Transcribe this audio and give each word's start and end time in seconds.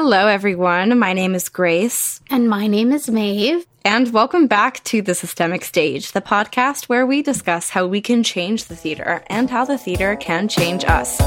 Hello, 0.00 0.28
everyone. 0.28 0.96
My 0.96 1.12
name 1.12 1.34
is 1.34 1.48
Grace. 1.48 2.20
And 2.30 2.48
my 2.48 2.68
name 2.68 2.92
is 2.92 3.10
Maeve. 3.10 3.66
And 3.84 4.12
welcome 4.12 4.46
back 4.46 4.84
to 4.84 5.02
The 5.02 5.12
Systemic 5.12 5.64
Stage, 5.64 6.12
the 6.12 6.20
podcast 6.20 6.84
where 6.84 7.04
we 7.04 7.20
discuss 7.20 7.70
how 7.70 7.84
we 7.88 8.00
can 8.00 8.22
change 8.22 8.66
the 8.66 8.76
theater 8.76 9.24
and 9.26 9.50
how 9.50 9.64
the 9.64 9.76
theater 9.76 10.14
can 10.14 10.46
change 10.46 10.84
us. 10.84 11.18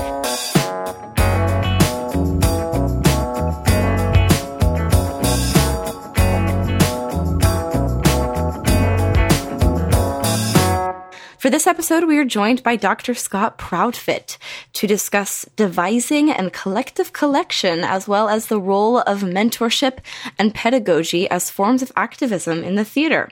For 11.42 11.50
this 11.50 11.66
episode, 11.66 12.04
we 12.04 12.20
are 12.20 12.24
joined 12.24 12.62
by 12.62 12.76
Dr. 12.76 13.16
Scott 13.16 13.58
Proudfit 13.58 14.38
to 14.74 14.86
discuss 14.86 15.44
devising 15.56 16.30
and 16.30 16.54
collective 16.54 17.14
collection, 17.14 17.84
as 17.84 18.08
well 18.08 18.30
as 18.30 18.46
the 18.46 18.62
role 18.62 19.00
of 19.00 19.22
mentorship 19.22 20.02
and 20.38 20.54
pedagogy 20.54 21.28
as 21.32 21.50
forms 21.50 21.82
of 21.82 21.92
activism 21.96 22.64
in 22.64 22.76
the 22.76 22.86
theater. 22.86 23.28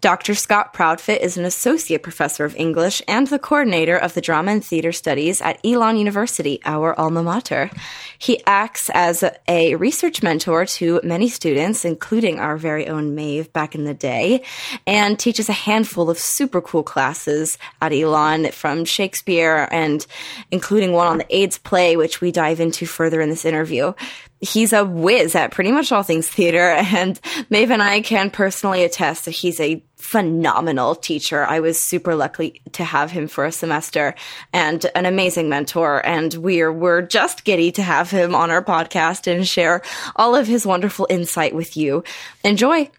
Dr. 0.00 0.34
Scott 0.34 0.72
Proudfit 0.72 1.20
is 1.20 1.36
an 1.36 1.44
associate 1.44 2.02
professor 2.02 2.46
of 2.46 2.56
English 2.56 3.02
and 3.06 3.26
the 3.26 3.38
coordinator 3.38 3.98
of 3.98 4.14
the 4.14 4.22
drama 4.22 4.52
and 4.52 4.64
theater 4.64 4.92
studies 4.92 5.42
at 5.42 5.60
Elon 5.62 5.98
University, 5.98 6.58
our 6.64 6.98
alma 6.98 7.22
mater. 7.22 7.70
He 8.18 8.42
acts 8.46 8.90
as 8.94 9.22
a 9.46 9.74
research 9.74 10.22
mentor 10.22 10.64
to 10.64 11.02
many 11.04 11.28
students, 11.28 11.84
including 11.84 12.38
our 12.38 12.56
very 12.56 12.88
own 12.88 13.14
Maeve 13.14 13.52
back 13.52 13.74
in 13.74 13.84
the 13.84 13.92
day, 13.92 14.42
and 14.86 15.18
teaches 15.18 15.50
a 15.50 15.54
handful 15.54 16.08
of 16.08 16.18
super 16.18 16.62
cool 16.62 16.82
classes 16.82 17.58
at 17.82 17.92
Elon 17.92 18.52
from 18.52 18.86
Shakespeare 18.86 19.68
and 19.70 20.06
including 20.50 20.92
one 20.92 21.08
on 21.08 21.18
the 21.18 21.36
AIDS 21.36 21.58
play, 21.58 21.98
which 21.98 22.22
we 22.22 22.32
dive 22.32 22.58
into 22.58 22.86
further 22.86 23.20
in 23.20 23.28
this 23.28 23.44
interview 23.44 23.92
he's 24.40 24.72
a 24.72 24.84
whiz 24.84 25.34
at 25.34 25.52
pretty 25.52 25.72
much 25.72 25.92
all 25.92 26.02
things 26.02 26.28
theater. 26.28 26.60
And 27.00 27.20
Maeve 27.50 27.70
and 27.70 27.82
I 27.82 28.00
can 28.00 28.30
personally 28.30 28.84
attest 28.84 29.24
that 29.24 29.30
he's 29.30 29.60
a 29.60 29.82
phenomenal 29.96 30.94
teacher. 30.94 31.44
I 31.44 31.60
was 31.60 31.80
super 31.80 32.14
lucky 32.14 32.62
to 32.72 32.84
have 32.84 33.10
him 33.10 33.28
for 33.28 33.44
a 33.44 33.52
semester 33.52 34.14
and 34.52 34.84
an 34.94 35.06
amazing 35.06 35.48
mentor. 35.48 36.04
And 36.04 36.34
we're, 36.34 36.72
we're 36.72 37.02
just 37.02 37.44
giddy 37.44 37.70
to 37.72 37.82
have 37.82 38.10
him 38.10 38.34
on 38.34 38.50
our 38.50 38.64
podcast 38.64 39.32
and 39.32 39.46
share 39.46 39.82
all 40.16 40.34
of 40.34 40.46
his 40.46 40.66
wonderful 40.66 41.06
insight 41.08 41.54
with 41.54 41.76
you. 41.76 42.02
Enjoy. 42.44 42.90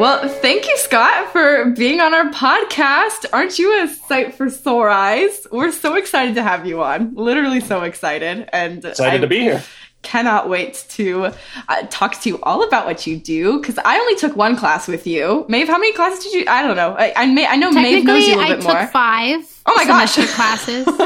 Well, 0.00 0.30
thank 0.30 0.66
you, 0.66 0.78
Scott, 0.78 1.30
for 1.30 1.66
being 1.72 2.00
on 2.00 2.14
our 2.14 2.30
podcast. 2.30 3.26
Aren't 3.34 3.58
you 3.58 3.84
a 3.84 3.86
sight 3.86 4.34
for 4.34 4.48
sore 4.48 4.88
eyes? 4.88 5.46
We're 5.52 5.72
so 5.72 5.96
excited 5.96 6.36
to 6.36 6.42
have 6.42 6.66
you 6.66 6.82
on. 6.82 7.14
Literally 7.14 7.60
so 7.60 7.82
excited. 7.82 8.48
And 8.50 8.82
excited 8.82 9.18
I, 9.18 9.20
to 9.20 9.26
be 9.26 9.40
here 9.40 9.62
cannot 10.00 10.48
wait 10.48 10.86
to 10.88 11.30
uh, 11.68 11.86
talk 11.90 12.18
to 12.22 12.30
you 12.30 12.40
all 12.40 12.66
about 12.66 12.86
what 12.86 13.06
you 13.06 13.18
do 13.18 13.60
because 13.60 13.78
I 13.84 13.98
only 13.98 14.16
took 14.16 14.34
one 14.36 14.56
class 14.56 14.88
with 14.88 15.06
you. 15.06 15.44
Maeve, 15.50 15.68
how 15.68 15.76
many 15.76 15.92
classes 15.92 16.24
did 16.24 16.32
you? 16.32 16.44
I 16.48 16.62
don't 16.62 16.76
know. 16.76 16.96
I 16.98 17.12
I, 17.14 17.26
may, 17.26 17.46
I 17.46 17.56
know 17.56 17.70
Maeve 17.70 18.02
knows 18.02 18.26
you 18.26 18.36
a 18.36 18.38
little 18.38 18.56
bit 18.56 18.64
more. 18.64 18.76
I 18.76 18.82
took 18.84 18.92
five. 18.92 19.49
Oh 19.66 19.74
my 19.76 19.84
gosh, 19.84 20.14
classes, 20.34 20.86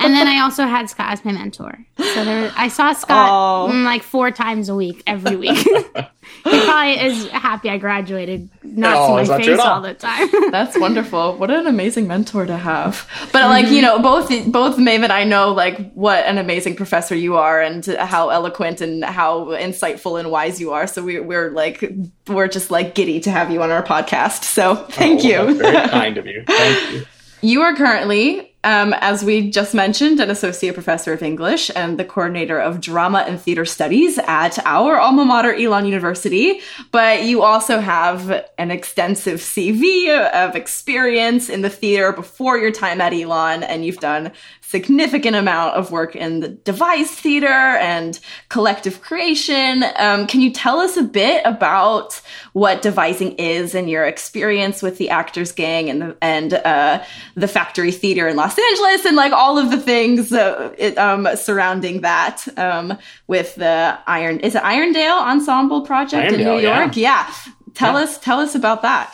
and 0.00 0.14
then 0.14 0.26
I 0.26 0.40
also 0.42 0.64
had 0.64 0.88
Scott 0.88 1.12
as 1.12 1.24
my 1.24 1.32
mentor. 1.32 1.78
So 1.98 2.24
there, 2.24 2.50
I 2.56 2.68
saw 2.68 2.92
Scott 2.92 3.28
oh. 3.30 3.72
Mm, 3.72 3.84
like 3.84 4.02
four 4.02 4.30
times 4.30 4.68
a 4.68 4.74
week, 4.74 5.02
every 5.06 5.36
week. 5.36 5.58
he 6.44 6.64
probably 6.64 6.98
is 6.98 7.28
happy 7.28 7.68
I 7.68 7.76
graduated, 7.76 8.48
not 8.62 8.96
oh, 8.96 9.22
see 9.22 9.30
my 9.30 9.38
face 9.38 9.58
all. 9.58 9.66
all. 9.66 9.80
the 9.82 9.92
time. 9.92 10.28
That's 10.50 10.78
wonderful. 10.78 11.36
What 11.36 11.50
an 11.50 11.66
amazing 11.66 12.08
mentor 12.08 12.46
to 12.46 12.56
have. 12.56 13.06
But 13.32 13.42
mm-hmm. 13.42 13.50
like 13.50 13.68
you 13.68 13.82
know, 13.82 13.98
both 13.98 14.30
both 14.50 14.78
Maeve 14.78 15.02
and 15.02 15.12
I 15.12 15.24
know 15.24 15.52
like 15.52 15.92
what 15.92 16.24
an 16.24 16.38
amazing 16.38 16.76
professor 16.76 17.14
you 17.14 17.36
are, 17.36 17.60
and 17.60 17.84
how 17.84 18.30
eloquent 18.30 18.80
and 18.80 19.04
how 19.04 19.46
insightful 19.46 20.18
and 20.18 20.30
wise 20.30 20.58
you 20.58 20.72
are. 20.72 20.86
So 20.86 21.02
we, 21.02 21.20
we're 21.20 21.50
like 21.50 21.84
we're 22.26 22.48
just 22.48 22.70
like 22.70 22.94
giddy 22.94 23.20
to 23.20 23.30
have 23.30 23.50
you 23.50 23.62
on 23.62 23.70
our 23.70 23.82
podcast. 23.82 24.44
So 24.44 24.74
thank 24.74 25.20
oh, 25.24 25.48
you. 25.48 25.54
very 25.54 25.88
kind 25.88 26.16
of 26.16 26.26
you. 26.26 26.44
Thank 26.46 26.92
you. 26.92 27.06
You 27.42 27.62
are 27.62 27.74
currently 27.74 28.50
um, 28.62 28.94
as 28.98 29.24
we 29.24 29.50
just 29.50 29.74
mentioned, 29.74 30.20
an 30.20 30.30
associate 30.30 30.74
professor 30.74 31.14
of 31.14 31.22
English 31.22 31.70
and 31.74 31.98
the 31.98 32.04
coordinator 32.04 32.60
of 32.60 32.80
drama 32.80 33.24
and 33.26 33.40
theater 33.40 33.64
studies 33.64 34.18
at 34.18 34.58
our 34.66 34.98
alma 34.98 35.24
mater, 35.24 35.54
Elon 35.54 35.86
University. 35.86 36.60
But 36.92 37.24
you 37.24 37.42
also 37.42 37.80
have 37.80 38.44
an 38.58 38.70
extensive 38.70 39.40
CV 39.40 40.10
of 40.30 40.56
experience 40.56 41.48
in 41.48 41.62
the 41.62 41.70
theater 41.70 42.12
before 42.12 42.58
your 42.58 42.70
time 42.70 43.00
at 43.00 43.14
Elon, 43.14 43.62
and 43.62 43.82
you've 43.82 43.96
done 43.96 44.30
significant 44.70 45.34
amount 45.34 45.74
of 45.74 45.90
work 45.90 46.14
in 46.14 46.38
the 46.38 46.48
devised 46.48 47.10
theater 47.10 47.48
and 47.48 48.20
collective 48.50 49.02
creation. 49.02 49.84
Um, 49.96 50.28
can 50.28 50.40
you 50.40 50.52
tell 50.52 50.78
us 50.78 50.96
a 50.96 51.02
bit 51.02 51.42
about 51.44 52.20
what 52.52 52.80
devising 52.80 53.32
is 53.32 53.74
and 53.74 53.90
your 53.90 54.04
experience 54.04 54.80
with 54.80 54.96
the 54.98 55.10
Actors 55.10 55.50
Gang 55.50 55.90
and 55.90 56.00
the, 56.00 56.16
and 56.22 56.54
uh, 56.54 57.02
the 57.34 57.48
Factory 57.48 57.90
Theater 57.90 58.28
in 58.28 58.36
Los 58.36 58.56
Angeles 58.56 59.04
and 59.04 59.16
like 59.16 59.32
all 59.32 59.58
of 59.58 59.72
the 59.72 59.80
things 59.80 60.32
uh, 60.32 60.72
it, 60.78 60.96
um, 60.96 61.26
surrounding 61.34 62.02
that 62.02 62.46
um, 62.56 62.96
with 63.26 63.56
the 63.56 63.98
Iron 64.06 64.38
is 64.38 64.54
it 64.54 64.62
Irondale 64.62 65.20
Ensemble 65.20 65.82
Project 65.82 66.30
Irondale, 66.30 66.38
in 66.38 66.46
New 66.46 66.58
York? 66.60 66.96
Yeah. 66.96 67.26
yeah. 67.26 67.52
Tell 67.74 67.94
yeah. 67.94 68.04
us 68.04 68.18
tell 68.18 68.38
us 68.38 68.54
about 68.54 68.82
that. 68.82 69.12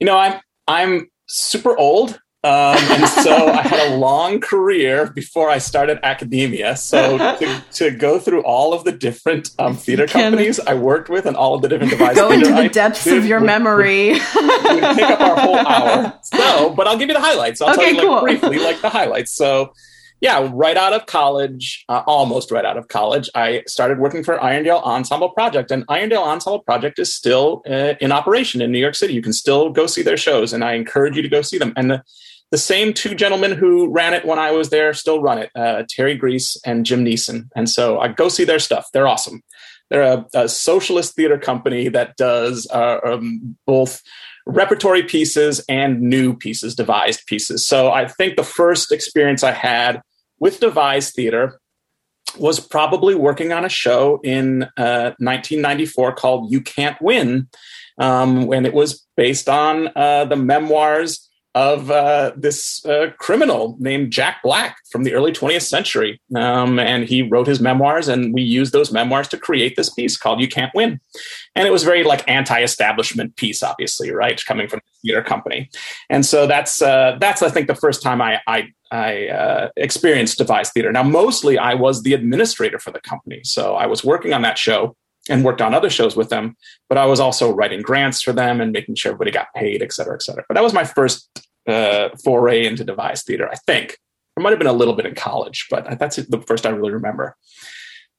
You 0.00 0.06
know, 0.06 0.16
I'm 0.16 0.40
I'm 0.66 1.10
super 1.26 1.76
old. 1.76 2.18
Um, 2.44 2.76
and 2.78 3.08
so 3.08 3.48
I 3.48 3.62
had 3.62 3.92
a 3.92 3.96
long 3.96 4.38
career 4.40 5.10
before 5.10 5.50
I 5.50 5.58
started 5.58 5.98
academia. 6.04 6.76
So 6.76 7.18
to, 7.18 7.64
to 7.72 7.90
go 7.90 8.20
through 8.20 8.42
all 8.44 8.72
of 8.72 8.84
the 8.84 8.92
different 8.92 9.50
um, 9.58 9.76
theater 9.76 10.06
companies 10.06 10.60
I 10.60 10.74
worked 10.74 11.08
with 11.08 11.26
and 11.26 11.36
all 11.36 11.56
of 11.56 11.62
the 11.62 11.68
different 11.68 11.90
devices. 11.90 12.16
Go 12.16 12.30
into 12.30 12.50
the 12.50 12.54
I 12.54 12.68
depths 12.68 13.08
of 13.08 13.26
your 13.26 13.40
would, 13.40 13.46
memory. 13.46 14.12
Would, 14.12 14.22
would 14.22 14.96
take 14.96 15.10
up 15.10 15.20
our 15.20 15.36
whole 15.36 15.56
hour. 15.56 16.14
So, 16.22 16.70
but 16.70 16.86
I'll 16.86 16.98
give 16.98 17.08
you 17.08 17.14
the 17.14 17.20
highlights. 17.20 17.60
I'll 17.60 17.70
okay, 17.70 17.94
tell 17.94 18.04
you 18.04 18.10
like, 18.10 18.22
briefly 18.22 18.58
like 18.58 18.80
the 18.82 18.90
highlights. 18.90 19.32
So 19.32 19.72
yeah, 20.20 20.50
right 20.52 20.76
out 20.76 20.92
of 20.92 21.06
college, 21.06 21.84
uh, 21.88 22.02
almost 22.06 22.50
right 22.50 22.64
out 22.64 22.76
of 22.76 22.88
college, 22.88 23.30
I 23.34 23.62
started 23.66 23.98
working 23.98 24.24
for 24.24 24.36
Irondale 24.38 24.82
Ensemble 24.82 25.30
Project. 25.30 25.70
And 25.70 25.86
Irondale 25.86 26.26
Ensemble 26.26 26.60
Project 26.60 26.98
is 26.98 27.14
still 27.14 27.62
uh, 27.68 27.94
in 28.00 28.10
operation 28.10 28.60
in 28.60 28.72
New 28.72 28.80
York 28.80 28.96
City. 28.96 29.14
You 29.14 29.22
can 29.22 29.32
still 29.32 29.70
go 29.70 29.86
see 29.86 30.02
their 30.02 30.16
shows, 30.16 30.52
and 30.52 30.64
I 30.64 30.72
encourage 30.72 31.14
you 31.16 31.22
to 31.22 31.28
go 31.28 31.42
see 31.42 31.58
them. 31.58 31.72
And 31.76 31.90
the, 31.90 32.02
the 32.50 32.58
same 32.58 32.92
two 32.94 33.14
gentlemen 33.14 33.52
who 33.52 33.88
ran 33.88 34.12
it 34.12 34.24
when 34.24 34.38
I 34.38 34.50
was 34.50 34.70
there 34.70 34.92
still 34.92 35.20
run 35.20 35.38
it 35.38 35.50
uh, 35.54 35.84
Terry 35.88 36.18
Greiss 36.18 36.56
and 36.64 36.84
Jim 36.84 37.04
Niesen. 37.04 37.48
And 37.54 37.68
so 37.68 38.00
I 38.00 38.08
go 38.08 38.28
see 38.28 38.44
their 38.44 38.58
stuff. 38.58 38.88
They're 38.92 39.08
awesome. 39.08 39.42
They're 39.90 40.02
a, 40.02 40.26
a 40.34 40.48
socialist 40.48 41.14
theater 41.14 41.38
company 41.38 41.88
that 41.88 42.16
does 42.16 42.66
uh, 42.70 42.98
um, 43.04 43.56
both 43.66 44.02
repertory 44.46 45.02
pieces 45.02 45.64
and 45.68 46.00
new 46.00 46.34
pieces, 46.34 46.74
devised 46.74 47.26
pieces. 47.26 47.64
So 47.64 47.92
I 47.92 48.08
think 48.08 48.36
the 48.36 48.42
first 48.42 48.90
experience 48.90 49.44
I 49.44 49.52
had 49.52 50.00
with 50.40 50.60
devised 50.60 51.14
theater 51.14 51.60
was 52.38 52.60
probably 52.60 53.14
working 53.14 53.52
on 53.52 53.64
a 53.64 53.68
show 53.68 54.20
in 54.22 54.64
uh, 54.76 55.14
1994 55.18 56.14
called 56.14 56.52
You 56.52 56.60
Can't 56.60 57.00
Win, 57.00 57.48
um, 57.98 58.46
when 58.46 58.66
it 58.66 58.74
was 58.74 59.06
based 59.16 59.48
on 59.48 59.88
uh, 59.96 60.24
the 60.26 60.36
memoirs 60.36 61.28
of 61.54 61.90
uh, 61.90 62.30
this 62.36 62.84
uh, 62.86 63.10
criminal 63.18 63.76
named 63.80 64.12
Jack 64.12 64.42
Black 64.44 64.76
from 64.92 65.02
the 65.02 65.14
early 65.14 65.32
20th 65.32 65.62
century. 65.62 66.20
Um, 66.36 66.78
and 66.78 67.08
he 67.08 67.22
wrote 67.22 67.48
his 67.48 67.58
memoirs, 67.58 68.06
and 68.06 68.32
we 68.32 68.42
used 68.42 68.72
those 68.72 68.92
memoirs 68.92 69.26
to 69.28 69.38
create 69.38 69.74
this 69.74 69.90
piece 69.90 70.16
called 70.16 70.40
You 70.40 70.46
Can't 70.46 70.72
Win. 70.74 71.00
And 71.56 71.66
it 71.66 71.72
was 71.72 71.82
very 71.82 72.04
like 72.04 72.28
anti-establishment 72.30 73.34
piece, 73.36 73.62
obviously, 73.62 74.12
right? 74.12 74.40
Coming 74.44 74.68
from 74.68 74.80
the 74.84 75.08
theater 75.08 75.22
company. 75.22 75.70
And 76.08 76.24
so 76.24 76.46
that's, 76.46 76.80
uh, 76.80 77.16
that's 77.18 77.42
I 77.42 77.48
think, 77.48 77.66
the 77.66 77.74
first 77.74 78.02
time 78.02 78.20
I, 78.20 78.40
I, 78.46 78.68
I 78.90 79.28
uh, 79.28 79.68
experienced 79.76 80.38
devised 80.38 80.72
theater. 80.72 80.92
Now, 80.92 81.02
mostly 81.02 81.58
I 81.58 81.74
was 81.74 82.02
the 82.02 82.14
administrator 82.14 82.78
for 82.78 82.90
the 82.90 83.00
company. 83.00 83.40
So 83.44 83.74
I 83.74 83.86
was 83.86 84.04
working 84.04 84.32
on 84.32 84.42
that 84.42 84.58
show 84.58 84.96
and 85.28 85.44
worked 85.44 85.60
on 85.60 85.74
other 85.74 85.90
shows 85.90 86.16
with 86.16 86.30
them. 86.30 86.56
But 86.88 86.98
I 86.98 87.06
was 87.06 87.20
also 87.20 87.52
writing 87.52 87.82
grants 87.82 88.22
for 88.22 88.32
them 88.32 88.60
and 88.60 88.72
making 88.72 88.94
sure 88.94 89.12
everybody 89.12 89.30
got 89.30 89.52
paid, 89.54 89.82
et 89.82 89.92
cetera, 89.92 90.14
et 90.14 90.22
cetera. 90.22 90.44
But 90.48 90.54
that 90.54 90.62
was 90.62 90.72
my 90.72 90.84
first 90.84 91.28
uh, 91.66 92.08
foray 92.24 92.66
into 92.66 92.84
devised 92.84 93.26
theater, 93.26 93.48
I 93.50 93.56
think. 93.66 93.98
There 94.34 94.42
might 94.42 94.50
have 94.50 94.58
been 94.58 94.68
a 94.68 94.72
little 94.72 94.94
bit 94.94 95.04
in 95.04 95.14
college, 95.14 95.66
but 95.70 95.98
that's 95.98 96.16
the 96.16 96.42
first 96.46 96.64
I 96.64 96.70
really 96.70 96.92
remember. 96.92 97.36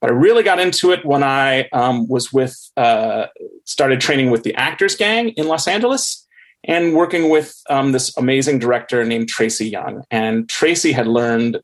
But 0.00 0.10
I 0.10 0.12
really 0.12 0.42
got 0.42 0.60
into 0.60 0.92
it 0.92 1.04
when 1.04 1.22
I 1.22 1.68
um, 1.72 2.08
was 2.08 2.32
with, 2.32 2.56
uh, 2.76 3.26
started 3.64 4.00
training 4.00 4.30
with 4.30 4.44
the 4.44 4.54
Actors 4.54 4.96
Gang 4.96 5.30
in 5.30 5.48
Los 5.48 5.66
Angeles 5.66 6.26
and 6.64 6.94
working 6.94 7.30
with 7.30 7.54
um, 7.70 7.92
this 7.92 8.16
amazing 8.16 8.58
director 8.58 9.04
named 9.04 9.28
Tracy 9.28 9.68
Young. 9.68 10.04
And 10.10 10.48
Tracy 10.48 10.92
had 10.92 11.06
learned, 11.06 11.60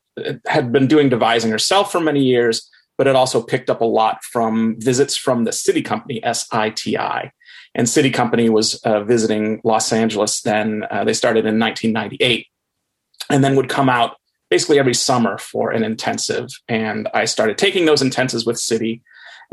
had 0.47 0.71
been 0.71 0.87
doing 0.87 1.09
devising 1.09 1.51
herself 1.51 1.91
for 1.91 1.99
many 1.99 2.23
years, 2.23 2.67
but 2.97 3.07
had 3.07 3.15
also 3.15 3.41
picked 3.41 3.69
up 3.69 3.81
a 3.81 3.85
lot 3.85 4.23
from 4.23 4.75
visits 4.79 5.15
from 5.15 5.43
the 5.43 5.51
SITI 5.51 5.83
Company, 5.83 6.21
SITI. 6.23 7.31
And 7.75 7.87
SITI 7.87 8.09
Company 8.09 8.49
was 8.49 8.75
uh, 8.83 9.03
visiting 9.03 9.61
Los 9.63 9.93
Angeles 9.93 10.41
then. 10.41 10.83
Uh, 10.89 11.03
they 11.03 11.13
started 11.13 11.45
in 11.45 11.59
1998 11.59 12.47
and 13.29 13.43
then 13.43 13.55
would 13.55 13.69
come 13.69 13.89
out 13.89 14.15
basically 14.49 14.79
every 14.79 14.95
summer 14.95 15.37
for 15.37 15.71
an 15.71 15.83
intensive. 15.83 16.47
And 16.67 17.07
I 17.13 17.25
started 17.25 17.57
taking 17.57 17.85
those 17.85 18.01
intensives 18.01 18.47
with 18.47 18.57
SITI 18.57 19.01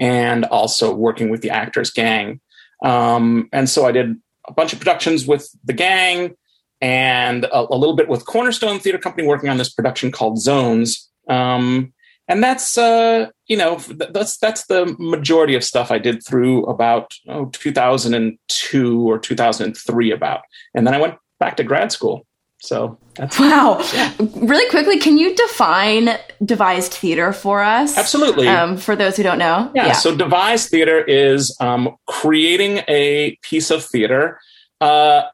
and 0.01 0.45
also 0.47 0.95
working 0.95 1.29
with 1.29 1.43
the 1.43 1.51
Actors 1.51 1.91
Gang. 1.91 2.41
Um, 2.83 3.49
and 3.53 3.69
so 3.69 3.87
I 3.87 3.93
did 3.93 4.17
a 4.47 4.53
bunch 4.53 4.73
of 4.73 4.79
productions 4.79 5.27
with 5.27 5.49
the 5.65 5.73
gang 5.73 6.35
and 6.81 7.45
a, 7.45 7.61
a, 7.61 7.77
little 7.77 7.97
bit 7.97 8.09
with 8.09 8.27
Cornerstone 8.27 8.79
Theater 8.79 8.99
Company 8.99 9.27
working 9.27 9.49
on 9.49 9.57
this 9.57 9.73
production 9.73 10.13
called 10.13 10.39
Zones. 10.39 11.09
Um, 11.29 11.93
and 12.29 12.43
that's 12.43 12.79
uh, 12.79 13.29
you 13.47 13.57
know 13.57 13.77
that's 13.77 14.39
that's 14.39 14.67
the 14.67 14.95
majority 14.99 15.55
of 15.55 15.63
stuff 15.63 15.91
I 15.91 15.99
did 15.99 16.25
through 16.25 16.65
about 16.65 17.15
oh, 17.29 17.47
2002 17.47 19.11
or 19.11 19.19
2003 19.19 20.11
about, 20.11 20.41
and 20.75 20.87
then 20.87 20.95
I 20.95 21.01
went 21.01 21.17
back 21.39 21.57
to 21.59 21.65
grad 21.65 21.93
school. 21.93 22.27
So 22.65 22.99
that's 23.15 23.39
wow. 23.39 23.79
Yeah. 23.93 24.13
Really 24.19 24.69
quickly, 24.71 24.99
can 24.99 25.19
you 25.19 25.35
define 25.35 26.17
devised 26.43 26.95
theater 26.95 27.35
for 27.35 27.63
us? 27.63 27.97
Absolutely. 27.97 28.49
Um, 28.49 28.79
for 28.79 28.97
those 28.97 29.19
who 29.19 29.23
don't 29.23 29.39
know. 29.39 29.71
Yeah. 29.75 29.89
yeah. 29.89 29.93
So 29.93 30.17
devised 30.17 30.71
theater 30.71 31.03
is 31.05 31.55
um, 31.61 31.97
creating 32.07 32.81
a 32.89 33.39
piece 33.43 33.71
of 33.71 33.85
theater, 33.85 34.41
uh, 34.81 35.25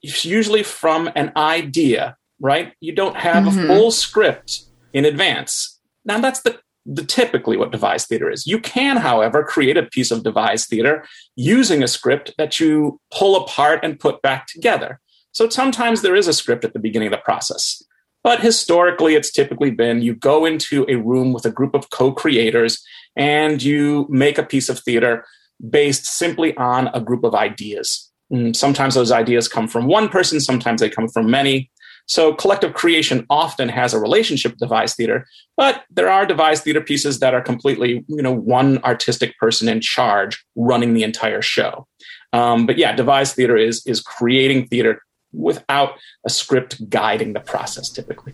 usually 0.00 0.62
from 0.62 1.10
an 1.14 1.30
idea. 1.36 2.16
Right. 2.40 2.72
You 2.80 2.94
don't 2.94 3.16
have 3.16 3.44
mm-hmm. 3.44 3.64
a 3.64 3.66
full 3.66 3.90
script 3.90 4.62
in 4.94 5.04
advance. 5.04 5.78
Now 6.06 6.20
that's 6.20 6.40
the 6.40 6.58
the 6.86 7.04
typically 7.04 7.58
what 7.58 7.70
devised 7.70 8.08
theater 8.08 8.30
is. 8.30 8.46
You 8.46 8.58
can, 8.58 8.96
however, 8.96 9.44
create 9.44 9.76
a 9.76 9.82
piece 9.82 10.10
of 10.10 10.22
devised 10.22 10.70
theater 10.70 11.04
using 11.36 11.82
a 11.82 11.88
script 11.88 12.32
that 12.38 12.58
you 12.58 12.98
pull 13.12 13.36
apart 13.36 13.80
and 13.82 14.00
put 14.00 14.22
back 14.22 14.46
together. 14.46 15.00
So 15.38 15.48
sometimes 15.48 16.02
there 16.02 16.16
is 16.16 16.26
a 16.26 16.32
script 16.32 16.64
at 16.64 16.72
the 16.72 16.80
beginning 16.80 17.06
of 17.06 17.12
the 17.12 17.18
process. 17.18 17.80
But 18.24 18.40
historically, 18.40 19.14
it's 19.14 19.30
typically 19.30 19.70
been 19.70 20.02
you 20.02 20.16
go 20.16 20.44
into 20.44 20.84
a 20.88 20.96
room 20.96 21.32
with 21.32 21.46
a 21.46 21.52
group 21.52 21.74
of 21.74 21.90
co 21.90 22.10
creators 22.10 22.82
and 23.14 23.62
you 23.62 24.08
make 24.10 24.36
a 24.36 24.42
piece 24.42 24.68
of 24.68 24.80
theater 24.80 25.24
based 25.70 26.06
simply 26.06 26.56
on 26.56 26.88
a 26.88 27.00
group 27.00 27.22
of 27.22 27.36
ideas. 27.36 28.10
Mm, 28.32 28.56
sometimes 28.56 28.96
those 28.96 29.12
ideas 29.12 29.46
come 29.46 29.68
from 29.68 29.86
one 29.86 30.08
person, 30.08 30.40
sometimes 30.40 30.80
they 30.80 30.90
come 30.90 31.06
from 31.06 31.30
many. 31.30 31.70
So 32.06 32.34
collective 32.34 32.74
creation 32.74 33.24
often 33.30 33.68
has 33.68 33.94
a 33.94 34.00
relationship 34.00 34.52
with 34.52 34.58
devised 34.58 34.96
theater, 34.96 35.24
but 35.56 35.84
there 35.88 36.10
are 36.10 36.26
devised 36.26 36.64
theater 36.64 36.80
pieces 36.80 37.20
that 37.20 37.32
are 37.32 37.42
completely, 37.42 38.04
you 38.08 38.22
know, 38.22 38.32
one 38.32 38.78
artistic 38.82 39.38
person 39.38 39.68
in 39.68 39.82
charge 39.82 40.44
running 40.56 40.94
the 40.94 41.04
entire 41.04 41.42
show. 41.42 41.86
Um, 42.32 42.66
but 42.66 42.76
yeah, 42.76 42.92
devised 42.92 43.36
theater 43.36 43.56
is 43.56 43.86
is 43.86 44.00
creating 44.00 44.66
theater 44.66 45.00
without 45.32 45.98
a 46.24 46.30
script 46.30 46.88
guiding 46.90 47.32
the 47.32 47.40
process 47.40 47.90
typically. 47.90 48.32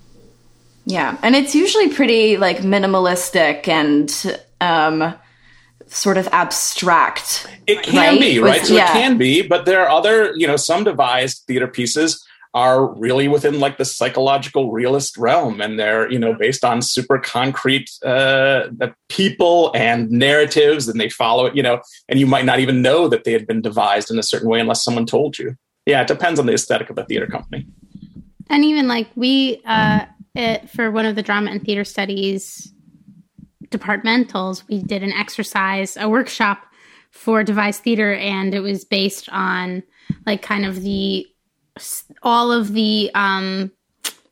Yeah, 0.87 1.17
and 1.23 1.35
it's 1.35 1.55
usually 1.55 1.88
pretty 1.88 2.37
like 2.37 2.58
minimalistic 2.58 3.69
and 3.69 4.41
um, 4.61 5.14
sort 5.87 6.19
of 6.19 6.29
abstract. 6.29 7.49
It 7.67 7.82
can 7.82 7.96
right? 7.96 8.20
be, 8.20 8.38
right? 8.38 8.61
With, 8.61 8.69
so 8.69 8.75
yeah. 8.75 8.91
it 8.91 8.93
can 8.93 9.17
be, 9.17 9.43
but 9.43 9.64
there 9.64 9.81
are 9.81 9.88
other, 9.88 10.35
you 10.37 10.46
know, 10.46 10.56
some 10.56 10.85
devised 10.85 11.44
theater 11.46 11.69
pieces 11.69 12.25
are 12.55 12.87
really 12.94 13.26
within 13.26 13.58
like 13.58 13.79
the 13.79 13.85
psychological 13.85 14.70
realist 14.70 15.17
realm 15.17 15.61
and 15.61 15.79
they're 15.79 16.11
you 16.11 16.19
know 16.19 16.32
based 16.32 16.64
on 16.64 16.81
super 16.81 17.19
concrete 17.19 17.91
uh, 18.06 18.69
people 19.08 19.73
and 19.75 20.08
narratives 20.11 20.88
and 20.88 21.00
they 21.00 21.08
follow 21.08 21.46
it 21.46 21.56
you 21.56 21.62
know 21.62 21.81
and 22.08 22.20
you 22.20 22.26
might 22.26 22.44
not 22.44 22.61
even 22.61 22.81
know 22.81 23.08
that 23.08 23.25
they 23.25 23.32
had 23.32 23.44
been 23.46 23.61
devised 23.61 24.08
in 24.08 24.20
a 24.20 24.23
certain 24.23 24.49
way 24.49 24.61
unless 24.61 24.85
someone 24.85 25.05
told 25.05 25.37
you 25.37 25.56
yeah, 25.87 26.03
it 26.03 26.09
depends 26.09 26.41
on 26.41 26.47
the 26.47 26.55
aesthetic 26.55 26.91
of 26.91 26.97
the 26.97 27.05
theater 27.05 27.27
company. 27.27 27.67
And 28.49 28.65
even 28.65 28.89
like 28.89 29.09
we, 29.15 29.63
uh, 29.65 30.07
it, 30.35 30.71
for 30.71 30.91
one 30.91 31.07
of 31.07 31.17
the 31.17 31.23
drama 31.23 31.51
and 31.51 31.63
theater 31.63 31.85
studies 31.85 32.73
departmentals, 33.69 34.67
we 34.69 34.83
did 34.83 35.03
an 35.03 35.13
exercise, 35.13 35.97
a 35.97 36.09
workshop 36.09 36.65
for 37.11 37.43
devised 37.43 37.83
theater, 37.83 38.15
and 38.15 38.55
it 38.55 38.61
was 38.61 38.85
based 38.85 39.29
on 39.31 39.83
like 40.27 40.43
kind 40.43 40.65
of 40.65 40.83
the 40.83 41.27
all 42.23 42.53
of 42.53 42.73
the 42.73 43.11
um, 43.15 43.73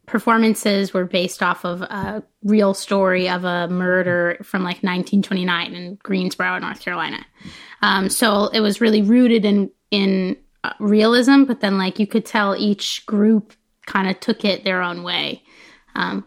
performances 0.06 0.92
were 0.94 1.04
based 1.04 1.42
off 1.42 1.64
of 1.64 1.82
a 1.82 2.22
real 2.44 2.74
story 2.74 3.28
of 3.28 3.44
a 3.44 3.68
murder 3.68 4.36
from 4.42 4.62
like 4.62 4.82
1929 4.82 5.74
in 5.74 5.94
Greensboro, 5.96 6.58
North 6.58 6.80
Carolina. 6.80 7.24
Um, 7.82 8.08
so 8.08 8.48
it 8.48 8.60
was 8.60 8.80
really 8.80 9.02
rooted 9.02 9.44
in 9.44 9.70
in 9.90 10.36
realism, 10.78 11.44
but 11.44 11.60
then 11.60 11.78
like 11.78 11.98
you 11.98 12.06
could 12.06 12.24
tell 12.24 12.56
each 12.56 13.04
group 13.06 13.52
kind 13.86 14.08
of 14.08 14.20
took 14.20 14.44
it 14.44 14.64
their 14.64 14.82
own 14.82 15.02
way. 15.02 15.42
Um, 15.94 16.24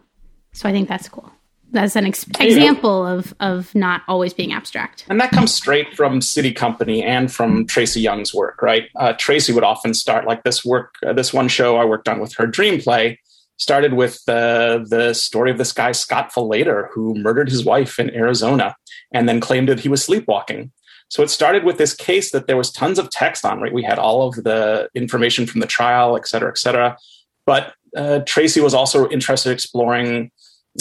so 0.52 0.68
I 0.68 0.72
think 0.72 0.88
that's 0.88 1.08
cool. 1.08 1.30
That's 1.72 1.96
an 1.96 2.06
ex- 2.06 2.26
example 2.38 3.04
of 3.04 3.34
of 3.40 3.74
not 3.74 4.02
always 4.06 4.32
being 4.32 4.52
abstract. 4.52 5.04
And 5.08 5.20
that 5.20 5.30
comes 5.30 5.52
straight 5.52 5.94
from 5.94 6.20
SITI 6.20 6.52
Company 6.52 7.02
and 7.02 7.30
from 7.30 7.66
Tracy 7.66 8.00
Young's 8.00 8.32
work, 8.32 8.62
right? 8.62 8.84
Uh, 8.94 9.14
Tracy 9.18 9.52
would 9.52 9.64
often 9.64 9.92
start 9.92 10.26
like 10.26 10.44
this 10.44 10.64
work. 10.64 10.94
Uh, 11.04 11.12
this 11.12 11.34
one 11.34 11.48
show 11.48 11.76
I 11.76 11.84
worked 11.84 12.08
on 12.08 12.20
with 12.20 12.34
her 12.36 12.46
Dream 12.46 12.80
Play 12.80 13.18
started 13.58 13.94
with 13.94 14.22
uh, 14.28 14.80
the 14.86 15.14
story 15.14 15.50
of 15.50 15.58
this 15.58 15.72
guy 15.72 15.92
Scott 15.92 16.30
Falater 16.32 16.88
who 16.92 17.14
murdered 17.14 17.48
his 17.48 17.64
wife 17.64 17.98
in 17.98 18.14
Arizona 18.14 18.76
and 19.12 19.28
then 19.28 19.40
claimed 19.40 19.68
that 19.68 19.80
he 19.80 19.88
was 19.88 20.04
sleepwalking. 20.04 20.72
So 21.08 21.22
it 21.22 21.30
started 21.30 21.64
with 21.64 21.78
this 21.78 21.94
case 21.94 22.32
that 22.32 22.46
there 22.46 22.56
was 22.56 22.70
tons 22.72 22.98
of 22.98 23.10
text 23.10 23.44
on, 23.44 23.60
right? 23.60 23.72
We 23.72 23.84
had 23.84 23.98
all 23.98 24.28
of 24.28 24.34
the 24.34 24.88
information 24.94 25.46
from 25.46 25.60
the 25.60 25.66
trial, 25.66 26.16
et 26.16 26.26
cetera, 26.26 26.50
et 26.50 26.58
cetera. 26.58 26.96
But 27.44 27.74
uh, 27.96 28.20
Tracy 28.26 28.60
was 28.60 28.74
also 28.74 29.08
interested 29.08 29.50
in 29.50 29.54
exploring 29.54 30.30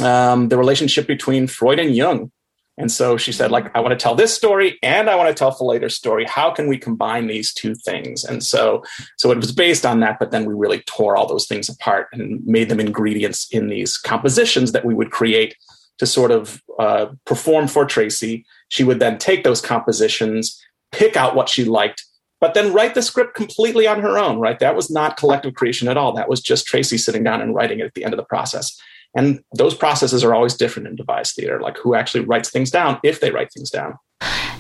um, 0.02 0.50
the 0.50 0.58
relationship 0.58 1.08
between 1.08 1.48
Freud 1.48 1.80
and 1.80 1.96
Jung. 1.96 2.32
And 2.78 2.92
so 2.92 3.16
she 3.16 3.32
said, 3.32 3.52
like, 3.52 3.74
I 3.74 3.80
want 3.80 3.92
to 3.92 4.04
tell 4.04 4.16
this 4.16 4.36
story 4.36 4.78
and 4.84 5.10
I 5.10 5.16
want 5.16 5.30
to 5.30 5.34
tell 5.34 5.52
Falater's 5.52 5.96
story. 5.96 6.26
How 6.26 6.52
can 6.52 6.68
we 6.68 6.78
combine 6.78 7.28
these 7.28 7.54
two 7.54 7.74
things? 7.74 8.26
And 8.26 8.44
so, 8.44 8.84
so 9.18 9.32
it 9.32 9.38
was 9.38 9.54
based 9.54 9.86
on 9.86 10.02
that, 10.02 10.18
but 10.20 10.32
then 10.32 10.44
we 10.44 10.54
really 10.54 10.82
tore 10.82 11.16
all 11.16 11.26
those 11.26 11.48
things 11.48 11.70
apart 11.70 12.08
and 12.12 12.46
made 12.46 12.68
them 12.68 12.82
ingredients 12.82 13.48
in 13.50 13.70
these 13.70 13.98
compositions 13.98 14.74
that 14.74 14.84
we 14.84 14.94
would 14.94 15.12
create 15.12 15.56
to 16.00 16.06
sort 16.06 16.32
of 16.32 16.62
uh, 16.80 17.08
perform 17.26 17.68
for 17.68 17.86
Tracy. 17.86 18.46
She 18.70 18.84
would 18.84 19.00
then 19.00 19.18
take 19.18 19.44
those 19.44 19.62
compositions, 19.62 20.62
pick 20.92 21.16
out 21.16 21.36
what 21.36 21.50
she 21.50 21.66
liked, 21.66 22.04
but 22.42 22.54
then 22.54 22.74
write 22.74 22.96
the 22.96 23.02
script 23.02 23.36
completely 23.36 23.88
on 23.88 24.02
her 24.02 24.18
own, 24.18 24.40
right? 24.40 24.60
That 24.60 24.76
was 24.76 24.92
not 24.92 25.18
collective 25.18 25.54
creation 25.54 25.88
at 25.88 25.98
all. 25.98 26.14
That 26.14 26.30
was 26.30 26.42
just 26.42 26.66
Tracy 26.66 26.98
sitting 26.98 27.24
down 27.24 27.42
and 27.42 27.56
writing 27.56 27.80
it 27.80 27.86
at 27.86 27.94
the 27.94 28.04
end 28.04 28.14
of 28.14 28.18
the 28.18 28.26
process. 28.26 28.80
And 29.16 29.42
those 29.56 29.74
processes 29.74 30.24
are 30.24 30.34
always 30.34 30.56
different 30.56 30.90
in 30.90 30.96
devised 30.96 31.36
theater, 31.36 31.62
like 31.62 31.78
who 31.78 31.96
actually 31.96 32.26
writes 32.26 32.50
things 32.50 32.70
down 32.70 33.00
if 33.04 33.22
they 33.22 33.32
write 33.32 33.52
things 33.54 33.70
down. 33.70 33.98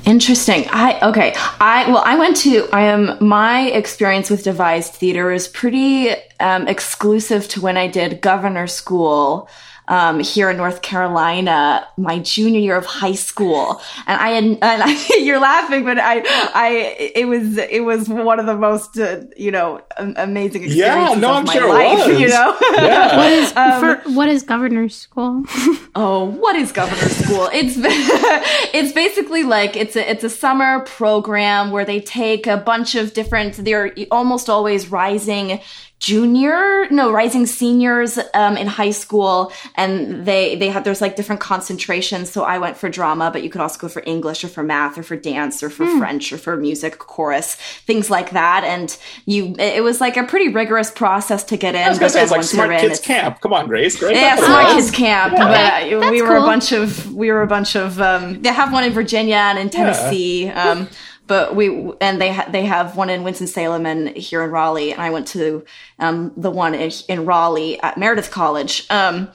Interesting. 0.05 0.65
I 0.69 0.99
okay. 1.09 1.33
I 1.59 1.89
well, 1.89 2.03
I 2.05 2.17
went 2.17 2.37
to. 2.37 2.69
I 2.71 2.81
am 2.83 3.17
my 3.25 3.61
experience 3.61 4.29
with 4.29 4.43
devised 4.43 4.93
theater 4.93 5.31
is 5.31 5.47
pretty 5.47 6.11
um, 6.39 6.67
exclusive 6.67 7.47
to 7.49 7.61
when 7.61 7.75
I 7.75 7.87
did 7.87 8.21
governor 8.21 8.67
school 8.67 9.49
um, 9.87 10.19
here 10.19 10.49
in 10.49 10.57
North 10.57 10.81
Carolina 10.81 11.87
my 11.97 12.19
junior 12.19 12.59
year 12.59 12.75
of 12.75 12.85
high 12.85 13.13
school, 13.13 13.81
and 14.07 14.19
I 14.19 14.29
had 14.29 14.43
and 14.43 14.59
I, 14.61 15.17
you're 15.17 15.39
laughing, 15.39 15.83
but 15.83 15.97
I 15.99 16.21
I 16.53 17.11
it 17.15 17.27
was 17.27 17.57
it 17.57 17.83
was 17.83 18.09
one 18.09 18.39
of 18.39 18.45
the 18.45 18.55
most 18.55 18.97
uh, 18.97 19.21
you 19.37 19.51
know 19.51 19.81
amazing 19.97 20.63
experiences 20.63 21.15
yeah, 21.15 21.19
no, 21.19 21.31
of 21.31 21.35
I'm 21.37 21.45
my 21.45 21.53
sure 21.53 21.69
life. 21.69 22.19
You 22.19 22.27
know, 22.27 22.57
yeah. 22.73 23.17
what 23.17 23.31
is 23.31 23.55
um, 23.55 23.79
for, 23.79 24.09
what 24.11 24.29
is 24.29 24.43
governor's 24.43 24.95
school? 24.95 25.43
oh, 25.95 26.25
what 26.25 26.55
is 26.55 26.71
governor's 26.71 27.15
school? 27.15 27.49
It's 27.53 27.75
it's 27.77 28.93
basically 28.93 29.43
like 29.43 29.75
it's 29.75 29.95
a 29.95 30.09
it's 30.09 30.23
a 30.23 30.29
summer 30.29 30.81
program 30.81 31.71
where 31.71 31.85
they 31.85 32.01
take 32.01 32.47
a 32.47 32.57
bunch 32.57 32.95
of 32.95 33.13
different. 33.13 33.55
They're 33.55 33.93
almost 34.11 34.49
always 34.49 34.89
rising 34.91 35.59
junior 35.99 36.87
no 36.91 37.09
rising 37.11 37.45
seniors 37.45 38.19
um, 38.33 38.57
in 38.57 38.67
high 38.67 38.91
school 38.91 39.51
and 39.75 40.25
they 40.25 40.55
they 40.55 40.67
have 40.67 40.83
there's 40.83 40.99
like 40.99 41.15
different 41.15 41.39
concentrations 41.39 42.29
so 42.29 42.43
i 42.43 42.57
went 42.57 42.75
for 42.75 42.89
drama 42.89 43.31
but 43.31 43.43
you 43.43 43.49
could 43.49 43.61
also 43.61 43.79
go 43.79 43.87
for 43.87 44.03
english 44.05 44.43
or 44.43 44.49
for 44.49 44.61
math 44.61 44.97
or 44.97 45.03
for 45.03 45.15
dance 45.15 45.63
or 45.63 45.69
for 45.69 45.85
mm. 45.85 45.97
french 45.97 46.33
or 46.33 46.37
for 46.37 46.57
music 46.57 46.97
chorus 46.97 47.55
things 47.55 48.09
like 48.09 48.31
that 48.31 48.65
and 48.65 48.97
you 49.25 49.55
it 49.57 49.83
was 49.83 50.01
like 50.01 50.17
a 50.17 50.23
pretty 50.23 50.49
rigorous 50.49 50.91
process 50.91 51.45
to 51.45 51.55
get 51.55 51.75
in 51.75 51.81
I 51.81 51.89
was 51.89 51.97
gonna 51.97 52.09
say, 52.09 52.23
it's 52.23 52.31
like 52.31 52.43
smart 52.43 52.77
kids 52.81 52.99
camp 52.99 53.39
come 53.39 53.53
on 53.53 53.67
grace 53.67 53.97
Great. 53.97 54.17
yeah 54.17 54.35
smart 54.35 54.75
kids 54.75 54.91
camp 54.91 55.33
yeah. 55.37 55.89
but 55.97 56.11
we 56.11 56.21
were 56.21 56.27
cool. 56.27 56.43
a 56.43 56.45
bunch 56.45 56.73
of 56.73 57.13
we 57.13 57.31
were 57.31 57.41
a 57.41 57.47
bunch 57.47 57.75
of 57.75 58.01
um, 58.01 58.41
they 58.41 58.49
have 58.49 58.73
one 58.73 58.83
in 58.83 58.91
virginia 58.91 59.35
and 59.35 59.57
in 59.57 59.69
tennessee 59.69 60.45
yeah. 60.45 60.71
um, 60.71 60.89
but 61.27 61.55
we 61.55 61.91
and 62.01 62.21
they 62.21 62.33
ha- 62.33 62.47
they 62.49 62.65
have 62.65 62.95
one 62.95 63.09
in 63.09 63.23
Winston 63.23 63.47
Salem 63.47 63.85
and 63.85 64.09
here 64.15 64.43
in 64.43 64.51
Raleigh, 64.51 64.91
and 64.91 65.01
I 65.01 65.09
went 65.09 65.27
to 65.29 65.65
um, 65.99 66.33
the 66.37 66.51
one 66.51 66.73
in, 66.73 66.91
in, 67.07 67.25
Raleigh 67.25 67.79
at 67.81 67.97
Meredith 67.97 68.31
College, 68.31 68.85
um, 68.89 69.29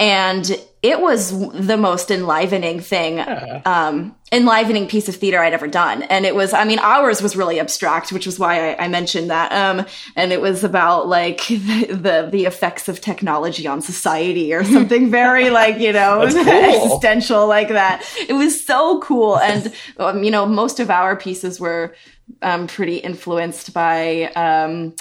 and 0.00 0.60
it, 0.90 1.00
was 1.00 1.30
the 1.52 1.76
most 1.76 2.10
enlivening 2.10 2.80
thing, 2.80 3.18
yeah. 3.18 3.62
um, 3.64 4.14
enlivening 4.32 4.86
piece 4.88 5.08
of 5.08 5.16
theater 5.16 5.40
I'd 5.40 5.52
ever 5.52 5.66
done. 5.66 6.02
And 6.04 6.24
it 6.24 6.34
was, 6.34 6.52
I 6.52 6.64
mean, 6.64 6.78
ours 6.78 7.22
was 7.22 7.36
really 7.36 7.60
abstract, 7.60 8.12
which 8.12 8.26
was 8.26 8.38
why 8.38 8.74
I, 8.74 8.84
I 8.84 8.88
mentioned 8.88 9.30
that. 9.30 9.52
Um, 9.52 9.86
and 10.14 10.32
it 10.32 10.40
was 10.40 10.64
about 10.64 11.08
like 11.08 11.46
the, 11.48 11.86
the, 11.90 12.28
the, 12.30 12.44
effects 12.46 12.88
of 12.88 13.00
technology 13.00 13.66
on 13.66 13.82
society 13.82 14.54
or 14.54 14.64
something 14.76 15.10
very 15.10 15.50
like, 15.50 15.78
you 15.78 15.92
know, 15.92 16.22
existential 16.22 17.46
like 17.46 17.68
that. 17.68 18.04
It 18.28 18.34
was 18.34 18.64
so 18.64 19.00
cool. 19.00 19.38
And, 19.38 19.72
um, 19.98 20.22
you 20.22 20.30
know, 20.30 20.46
most 20.46 20.80
of 20.80 20.90
our 20.90 21.16
pieces 21.16 21.58
were, 21.58 21.94
um, 22.42 22.66
pretty 22.66 22.96
influenced 22.96 23.72
by, 23.72 24.32
um, 24.36 24.94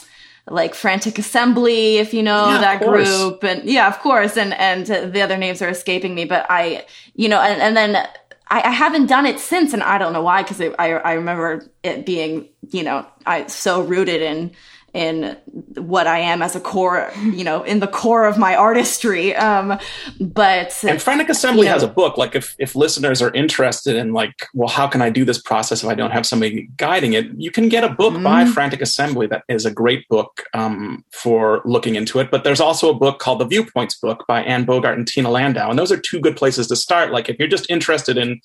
like 0.49 0.75
Frantic 0.75 1.17
Assembly, 1.17 1.97
if 1.97 2.13
you 2.13 2.21
know 2.21 2.49
yeah, 2.51 2.59
that 2.59 2.81
group, 2.81 3.43
and 3.43 3.63
yeah, 3.67 3.87
of 3.87 3.99
course, 3.99 4.37
and 4.37 4.53
and 4.53 4.85
the 4.85 5.21
other 5.21 5.37
names 5.37 5.61
are 5.61 5.69
escaping 5.69 6.13
me, 6.13 6.25
but 6.25 6.45
I, 6.49 6.85
you 7.15 7.27
know, 7.27 7.41
and 7.41 7.61
and 7.61 7.75
then 7.75 7.95
I, 8.47 8.61
I 8.61 8.69
haven't 8.69 9.07
done 9.07 9.25
it 9.25 9.39
since, 9.39 9.73
and 9.73 9.81
I 9.81 9.97
don't 9.97 10.13
know 10.13 10.21
why, 10.21 10.43
because 10.43 10.61
I 10.61 10.89
I 10.89 11.13
remember 11.13 11.65
it 11.83 12.05
being, 12.05 12.47
you 12.69 12.83
know, 12.83 13.07
I 13.25 13.47
so 13.47 13.81
rooted 13.81 14.21
in 14.21 14.51
in 14.95 15.35
what 15.75 16.07
I 16.07 16.19
am 16.19 16.41
as 16.41 16.55
a 16.55 16.59
core, 16.59 17.11
you 17.21 17.43
know, 17.43 17.63
in 17.63 17.81
the 17.81 17.87
core 17.87 18.25
of 18.25 18.37
my 18.37 18.55
artistry. 18.55 19.35
Um, 19.35 19.77
but 20.21 20.83
and 20.85 21.01
Frantic 21.01 21.27
Assembly 21.27 21.63
you 21.63 21.65
know, 21.65 21.73
has 21.73 21.83
a 21.83 21.87
book. 21.87 22.17
Like 22.17 22.33
if 22.33 22.55
if 22.59 22.75
listeners 22.75 23.21
are 23.21 23.31
interested 23.33 23.97
in 23.97 24.13
like, 24.13 24.47
well, 24.53 24.69
how 24.69 24.87
can 24.87 25.01
I 25.01 25.09
do 25.09 25.25
this 25.25 25.39
process 25.39 25.83
if 25.83 25.89
I 25.89 25.95
don't 25.95 26.11
have 26.11 26.25
somebody 26.25 26.69
guiding 26.77 27.11
it? 27.11 27.27
You 27.35 27.51
can 27.51 27.67
get 27.67 27.83
a 27.83 27.89
book 27.89 28.13
mm-hmm. 28.13 28.23
by 28.23 28.45
Frantic 28.45 28.81
Assembly 28.81 29.27
that 29.27 29.43
is 29.49 29.65
a 29.65 29.71
great 29.71 30.07
book 30.07 30.43
um, 30.53 31.03
for 31.11 31.61
looking 31.65 31.95
into 31.95 32.19
it. 32.19 32.31
But 32.31 32.45
there's 32.45 32.61
also 32.61 32.89
a 32.89 32.95
book 32.95 33.19
called 33.19 33.39
the 33.39 33.45
Viewpoints 33.45 33.95
book 33.95 34.23
by 34.29 34.43
Anne 34.43 34.63
Bogart 34.63 34.97
and 34.97 35.05
Tina 35.05 35.29
Landau, 35.29 35.69
and 35.69 35.77
those 35.77 35.91
are 35.91 35.97
two 35.97 36.21
good 36.21 36.37
places 36.37 36.67
to 36.67 36.75
start. 36.77 37.11
Like 37.11 37.27
if 37.27 37.37
you're 37.37 37.49
just 37.49 37.69
interested 37.69 38.17
in 38.17 38.39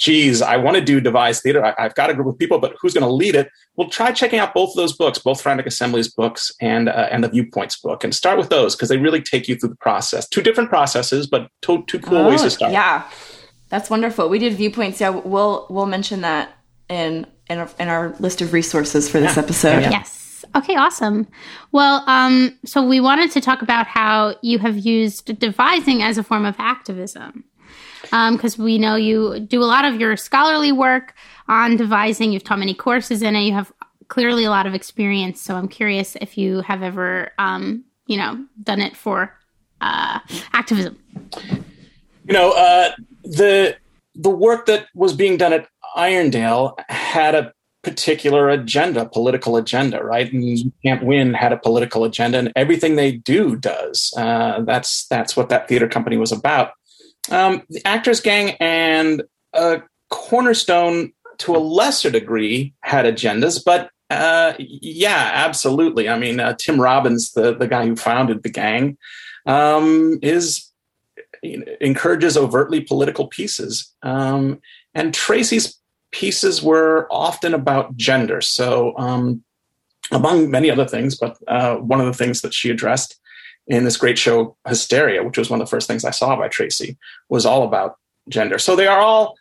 geez, 0.00 0.40
I 0.40 0.56
want 0.56 0.76
to 0.76 0.80
do 0.80 1.00
devised 1.00 1.42
theater. 1.42 1.64
I, 1.64 1.74
have 1.82 1.94
got 1.94 2.10
a 2.10 2.14
group 2.14 2.26
of 2.26 2.38
people, 2.38 2.58
but 2.58 2.74
who's 2.80 2.94
going 2.94 3.06
to 3.06 3.12
lead 3.12 3.36
it? 3.36 3.50
Well, 3.76 3.88
try 3.88 4.10
checking 4.10 4.38
out 4.38 4.54
both 4.54 4.70
of 4.70 4.76
those 4.76 4.94
books, 4.94 5.18
both 5.18 5.40
Frantic 5.40 5.66
Assembly's 5.66 6.08
books 6.08 6.50
and 6.60 6.88
uh, 6.88 7.08
and 7.10 7.22
the 7.22 7.28
Viewpoints 7.28 7.78
book, 7.78 8.02
and 8.02 8.14
start 8.14 8.38
with 8.38 8.48
those 8.48 8.74
because 8.74 8.88
they 8.88 8.96
really 8.96 9.22
take 9.22 9.46
you 9.46 9.54
through 9.54 9.68
the 9.68 9.76
process. 9.76 10.26
Two 10.26 10.42
different 10.42 10.70
processes, 10.70 11.26
but 11.28 11.48
two, 11.62 11.84
two 11.86 12.00
cool 12.00 12.18
oh, 12.18 12.28
ways 12.30 12.40
to 12.40 12.46
oh, 12.46 12.50
start. 12.50 12.72
Yeah, 12.72 13.08
that's 13.68 13.90
wonderful. 13.90 14.28
We 14.28 14.38
did 14.38 14.54
Viewpoints. 14.54 15.00
Yeah, 15.00 15.10
we'll 15.10 15.66
we'll 15.70 15.86
mention 15.86 16.22
that 16.22 16.56
in 16.88 17.26
in 17.48 17.58
our, 17.58 17.70
in 17.78 17.88
our 17.88 18.16
list 18.18 18.40
of 18.40 18.52
resources 18.52 19.08
for 19.08 19.20
this 19.20 19.36
yeah. 19.36 19.42
episode. 19.42 19.82
Yeah. 19.82 19.90
Yes. 19.90 20.44
Okay, 20.56 20.74
awesome. 20.74 21.28
Well, 21.70 22.02
um, 22.08 22.58
so 22.64 22.82
we 22.82 22.98
wanted 22.98 23.30
to 23.32 23.40
talk 23.40 23.62
about 23.62 23.86
how 23.86 24.34
you 24.42 24.58
have 24.58 24.78
used 24.78 25.38
devising 25.38 26.02
as 26.02 26.16
a 26.16 26.24
form 26.24 26.44
of 26.44 26.56
activism 26.58 27.44
because 28.10 28.58
um, 28.58 28.64
we 28.64 28.78
know 28.78 28.96
you 28.96 29.40
do 29.40 29.62
a 29.62 29.64
lot 29.64 29.84
of 29.84 30.00
your 30.00 30.16
scholarly 30.16 30.72
work 30.72 31.14
on 31.48 31.76
devising. 31.76 32.32
You've 32.32 32.44
taught 32.44 32.58
many 32.58 32.74
courses 32.74 33.22
in 33.22 33.36
it. 33.36 33.42
You 33.42 33.52
have 33.52 33.72
clearly 34.08 34.44
a 34.44 34.50
lot 34.50 34.66
of 34.66 34.74
experience. 34.74 35.40
So 35.40 35.54
I'm 35.54 35.68
curious 35.68 36.16
if 36.20 36.36
you 36.36 36.60
have 36.62 36.82
ever, 36.82 37.32
um, 37.38 37.84
you 38.06 38.16
know, 38.16 38.44
done 38.62 38.80
it 38.80 38.96
for 38.96 39.34
uh, 39.80 40.18
activism. 40.52 40.98
You 42.24 42.34
know, 42.34 42.52
uh, 42.52 42.90
the 43.22 43.76
the 44.14 44.30
work 44.30 44.66
that 44.66 44.88
was 44.94 45.14
being 45.14 45.36
done 45.36 45.52
at 45.52 45.68
Irondale 45.96 46.74
had 46.88 47.34
a 47.34 47.52
particular 47.82 48.50
agenda, 48.50 49.06
political 49.06 49.56
agenda, 49.56 50.04
right? 50.04 50.30
And 50.30 50.44
you 50.44 50.72
can't 50.84 51.02
win 51.02 51.32
had 51.32 51.52
a 51.52 51.56
political 51.56 52.04
agenda, 52.04 52.38
and 52.38 52.52
everything 52.56 52.96
they 52.96 53.12
do 53.12 53.56
does. 53.56 54.12
Uh, 54.16 54.60
that's 54.62 55.06
that's 55.06 55.36
what 55.36 55.48
that 55.48 55.68
theater 55.68 55.88
company 55.88 56.16
was 56.16 56.32
about. 56.32 56.72
Um, 57.30 57.62
the 57.68 57.86
Actors 57.86 58.20
Gang 58.20 58.56
and 58.60 59.22
uh, 59.52 59.78
Cornerstone, 60.10 61.12
to 61.38 61.56
a 61.56 61.58
lesser 61.58 62.10
degree, 62.10 62.74
had 62.80 63.04
agendas, 63.04 63.62
but 63.64 63.90
uh, 64.10 64.54
yeah, 64.58 65.30
absolutely. 65.34 66.08
I 66.08 66.18
mean, 66.18 66.40
uh, 66.40 66.56
Tim 66.58 66.80
Robbins, 66.80 67.32
the 67.32 67.54
the 67.54 67.68
guy 67.68 67.86
who 67.86 67.94
founded 67.94 68.42
the 68.42 68.48
gang, 68.48 68.98
um, 69.46 70.18
is 70.20 70.70
encourages 71.42 72.36
overtly 72.36 72.80
political 72.80 73.28
pieces, 73.28 73.94
um, 74.02 74.60
and 74.94 75.14
Tracy's 75.14 75.78
pieces 76.10 76.60
were 76.60 77.06
often 77.10 77.54
about 77.54 77.96
gender. 77.96 78.40
So, 78.40 78.94
um, 78.98 79.44
among 80.10 80.50
many 80.50 80.70
other 80.70 80.86
things, 80.86 81.16
but 81.16 81.38
uh, 81.46 81.76
one 81.76 82.00
of 82.00 82.06
the 82.06 82.12
things 82.12 82.40
that 82.40 82.52
she 82.52 82.68
addressed 82.68 83.19
in 83.70 83.84
this 83.84 83.96
great 83.96 84.18
show 84.18 84.56
Hysteria, 84.66 85.22
which 85.22 85.38
was 85.38 85.48
one 85.48 85.60
of 85.60 85.66
the 85.66 85.70
first 85.70 85.86
things 85.86 86.04
I 86.04 86.10
saw 86.10 86.36
by 86.36 86.48
Tracy, 86.48 86.98
was 87.28 87.46
all 87.46 87.62
about 87.62 87.96
gender. 88.28 88.58
So 88.58 88.74
they 88.74 88.88
are 88.88 88.98
all, 88.98 89.36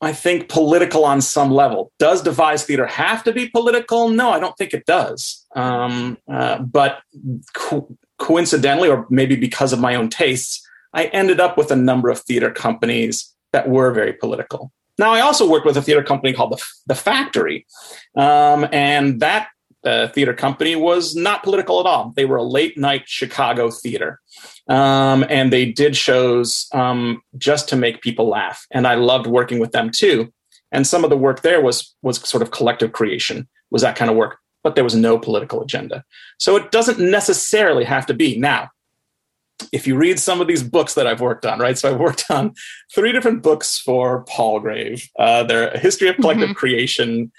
I 0.00 0.12
think, 0.12 0.48
political 0.48 1.04
on 1.04 1.20
some 1.20 1.50
level. 1.52 1.92
Does 2.00 2.20
devised 2.20 2.66
theater 2.66 2.86
have 2.86 3.22
to 3.24 3.32
be 3.32 3.48
political? 3.48 4.08
No, 4.10 4.30
I 4.30 4.40
don't 4.40 4.56
think 4.58 4.74
it 4.74 4.84
does. 4.86 5.46
Um, 5.54 6.18
uh, 6.30 6.58
but 6.58 6.98
co- 7.54 7.96
coincidentally, 8.18 8.88
or 8.88 9.06
maybe 9.08 9.36
because 9.36 9.72
of 9.72 9.78
my 9.78 9.94
own 9.94 10.10
tastes, 10.10 10.68
I 10.92 11.04
ended 11.06 11.38
up 11.40 11.56
with 11.56 11.70
a 11.70 11.76
number 11.76 12.10
of 12.10 12.18
theater 12.18 12.50
companies 12.50 13.32
that 13.52 13.68
were 13.68 13.92
very 13.92 14.12
political. 14.14 14.72
Now, 14.98 15.12
I 15.12 15.20
also 15.20 15.48
worked 15.48 15.64
with 15.64 15.76
a 15.76 15.82
theater 15.82 16.02
company 16.02 16.32
called 16.32 16.52
the, 16.52 16.62
the 16.86 16.94
Factory, 16.94 17.66
um, 18.16 18.66
and 18.72 19.20
that 19.20 19.48
uh, 19.84 20.08
theater 20.08 20.34
company 20.34 20.76
was 20.76 21.14
not 21.14 21.42
political 21.42 21.80
at 21.80 21.86
all. 21.86 22.12
They 22.14 22.24
were 22.24 22.36
a 22.36 22.42
late 22.42 22.78
night 22.78 23.02
Chicago 23.06 23.70
theater. 23.70 24.20
Um, 24.68 25.24
and 25.28 25.52
they 25.52 25.66
did 25.66 25.96
shows 25.96 26.68
um, 26.72 27.20
just 27.36 27.68
to 27.70 27.76
make 27.76 28.00
people 28.00 28.28
laugh. 28.28 28.66
And 28.70 28.86
I 28.86 28.94
loved 28.94 29.26
working 29.26 29.58
with 29.58 29.72
them 29.72 29.90
too. 29.90 30.32
And 30.70 30.86
some 30.86 31.04
of 31.04 31.10
the 31.10 31.16
work 31.16 31.42
there 31.42 31.60
was 31.60 31.94
was 32.02 32.26
sort 32.28 32.42
of 32.42 32.50
collective 32.50 32.92
creation, 32.92 33.48
was 33.70 33.82
that 33.82 33.96
kind 33.96 34.10
of 34.10 34.16
work, 34.16 34.38
but 34.62 34.74
there 34.74 34.84
was 34.84 34.94
no 34.94 35.18
political 35.18 35.62
agenda. 35.62 36.04
So 36.38 36.56
it 36.56 36.70
doesn't 36.70 36.98
necessarily 36.98 37.84
have 37.84 38.06
to 38.06 38.14
be. 38.14 38.38
Now, 38.38 38.70
if 39.72 39.86
you 39.86 39.96
read 39.96 40.18
some 40.18 40.40
of 40.40 40.48
these 40.48 40.62
books 40.62 40.94
that 40.94 41.06
I've 41.06 41.20
worked 41.20 41.44
on, 41.44 41.58
right? 41.58 41.78
So 41.78 41.90
I've 41.90 42.00
worked 42.00 42.30
on 42.30 42.54
three 42.94 43.12
different 43.12 43.42
books 43.42 43.78
for 43.78 44.24
Palgrave. 44.24 45.08
Uh, 45.18 45.42
they're 45.44 45.68
a 45.68 45.78
history 45.78 46.08
of 46.08 46.16
collective 46.16 46.50
mm-hmm. 46.50 46.54
creation, 46.54 47.32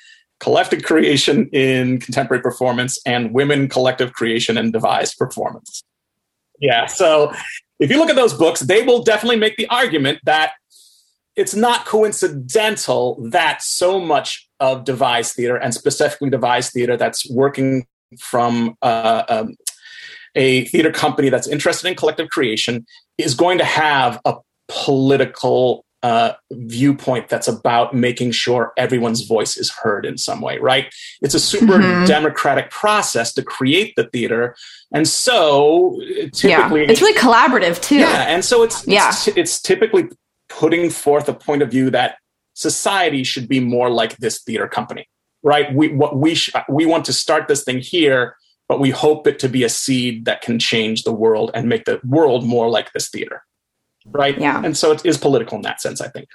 collective 0.43 0.83
creation 0.83 1.47
in 1.53 1.99
contemporary 1.99 2.43
performance 2.43 2.99
and 3.05 3.33
women 3.33 3.69
collective 3.69 4.11
creation 4.11 4.57
and 4.57 4.73
devised 4.73 5.17
performance. 5.17 5.83
Yeah, 6.59 6.85
so 6.85 7.31
if 7.79 7.89
you 7.89 7.97
look 7.97 8.09
at 8.09 8.17
those 8.17 8.33
books, 8.33 8.59
they 8.59 8.83
will 8.83 9.03
definitely 9.03 9.37
make 9.37 9.55
the 9.55 9.67
argument 9.67 10.19
that 10.25 10.51
it's 11.37 11.55
not 11.55 11.85
coincidental 11.85 13.17
that 13.29 13.61
so 13.61 14.01
much 14.01 14.49
of 14.59 14.83
devised 14.83 15.33
theater 15.33 15.55
and 15.55 15.73
specifically 15.73 16.29
devised 16.29 16.73
theater 16.73 16.97
that's 16.97 17.27
working 17.31 17.87
from 18.19 18.75
uh, 18.81 19.23
um, 19.29 19.55
a 20.35 20.65
theater 20.65 20.91
company 20.91 21.29
that's 21.29 21.47
interested 21.47 21.87
in 21.87 21.95
collective 21.95 22.29
creation 22.29 22.85
is 23.17 23.33
going 23.33 23.57
to 23.57 23.65
have 23.65 24.19
a 24.25 24.35
political 24.67 25.85
uh, 26.03 26.33
viewpoint 26.51 27.29
that's 27.29 27.47
about 27.47 27.95
making 27.95 28.31
sure 28.31 28.73
everyone's 28.75 29.21
voice 29.21 29.55
is 29.55 29.71
heard 29.71 30.05
in 30.05 30.17
some 30.17 30.41
way, 30.41 30.57
right? 30.59 30.93
It's 31.21 31.33
a 31.33 31.39
super 31.39 31.77
mm-hmm. 31.77 32.05
democratic 32.05 32.69
process 32.69 33.33
to 33.35 33.41
create 33.41 33.93
the 33.95 34.03
theater, 34.09 34.55
and 34.91 35.07
so 35.07 35.97
typically 36.33 36.81
yeah. 36.81 36.91
it's 36.91 37.01
really 37.01 37.17
collaborative 37.17 37.81
too. 37.81 37.99
Yeah, 37.99 38.23
and 38.23 38.43
so 38.43 38.63
it's 38.63 38.85
yeah. 38.85 39.09
it's, 39.09 39.27
it's 39.29 39.61
typically 39.61 40.09
putting 40.49 40.89
forth 40.89 41.29
a 41.29 41.33
point 41.33 41.61
of 41.61 41.71
view 41.71 41.89
that 41.91 42.17
society 42.53 43.23
should 43.23 43.47
be 43.47 43.61
more 43.61 43.89
like 43.89 44.17
this 44.17 44.43
theater 44.43 44.67
company, 44.67 45.07
right? 45.41 45.73
We 45.73 45.87
what 45.87 46.17
we 46.17 46.35
sh- 46.35 46.51
we 46.67 46.85
want 46.85 47.05
to 47.05 47.13
start 47.13 47.47
this 47.47 47.63
thing 47.63 47.79
here, 47.79 48.35
but 48.67 48.81
we 48.81 48.89
hope 48.89 49.25
it 49.25 49.39
to 49.39 49.47
be 49.47 49.63
a 49.63 49.69
seed 49.69 50.25
that 50.25 50.41
can 50.41 50.59
change 50.59 51.03
the 51.03 51.13
world 51.13 51.49
and 51.53 51.69
make 51.69 51.85
the 51.85 52.01
world 52.03 52.45
more 52.45 52.69
like 52.69 52.91
this 52.91 53.09
theater 53.09 53.41
right? 54.11 54.37
Yeah. 54.37 54.61
And 54.63 54.77
so 54.77 54.91
it 54.91 55.05
is 55.05 55.17
political 55.17 55.57
in 55.57 55.63
that 55.63 55.81
sense, 55.81 56.01
I 56.01 56.07
think. 56.07 56.29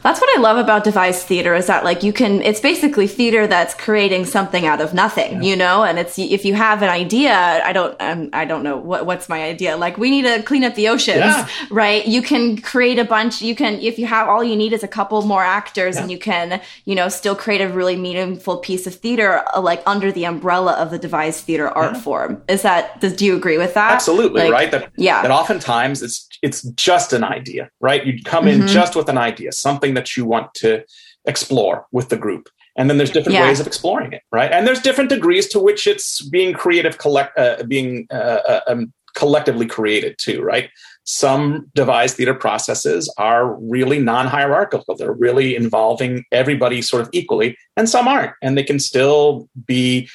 That's 0.00 0.20
what 0.20 0.36
I 0.36 0.40
love 0.40 0.56
about 0.56 0.84
devised 0.84 1.26
theater 1.26 1.54
is 1.54 1.66
that 1.66 1.84
like 1.84 2.02
you 2.02 2.12
can 2.14 2.40
it's 2.42 2.60
basically 2.60 3.06
theater 3.06 3.46
that's 3.46 3.74
creating 3.74 4.24
something 4.24 4.66
out 4.66 4.80
of 4.80 4.94
nothing, 4.94 5.34
yeah. 5.34 5.50
you 5.50 5.54
know? 5.54 5.84
And 5.84 5.98
it's 5.98 6.18
if 6.18 6.44
you 6.44 6.54
have 6.54 6.82
an 6.82 6.88
idea, 6.88 7.32
I 7.32 7.72
don't 7.72 7.94
um, 8.00 8.30
I 8.32 8.46
don't 8.46 8.62
know 8.64 8.78
what 8.78 9.04
what's 9.04 9.28
my 9.28 9.42
idea. 9.42 9.76
Like 9.76 9.98
we 9.98 10.10
need 10.10 10.22
to 10.22 10.42
clean 10.42 10.64
up 10.64 10.74
the 10.74 10.88
oceans, 10.88 11.18
yeah. 11.18 11.46
right? 11.70 12.04
You 12.06 12.22
can 12.22 12.56
create 12.56 12.98
a 12.98 13.04
bunch, 13.04 13.42
you 13.42 13.54
can 13.54 13.74
if 13.80 13.98
you 13.98 14.06
have 14.06 14.28
all 14.28 14.42
you 14.42 14.56
need 14.56 14.72
is 14.72 14.82
a 14.82 14.88
couple 14.88 15.22
more 15.22 15.44
actors 15.44 15.96
yeah. 15.96 16.02
and 16.02 16.10
you 16.10 16.18
can, 16.18 16.60
you 16.86 16.94
know, 16.94 17.08
still 17.08 17.36
create 17.36 17.60
a 17.60 17.68
really 17.68 17.94
meaningful 17.94 18.56
piece 18.56 18.86
of 18.86 18.94
theater 18.94 19.44
uh, 19.54 19.60
like 19.60 19.82
under 19.86 20.10
the 20.10 20.24
umbrella 20.24 20.72
of 20.72 20.90
the 20.90 20.98
devised 20.98 21.44
theater 21.44 21.68
art 21.68 21.98
form. 21.98 22.42
Is 22.48 22.62
that 22.62 22.98
does 23.00 23.14
do 23.14 23.26
you 23.26 23.36
agree 23.36 23.58
with 23.58 23.74
that? 23.74 23.92
Absolutely, 23.92 24.44
like, 24.44 24.52
right? 24.52 24.70
That 24.70 24.90
yeah. 24.96 25.20
that 25.20 25.30
oftentimes 25.30 26.02
it's 26.02 26.26
it's 26.42 26.62
just 26.62 27.12
an 27.12 27.24
idea, 27.24 27.70
right? 27.80 28.04
You 28.04 28.22
come 28.22 28.48
in 28.48 28.58
mm-hmm. 28.58 28.68
just 28.68 28.96
with 28.96 29.08
an 29.08 29.18
idea, 29.18 29.52
something 29.52 29.94
that 29.94 30.16
you 30.16 30.26
want 30.26 30.52
to 30.54 30.84
explore 31.24 31.86
with 31.92 32.08
the 32.08 32.16
group. 32.16 32.48
And 32.76 32.88
then 32.88 32.96
there's 32.96 33.10
different 33.10 33.34
yeah. 33.34 33.46
ways 33.46 33.60
of 33.60 33.66
exploring 33.66 34.12
it, 34.12 34.22
right? 34.32 34.50
And 34.50 34.66
there's 34.66 34.80
different 34.80 35.10
degrees 35.10 35.46
to 35.48 35.60
which 35.60 35.86
it's 35.86 36.22
being 36.22 36.54
creative, 36.54 36.98
collect, 36.98 37.38
uh, 37.38 37.62
being 37.68 38.06
uh, 38.10 38.40
uh, 38.48 38.60
um, 38.66 38.92
collectively 39.14 39.66
created 39.66 40.16
too, 40.18 40.42
right? 40.42 40.70
Some 41.04 41.70
devised 41.74 42.16
theater 42.16 42.34
processes 42.34 43.12
are 43.18 43.54
really 43.56 43.98
non 43.98 44.26
hierarchical. 44.26 44.96
They're 44.96 45.12
really 45.12 45.54
involving 45.54 46.24
everybody 46.32 46.80
sort 46.80 47.02
of 47.02 47.10
equally, 47.12 47.56
and 47.76 47.88
some 47.88 48.08
aren't. 48.08 48.32
And 48.40 48.56
they 48.56 48.62
can 48.62 48.78
still 48.78 49.48
be 49.66 50.08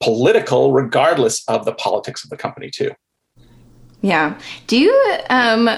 political 0.00 0.72
regardless 0.72 1.42
of 1.48 1.64
the 1.64 1.72
politics 1.72 2.22
of 2.22 2.30
the 2.30 2.36
company, 2.36 2.70
too. 2.70 2.90
Yeah. 4.04 4.38
Do 4.66 4.78
you, 4.78 5.18
um, 5.30 5.70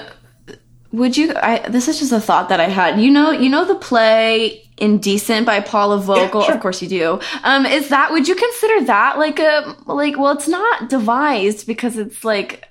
would 0.91 1.15
you, 1.15 1.33
I, 1.35 1.59
this 1.69 1.87
is 1.87 1.99
just 1.99 2.11
a 2.11 2.19
thought 2.19 2.49
that 2.49 2.59
I 2.59 2.67
had. 2.67 2.99
You 2.99 3.09
know, 3.09 3.31
you 3.31 3.49
know 3.49 3.63
the 3.63 3.75
play 3.75 4.67
Indecent 4.77 5.45
by 5.45 5.61
Paula 5.61 5.99
Vogel. 5.99 6.41
Yeah, 6.41 6.47
sure. 6.47 6.55
Of 6.55 6.61
course 6.61 6.81
you 6.81 6.89
do. 6.89 7.19
Um, 7.43 7.65
is 7.65 7.89
that 7.89 8.11
would 8.11 8.27
you 8.27 8.35
consider 8.35 8.85
that 8.85 9.17
like 9.17 9.39
a 9.39 9.75
like 9.85 10.17
well 10.17 10.33
it's 10.33 10.47
not 10.47 10.89
devised 10.89 11.65
because 11.65 11.97
it's 11.97 12.23
like 12.23 12.65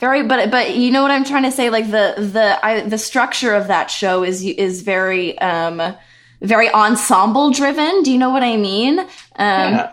very 0.00 0.24
but 0.24 0.50
but 0.50 0.74
you 0.74 0.90
know 0.90 1.02
what 1.02 1.12
I'm 1.12 1.24
trying 1.24 1.44
to 1.44 1.52
say 1.52 1.70
like 1.70 1.86
the 1.86 2.14
the 2.16 2.58
I, 2.64 2.80
the 2.80 2.98
structure 2.98 3.54
of 3.54 3.68
that 3.68 3.88
show 3.88 4.24
is 4.24 4.42
is 4.42 4.82
very 4.82 5.38
um 5.38 5.96
very 6.42 6.70
ensemble 6.70 7.50
driven. 7.50 8.02
Do 8.02 8.10
you 8.10 8.18
know 8.18 8.30
what 8.30 8.42
I 8.42 8.56
mean? 8.56 8.98
Um, 8.98 9.06
yeah, 9.36 9.92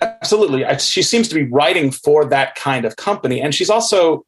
absolutely. 0.00 0.64
She 0.78 1.02
seems 1.02 1.28
to 1.28 1.34
be 1.34 1.44
writing 1.44 1.90
for 1.90 2.24
that 2.26 2.54
kind 2.54 2.84
of 2.84 2.96
company 2.96 3.40
and 3.40 3.54
she's 3.54 3.70
also 3.70 4.24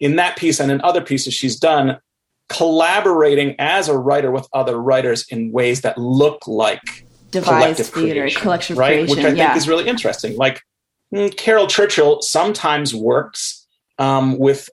in 0.00 0.16
that 0.16 0.36
piece 0.36 0.60
and 0.60 0.70
in 0.70 0.80
other 0.82 1.00
pieces 1.00 1.34
she's 1.34 1.58
done 1.58 1.98
collaborating 2.48 3.54
as 3.58 3.88
a 3.88 3.96
writer 3.96 4.30
with 4.30 4.48
other 4.52 4.80
writers 4.80 5.26
in 5.28 5.52
ways 5.52 5.82
that 5.82 5.98
look 5.98 6.46
like 6.46 7.06
devised 7.30 7.78
theater, 7.78 8.20
creation, 8.20 8.42
collection 8.42 8.76
right? 8.76 8.88
Creation, 8.88 9.16
Which 9.16 9.24
I 9.24 9.28
yeah. 9.30 9.48
think 9.48 9.56
is 9.58 9.68
really 9.68 9.86
interesting. 9.86 10.36
Like 10.36 10.62
Caryl 11.36 11.66
Churchill 11.66 12.22
sometimes 12.22 12.94
works 12.94 13.66
um, 13.98 14.38
with 14.38 14.70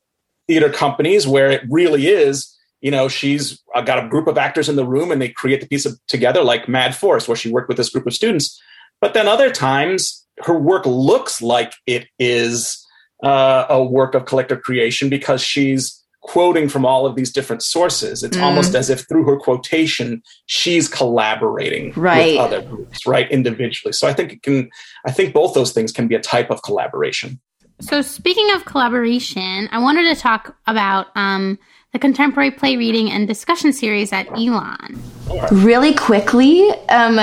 theater 0.48 0.70
companies 0.70 1.28
where 1.28 1.50
it 1.50 1.64
really 1.70 2.08
is, 2.08 2.56
you 2.82 2.92
know, 2.92 3.08
she's 3.08 3.62
got 3.86 4.04
a 4.04 4.08
group 4.08 4.28
of 4.28 4.38
actors 4.38 4.70
in 4.70 4.76
the 4.76 4.86
room 4.86 5.12
and 5.12 5.22
they 5.22 5.30
create 5.30 5.62
the 5.62 5.68
piece 5.68 5.86
of, 5.86 6.00
together, 6.08 6.44
like 6.44 6.70
Mad 6.70 6.96
Forest, 6.96 7.28
where 7.28 7.36
she 7.36 7.52
worked 7.52 7.68
with 7.68 7.78
this 7.78 7.90
group 7.90 8.06
of 8.06 8.14
students. 8.14 8.62
But 9.02 9.14
then 9.14 9.28
other 9.28 9.50
times, 9.50 10.25
her 10.40 10.58
work 10.58 10.86
looks 10.86 11.42
like 11.42 11.74
it 11.86 12.08
is 12.20 12.86
uh, 13.24 13.66
a 13.70 13.84
work 13.84 14.16
of 14.16 14.26
collective 14.26 14.62
creation 14.62 15.10
because 15.10 15.42
she's 15.42 16.02
quoting 16.22 16.68
from 16.68 16.86
all 16.86 17.06
of 17.06 17.16
these 17.16 17.32
different 17.32 17.62
sources. 17.62 18.24
It's 18.24 18.36
mm. 18.36 18.42
almost 18.42 18.74
as 18.74 18.90
if 18.90 19.08
through 19.08 19.26
her 19.26 19.38
quotation, 19.38 20.24
she's 20.48 20.88
collaborating 20.88 21.94
right. 21.96 22.34
with 22.34 22.40
other 22.40 22.62
groups, 22.62 23.06
right, 23.06 23.30
individually. 23.32 23.94
So 23.94 24.08
I 24.08 24.14
think 24.14 24.34
it 24.34 24.42
can. 24.42 24.70
I 25.06 25.12
think 25.12 25.34
both 25.34 25.54
those 25.54 25.72
things 25.72 25.92
can 25.92 26.08
be 26.08 26.16
a 26.16 26.20
type 26.20 26.50
of 26.50 26.64
collaboration. 26.64 27.40
So 27.80 28.02
speaking 28.02 28.50
of 28.52 28.66
collaboration, 28.66 29.70
I 29.72 29.80
wanted 29.80 30.14
to 30.14 30.20
talk 30.20 30.56
about 30.66 31.08
um, 31.16 31.60
the 31.96 32.00
contemporary 32.00 32.52
play 32.52 32.76
reading 32.76 33.10
and 33.10 33.26
discussion 33.26 33.72
series 33.72 34.12
at 34.12 34.28
Elon. 34.34 35.02
Really 35.50 35.94
quickly, 35.94 36.70
um, 36.90 37.16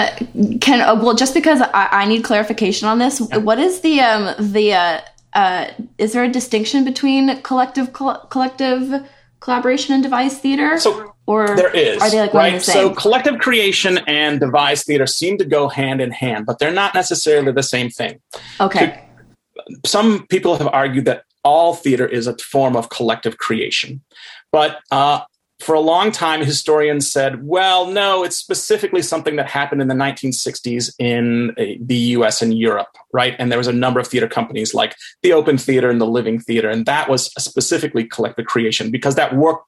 can 0.61 0.81
uh, 0.81 0.99
well 0.99 1.14
just 1.14 1.35
because 1.35 1.61
I, 1.61 1.88
I, 1.93 2.05
need 2.07 2.25
clarification 2.25 2.88
on 2.88 2.99
this, 2.99 3.21
yeah. 3.21 3.37
what 3.37 3.59
is 3.59 3.83
the 3.83 4.00
um, 4.00 4.35
the 4.38 4.73
uh, 4.73 5.00
uh, 5.35 5.67
is 5.99 6.14
there 6.14 6.25
a 6.25 6.29
distinction 6.31 6.85
between 6.85 7.43
collective 7.43 7.93
collective 7.93 9.07
collaboration 9.41 9.93
and 9.93 10.02
devised 10.02 10.41
theater? 10.41 10.79
So 10.79 11.14
or 11.26 11.55
there 11.55 11.76
is. 11.76 12.00
Are 12.00 12.09
they 12.09 12.21
like 12.21 12.33
right? 12.33 12.62
So 12.62 12.95
collective 12.95 13.41
creation 13.41 13.99
and 14.07 14.41
devised 14.41 14.87
theater 14.87 15.07
seem 15.07 15.37
to 15.37 15.45
go 15.45 15.69
hand 15.69 16.00
in 16.00 16.12
hand, 16.12 16.47
but 16.47 16.59
they're 16.59 16.73
not 16.73 16.95
necessarily 16.95 17.52
the 17.52 17.62
same 17.62 17.91
thing. 17.91 18.21
Okay. 18.59 19.05
some 19.85 20.26
people 20.29 20.57
have 20.57 20.69
argued 20.69 21.05
that 21.05 21.25
all 21.45 21.75
theater 21.75 22.07
is 22.07 22.27
a 22.27 22.37
form 22.39 22.77
of 22.77 22.89
collective 22.91 23.39
creation, 23.39 24.03
but 24.51 24.81
uh, 24.91 25.21
for 25.63 25.75
a 25.75 25.81
long 25.81 26.11
time, 26.11 26.45
historians 26.45 27.11
said, 27.11 27.45
well, 27.45 27.87
no, 27.87 28.25
it's 28.25 28.37
specifically 28.37 29.01
something 29.01 29.37
that 29.37 29.49
happened 29.49 29.81
in 29.81 29.89
the 29.89 29.95
1960s 29.95 30.93
in 30.99 31.51
uh, 31.51 31.79
the 31.81 31.97
US 32.17 32.43
and 32.43 32.59
Europe, 32.59 32.97
right? 33.13 33.37
And 33.39 33.51
there 33.51 33.59
was 33.59 33.69
a 33.69 33.73
number 33.73 34.01
of 34.01 34.09
theater 34.09 34.27
companies 34.27 34.75
like 34.75 34.97
the 35.23 35.33
Open 35.33 35.57
Theater 35.57 35.89
and 35.89 36.01
the 36.01 36.07
Living 36.07 36.41
Theater. 36.41 36.69
And 36.69 36.85
that 36.87 37.09
was 37.09 37.27
specifically 37.39 38.05
collective 38.05 38.47
creation 38.47 38.91
because 38.91 39.15
that 39.15 39.37
work 39.37 39.61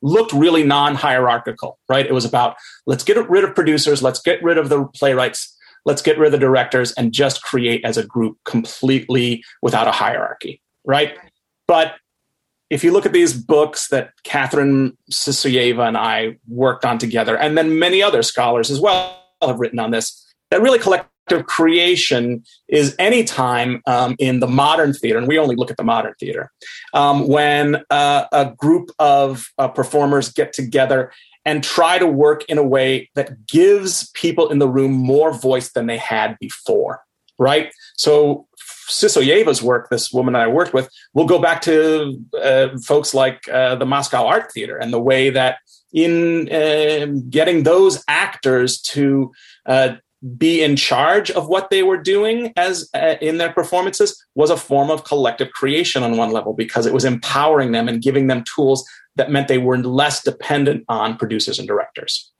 looked 0.00 0.32
really 0.32 0.64
non 0.64 0.94
hierarchical, 0.94 1.78
right? 1.88 2.06
It 2.06 2.14
was 2.14 2.24
about 2.24 2.56
let's 2.86 3.04
get 3.04 3.16
rid 3.28 3.44
of 3.44 3.54
producers, 3.54 4.02
let's 4.02 4.20
get 4.20 4.42
rid 4.42 4.58
of 4.58 4.70
the 4.70 4.86
playwrights, 4.86 5.54
let's 5.84 6.02
get 6.02 6.18
rid 6.18 6.26
of 6.26 6.32
the 6.32 6.46
directors, 6.46 6.92
and 6.92 7.12
just 7.12 7.42
create 7.42 7.84
as 7.84 7.98
a 7.98 8.06
group 8.06 8.38
completely 8.44 9.44
without 9.60 9.86
a 9.86 9.92
hierarchy, 9.92 10.62
right? 10.84 11.16
But 11.66 11.94
if 12.70 12.82
you 12.82 12.92
look 12.92 13.04
at 13.04 13.12
these 13.12 13.34
books 13.34 13.88
that 13.88 14.12
Catherine 14.24 14.96
Syssoyeva 15.10 15.86
and 15.86 15.96
I 15.96 16.38
worked 16.48 16.84
on 16.84 16.98
together, 16.98 17.36
and 17.36 17.56
then 17.56 17.78
many 17.78 18.02
other 18.02 18.22
scholars 18.22 18.70
as 18.70 18.80
well 18.80 19.22
have 19.42 19.60
written 19.60 19.78
on 19.78 19.90
this, 19.90 20.26
that 20.50 20.62
really 20.62 20.78
collective 20.78 21.46
creation 21.46 22.42
is 22.68 22.96
any 22.98 23.24
time 23.24 23.82
um, 23.86 24.16
in 24.18 24.40
the 24.40 24.46
modern 24.46 24.92
theater, 24.94 25.18
and 25.18 25.28
we 25.28 25.38
only 25.38 25.54
look 25.54 25.70
at 25.70 25.76
the 25.76 25.84
modern 25.84 26.14
theater, 26.18 26.50
um, 26.94 27.28
when 27.28 27.84
uh, 27.90 28.24
a 28.32 28.52
group 28.56 28.90
of 28.98 29.48
uh, 29.58 29.68
performers 29.68 30.32
get 30.32 30.52
together 30.52 31.12
and 31.44 31.64
try 31.64 31.98
to 31.98 32.06
work 32.06 32.44
in 32.48 32.58
a 32.58 32.62
way 32.62 33.10
that 33.14 33.46
gives 33.46 34.10
people 34.12 34.48
in 34.48 34.58
the 34.58 34.68
room 34.68 34.92
more 34.92 35.32
voice 35.32 35.72
than 35.72 35.86
they 35.86 35.98
had 35.98 36.36
before, 36.40 37.02
right? 37.38 37.72
So 37.96 38.46
Syssoyeva's 38.88 39.62
work, 39.62 39.88
this 39.90 40.12
woman 40.12 40.34
that 40.34 40.42
I 40.42 40.48
worked 40.48 40.74
with, 40.74 40.88
will 41.14 41.26
go 41.26 41.38
back 41.38 41.62
to 41.62 42.20
uh, 42.42 42.68
folks 42.84 43.14
like 43.14 43.48
uh, 43.48 43.76
the 43.76 43.86
Moscow 43.86 44.26
Art 44.26 44.52
Theater 44.52 44.76
and 44.76 44.92
the 44.92 45.00
way 45.00 45.30
that 45.30 45.58
in 45.92 46.50
uh, 46.52 47.06
getting 47.28 47.64
those 47.64 48.02
actors 48.08 48.80
to 48.80 49.32
uh, 49.66 49.94
be 50.36 50.62
in 50.62 50.76
charge 50.76 51.30
of 51.32 51.48
what 51.48 51.70
they 51.70 51.82
were 51.82 51.96
doing 51.96 52.52
as 52.56 52.88
uh, 52.94 53.16
in 53.20 53.38
their 53.38 53.52
performances 53.52 54.24
was 54.34 54.50
a 54.50 54.56
form 54.56 54.90
of 54.90 55.04
collective 55.04 55.50
creation 55.50 56.02
on 56.02 56.16
one 56.16 56.30
level 56.30 56.52
because 56.52 56.86
it 56.86 56.94
was 56.94 57.04
empowering 57.04 57.72
them 57.72 57.88
and 57.88 58.02
giving 58.02 58.28
them 58.28 58.44
tools 58.44 58.86
that 59.16 59.30
meant 59.30 59.48
they 59.48 59.58
were 59.58 59.78
less 59.78 60.22
dependent 60.22 60.84
on 60.88 61.16
producers 61.16 61.58
and 61.58 61.66
directors 61.66 62.32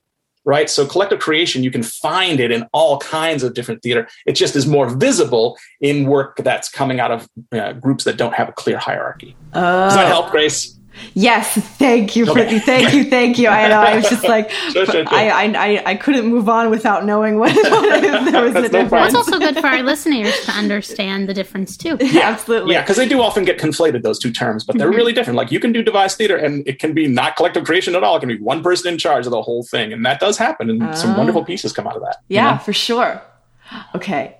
right? 0.45 0.69
So 0.69 0.85
collective 0.85 1.19
creation, 1.19 1.63
you 1.63 1.71
can 1.71 1.83
find 1.83 2.39
it 2.39 2.51
in 2.51 2.67
all 2.73 2.99
kinds 2.99 3.43
of 3.43 3.53
different 3.53 3.81
theater. 3.81 4.07
It 4.25 4.33
just 4.33 4.55
is 4.55 4.67
more 4.67 4.89
visible 4.89 5.57
in 5.81 6.05
work 6.05 6.37
that's 6.37 6.69
coming 6.69 6.99
out 6.99 7.11
of 7.11 7.29
uh, 7.51 7.73
groups 7.73 8.03
that 8.03 8.17
don't 8.17 8.33
have 8.33 8.49
a 8.49 8.53
clear 8.53 8.77
hierarchy. 8.77 9.35
Does 9.53 9.95
that 9.95 10.07
help, 10.07 10.31
Grace? 10.31 10.77
Yes, 11.15 11.53
thank 11.77 12.15
you, 12.15 12.29
okay. 12.29 12.59
Thank 12.59 12.93
you, 12.93 13.03
thank 13.05 13.37
you. 13.37 13.47
I 13.47 13.67
know. 13.67 13.79
I 13.79 13.95
was 13.95 14.09
just 14.09 14.23
like, 14.23 14.49
sure, 14.71 14.85
sure, 14.85 15.05
sure. 15.05 15.05
I, 15.07 15.45
I, 15.45 15.83
I 15.91 15.95
couldn't 15.95 16.27
move 16.27 16.49
on 16.49 16.69
without 16.69 17.05
knowing 17.05 17.39
what, 17.39 17.55
what 17.55 18.31
there 18.31 18.43
was 18.43 18.55
a 18.55 18.69
difference. 18.69 18.91
No 18.91 19.05
it's 19.05 19.15
also 19.15 19.39
good 19.39 19.57
for 19.57 19.67
our 19.67 19.83
listeners 19.83 20.33
to 20.45 20.51
understand 20.51 21.27
the 21.27 21.33
difference 21.33 21.77
too. 21.77 21.97
Yeah, 22.13 22.29
absolutely. 22.29 22.73
Yeah, 22.73 22.81
because 22.81 22.97
they 22.97 23.07
do 23.07 23.21
often 23.21 23.43
get 23.43 23.57
conflated 23.57 24.03
those 24.03 24.19
two 24.19 24.31
terms, 24.31 24.63
but 24.63 24.77
they're 24.77 24.87
mm-hmm. 24.87 24.97
really 24.97 25.13
different. 25.13 25.35
Like 25.35 25.51
you 25.51 25.59
can 25.59 25.71
do 25.71 25.81
devised 25.81 26.17
theater, 26.17 26.37
and 26.37 26.67
it 26.67 26.77
can 26.77 26.93
be 26.93 27.07
not 27.07 27.35
collective 27.35 27.63
creation 27.63 27.95
at 27.95 28.03
all. 28.03 28.17
It 28.17 28.19
can 28.19 28.29
be 28.29 28.37
one 28.37 28.61
person 28.61 28.91
in 28.93 28.99
charge 28.99 29.25
of 29.25 29.31
the 29.31 29.41
whole 29.41 29.63
thing, 29.63 29.91
and 29.91 30.05
that 30.05 30.19
does 30.19 30.37
happen, 30.37 30.69
and 30.69 30.83
uh, 30.83 30.93
some 30.93 31.11
ah. 31.11 31.17
wonderful 31.17 31.43
pieces 31.43 31.73
come 31.73 31.87
out 31.87 31.95
of 31.95 32.03
that. 32.03 32.17
Yeah, 32.27 32.45
you 32.45 32.55
know? 32.55 32.59
for 32.59 32.73
sure. 32.73 33.21
Okay. 33.95 34.37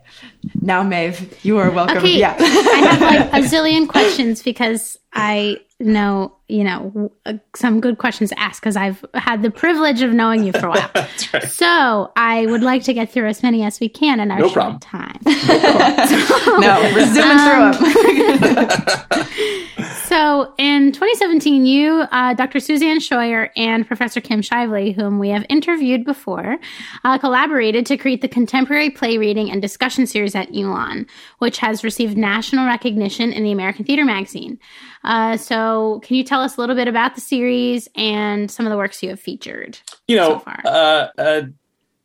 Now, 0.62 0.84
Maeve, 0.84 1.44
you 1.44 1.58
are 1.58 1.72
welcome. 1.72 1.98
Okay. 1.98 2.18
Yeah. 2.18 2.36
I 2.40 2.44
have 2.44 3.02
like 3.02 3.34
a 3.34 3.48
zillion 3.48 3.88
questions 3.88 4.44
because 4.44 4.98
I 5.14 5.58
know, 5.80 6.36
you 6.54 6.64
know, 6.64 7.12
some 7.56 7.82
good 7.82 7.98
questions 7.98 8.30
to 8.30 8.40
ask 8.40 8.62
because 8.62 8.76
I've 8.76 9.04
had 9.16 9.42
the 9.42 9.50
privilege 9.50 10.04
of 10.04 10.14
knowing 10.14 10.44
you 10.44 10.52
for 10.52 10.68
a 10.68 10.70
while. 10.70 10.92
right. 11.34 11.44
So 11.50 12.12
I 12.16 12.46
would 12.46 12.62
like 12.62 12.84
to 12.84 12.94
get 12.94 13.12
through 13.12 13.28
as 13.28 13.42
many 13.42 13.64
as 13.64 13.80
we 13.80 13.90
can 13.90 14.20
in 14.20 14.30
our 14.30 14.38
no 14.38 14.50
short 14.50 14.80
time. 14.80 15.18
No, 15.26 15.34
so, 15.34 16.58
no, 16.60 16.92
we're 16.94 17.12
zooming 17.12 17.40
um, 17.40 17.74
through 17.74 18.40
them. 18.40 19.94
so 20.04 20.54
in 20.60 20.92
2017, 20.92 21.66
you, 21.66 22.06
uh, 22.12 22.36
Dr. 22.36 22.60
Suzanne 22.60 23.00
Scheuer, 23.00 23.50
and 23.58 23.88
Professor 23.88 24.22
Kim 24.22 24.42
Shively, 24.42 24.94
whom 24.94 25.18
we 25.18 25.30
have 25.30 25.48
interviewed 25.50 26.06
before, 26.06 26.58
uh, 27.04 27.18
collaborated 27.18 27.88
to 27.88 27.98
create 27.98 28.22
the 28.22 28.28
contemporary 28.28 28.92
play 28.92 29.18
reading 29.18 29.50
and 29.50 29.60
discussion 29.60 30.06
series 30.06 30.36
at 30.36 30.56
Elon, 30.56 31.08
which 31.40 31.58
has 31.58 31.84
received 31.84 32.16
national 32.16 32.68
recognition 32.68 33.34
in 33.34 33.44
the 33.44 33.52
American 33.52 33.86
Theater 33.86 34.06
Magazine. 34.06 34.60
Uh, 35.04 35.38
so, 35.38 36.00
can 36.04 36.16
you 36.16 36.24
tell 36.24 36.42
us 36.42 36.58
a 36.58 36.62
little 36.62 36.76
bit 36.76 36.88
about 36.88 37.16
the 37.16 37.22
series 37.22 37.90
and 37.96 38.50
some 38.50 38.66
of 38.66 38.70
the 38.70 38.78
works 38.78 39.04
you 39.04 39.10
have 39.10 39.20
featured? 39.20 39.78
You 40.08 40.16
know, 40.16 40.44
so 40.46 40.70
uh, 40.70 41.10
uh, 41.18 41.42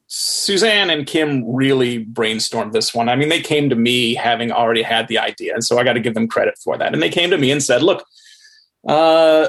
Suzanne 0.08 0.90
and 0.90 1.06
Kim 1.06 1.44
really 1.46 2.04
brainstormed 2.04 2.72
this 2.72 2.94
one. 2.94 3.08
I 3.08 3.14
mean, 3.14 3.28
they 3.28 3.40
came 3.40 3.68
to 3.70 3.76
me 3.76 4.14
having 4.14 4.50
already 4.50 4.82
had 4.82 5.06
the 5.08 5.18
idea, 5.18 5.54
and 5.54 5.64
so 5.64 5.78
I 5.78 5.84
got 5.84 5.92
to 5.92 6.00
give 6.00 6.14
them 6.14 6.26
credit 6.26 6.58
for 6.58 6.76
that. 6.76 6.92
And 6.92 7.02
they 7.02 7.10
came 7.10 7.30
to 7.30 7.38
me 7.38 7.50
and 7.50 7.62
said, 7.62 7.82
"Look, 7.82 8.04
uh, 8.86 9.48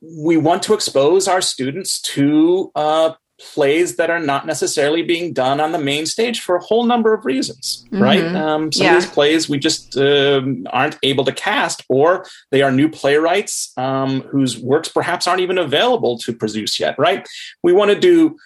we 0.00 0.36
want 0.36 0.62
to 0.64 0.74
expose 0.74 1.28
our 1.28 1.40
students 1.40 2.00
to 2.00 2.70
uh, 2.74 3.12
plays 3.38 3.96
that 3.96 4.10
are 4.10 4.20
not 4.20 4.46
necessarily 4.46 5.02
being 5.02 5.32
done 5.32 5.60
on 5.60 5.72
the 5.72 5.78
main 5.78 6.06
stage 6.06 6.40
for 6.40 6.56
a 6.56 6.62
whole 6.62 6.84
number 6.84 7.12
of 7.12 7.24
reasons, 7.24 7.84
mm-hmm. 7.86 8.02
right? 8.02 8.24
Um, 8.24 8.72
some 8.72 8.86
yeah. 8.86 8.96
of 8.96 9.02
these 9.02 9.10
plays 9.10 9.48
we 9.48 9.58
just 9.58 9.96
um, 9.96 10.66
aren't 10.70 10.98
able 11.02 11.24
to 11.24 11.32
cast, 11.32 11.84
or 11.88 12.24
they 12.50 12.62
are 12.62 12.72
new 12.72 12.88
playwrights 12.88 13.72
um, 13.76 14.22
whose 14.22 14.58
works 14.58 14.88
perhaps 14.88 15.26
aren't 15.26 15.40
even 15.40 15.58
available 15.58 16.18
to 16.18 16.32
produce 16.32 16.80
yet, 16.80 16.98
right? 16.98 17.28
We 17.62 17.72
want 17.72 17.90
to 17.90 17.98
do 17.98 18.36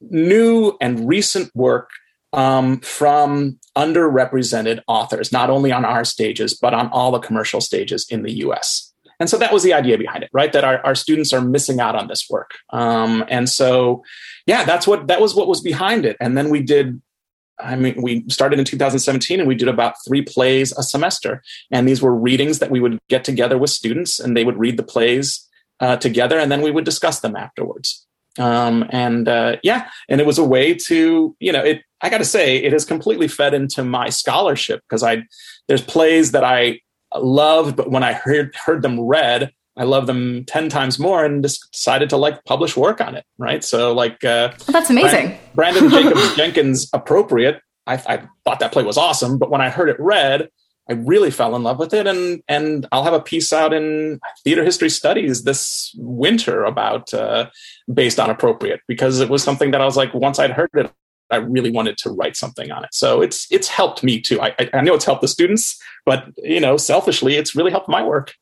new 0.00 0.76
and 0.80 1.08
recent 1.08 1.54
work 1.54 1.90
um, 2.32 2.80
from 2.80 3.58
underrepresented 3.76 4.82
authors, 4.86 5.32
not 5.32 5.48
only 5.48 5.72
on 5.72 5.84
our 5.84 6.04
stages, 6.04 6.54
but 6.54 6.74
on 6.74 6.88
all 6.88 7.12
the 7.12 7.18
commercial 7.18 7.60
stages 7.60 8.06
in 8.10 8.22
the 8.22 8.32
US. 8.38 8.92
And 9.18 9.30
so 9.30 9.38
that 9.38 9.52
was 9.52 9.62
the 9.62 9.72
idea 9.72 9.98
behind 9.98 10.22
it, 10.22 10.30
right? 10.32 10.52
That 10.52 10.64
our, 10.64 10.84
our 10.84 10.94
students 10.94 11.32
are 11.32 11.40
missing 11.40 11.80
out 11.80 11.94
on 11.94 12.08
this 12.08 12.28
work. 12.28 12.52
Um, 12.70 13.24
and 13.28 13.48
so, 13.48 14.02
yeah, 14.46 14.64
that's 14.64 14.86
what, 14.86 15.06
that 15.08 15.20
was 15.20 15.34
what 15.34 15.48
was 15.48 15.60
behind 15.60 16.04
it. 16.04 16.16
And 16.20 16.36
then 16.36 16.50
we 16.50 16.62
did, 16.62 17.00
I 17.58 17.76
mean, 17.76 18.02
we 18.02 18.24
started 18.28 18.58
in 18.58 18.64
2017 18.64 19.40
and 19.40 19.48
we 19.48 19.54
did 19.54 19.68
about 19.68 19.94
three 20.06 20.22
plays 20.22 20.72
a 20.72 20.82
semester. 20.82 21.42
And 21.70 21.88
these 21.88 22.02
were 22.02 22.14
readings 22.14 22.58
that 22.58 22.70
we 22.70 22.80
would 22.80 22.98
get 23.08 23.24
together 23.24 23.56
with 23.56 23.70
students 23.70 24.20
and 24.20 24.36
they 24.36 24.44
would 24.44 24.58
read 24.58 24.76
the 24.76 24.82
plays 24.82 25.48
uh, 25.80 25.96
together 25.96 26.38
and 26.38 26.52
then 26.52 26.60
we 26.60 26.70
would 26.70 26.84
discuss 26.84 27.20
them 27.20 27.36
afterwards. 27.36 28.06
Um, 28.38 28.86
and 28.90 29.28
uh, 29.28 29.56
yeah, 29.62 29.88
and 30.10 30.20
it 30.20 30.26
was 30.26 30.36
a 30.36 30.44
way 30.44 30.74
to, 30.74 31.34
you 31.40 31.52
know, 31.52 31.62
it, 31.62 31.82
I 32.02 32.10
got 32.10 32.18
to 32.18 32.24
say, 32.24 32.58
it 32.58 32.72
has 32.72 32.84
completely 32.84 33.28
fed 33.28 33.54
into 33.54 33.82
my 33.82 34.10
scholarship 34.10 34.82
because 34.86 35.02
I, 35.02 35.24
there's 35.68 35.82
plays 35.82 36.32
that 36.32 36.44
I 36.44 36.80
loved, 37.18 37.76
but 37.76 37.90
when 37.90 38.02
I 38.02 38.12
heard 38.12 38.54
heard 38.54 38.82
them 38.82 39.00
read, 39.00 39.52
I 39.76 39.84
love 39.84 40.06
them 40.06 40.44
ten 40.44 40.68
times 40.68 40.98
more, 40.98 41.24
and 41.24 41.42
just 41.42 41.70
decided 41.72 42.10
to 42.10 42.16
like 42.16 42.44
publish 42.44 42.76
work 42.76 43.00
on 43.00 43.14
it. 43.14 43.24
Right, 43.38 43.62
so 43.62 43.92
like 43.92 44.24
uh, 44.24 44.52
oh, 44.68 44.72
that's 44.72 44.90
amazing. 44.90 45.38
Branden, 45.54 45.88
Branden 45.88 45.90
Jacobs 46.02 46.36
Jenkins, 46.36 46.90
appropriate. 46.92 47.60
I, 47.86 47.94
I 47.94 48.28
thought 48.44 48.58
that 48.60 48.72
play 48.72 48.82
was 48.82 48.96
awesome, 48.96 49.38
but 49.38 49.50
when 49.50 49.60
I 49.60 49.68
heard 49.70 49.88
it 49.88 49.96
read, 50.00 50.48
I 50.88 50.94
really 50.94 51.30
fell 51.30 51.56
in 51.56 51.62
love 51.62 51.78
with 51.78 51.92
it, 51.92 52.06
and 52.06 52.42
and 52.48 52.86
I'll 52.92 53.04
have 53.04 53.12
a 53.12 53.20
piece 53.20 53.52
out 53.52 53.72
in 53.72 54.20
theater 54.44 54.64
history 54.64 54.90
studies 54.90 55.42
this 55.42 55.94
winter 55.98 56.64
about 56.64 57.12
uh, 57.12 57.50
based 57.92 58.20
on 58.20 58.30
appropriate 58.30 58.80
because 58.86 59.20
it 59.20 59.28
was 59.28 59.42
something 59.42 59.72
that 59.72 59.80
I 59.80 59.84
was 59.84 59.96
like 59.96 60.14
once 60.14 60.38
I'd 60.38 60.52
heard 60.52 60.70
it, 60.74 60.92
I 61.30 61.36
really 61.36 61.70
wanted 61.70 61.98
to 61.98 62.10
write 62.10 62.36
something 62.36 62.70
on 62.70 62.84
it. 62.84 62.90
So 62.92 63.20
it's 63.20 63.46
it's 63.50 63.68
helped 63.68 64.02
me 64.02 64.20
too. 64.20 64.40
I, 64.40 64.54
I 64.72 64.80
know 64.80 64.94
it's 64.94 65.04
helped 65.04 65.22
the 65.22 65.28
students, 65.28 65.80
but 66.04 66.26
you 66.38 66.60
know, 66.60 66.76
selfishly, 66.76 67.36
it's 67.36 67.54
really 67.54 67.70
helped 67.70 67.88
my 67.88 68.02
work. 68.02 68.34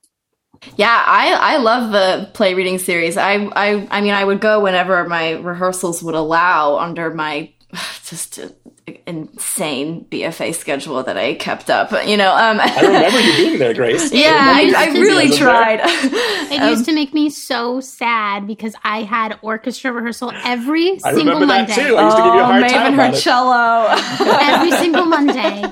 Yeah, 0.77 1.03
I 1.07 1.55
I 1.55 1.57
love 1.59 1.93
the 1.93 2.31
play 2.33 2.55
reading 2.55 2.79
series. 2.79 3.17
I 3.17 3.35
I 3.55 3.87
I 3.91 4.01
mean, 4.01 4.15
I 4.15 4.25
would 4.25 4.41
go 4.41 4.61
whenever 4.61 5.07
my 5.09 5.33
rehearsals 5.33 6.03
would 6.03 6.15
allow 6.15 6.79
under 6.79 7.13
my 7.13 7.53
just 8.05 8.41
insane 9.07 10.05
BFA 10.11 10.55
schedule 10.55 11.03
that 11.03 11.17
I 11.17 11.35
kept 11.35 11.71
up. 11.71 11.91
You 12.07 12.17
know, 12.17 12.31
um, 12.35 12.61
I 12.61 12.81
remember 12.83 13.21
you 13.21 13.37
being 13.37 13.59
there, 13.59 13.75
Grace. 13.75 14.13
Yeah, 14.25 14.31
I, 14.37 14.73
I, 14.77 14.87
really 14.93 15.31
tried. 15.37 15.81
it 15.85 16.61
um, 16.61 16.71
used 16.71 16.85
to 16.87 16.93
make 16.93 17.13
me 17.13 17.31
so 17.31 17.81
sad 17.81 18.47
because 18.47 18.75
I 18.85 19.03
had 19.03 19.39
orchestra 19.43 19.93
rehearsal 19.93 20.33
every 20.45 20.99
I 21.05 21.15
single 21.15 21.41
Monday. 21.41 21.75
That 21.75 21.87
too. 21.87 21.97
I 21.97 22.05
used 22.05 22.17
to 22.17 22.23
give 22.23 22.35
you 22.35 22.41
a 22.41 22.45
hard 22.45 22.65
oh, 22.65 22.69
time 22.69 22.95
her 22.95 23.13
cello 23.13 23.87
every 24.41 24.71
single 24.73 25.07
Monday, 25.07 25.63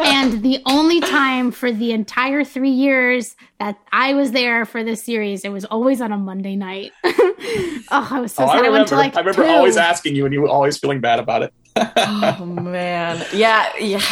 and 0.00 0.42
the 0.42 0.60
only 0.66 1.00
time 1.00 1.52
for 1.52 1.70
the 1.70 1.92
entire 1.92 2.44
three 2.44 2.70
years 2.70 3.36
that 3.60 3.78
I 3.92 4.14
was 4.14 4.32
there 4.32 4.64
for 4.64 4.82
this 4.82 5.02
series, 5.02 5.44
it 5.44 5.50
was 5.50 5.64
always 5.64 6.00
on 6.00 6.12
a 6.12 6.18
Monday 6.18 6.56
night. 6.56 6.92
oh, 7.04 7.84
I 7.90 8.20
was 8.20 8.32
so 8.32 8.44
oh, 8.44 8.46
sad. 8.46 8.52
I, 8.52 8.56
remember, 8.56 8.66
I 8.66 8.70
went 8.70 8.88
to 8.88 8.96
like. 8.96 9.16
I 9.16 9.20
remember 9.20 9.44
two. 9.44 9.50
always 9.50 9.76
asking 9.76 10.16
you, 10.16 10.24
and 10.24 10.34
you 10.34 10.42
were 10.42 10.48
always 10.48 10.78
feeling 10.78 11.00
bad 11.00 11.18
about 11.18 11.42
it 11.42 11.54
oh 11.76 12.44
man. 12.44 13.24
Yeah 13.32 13.70
yeah. 13.78 14.02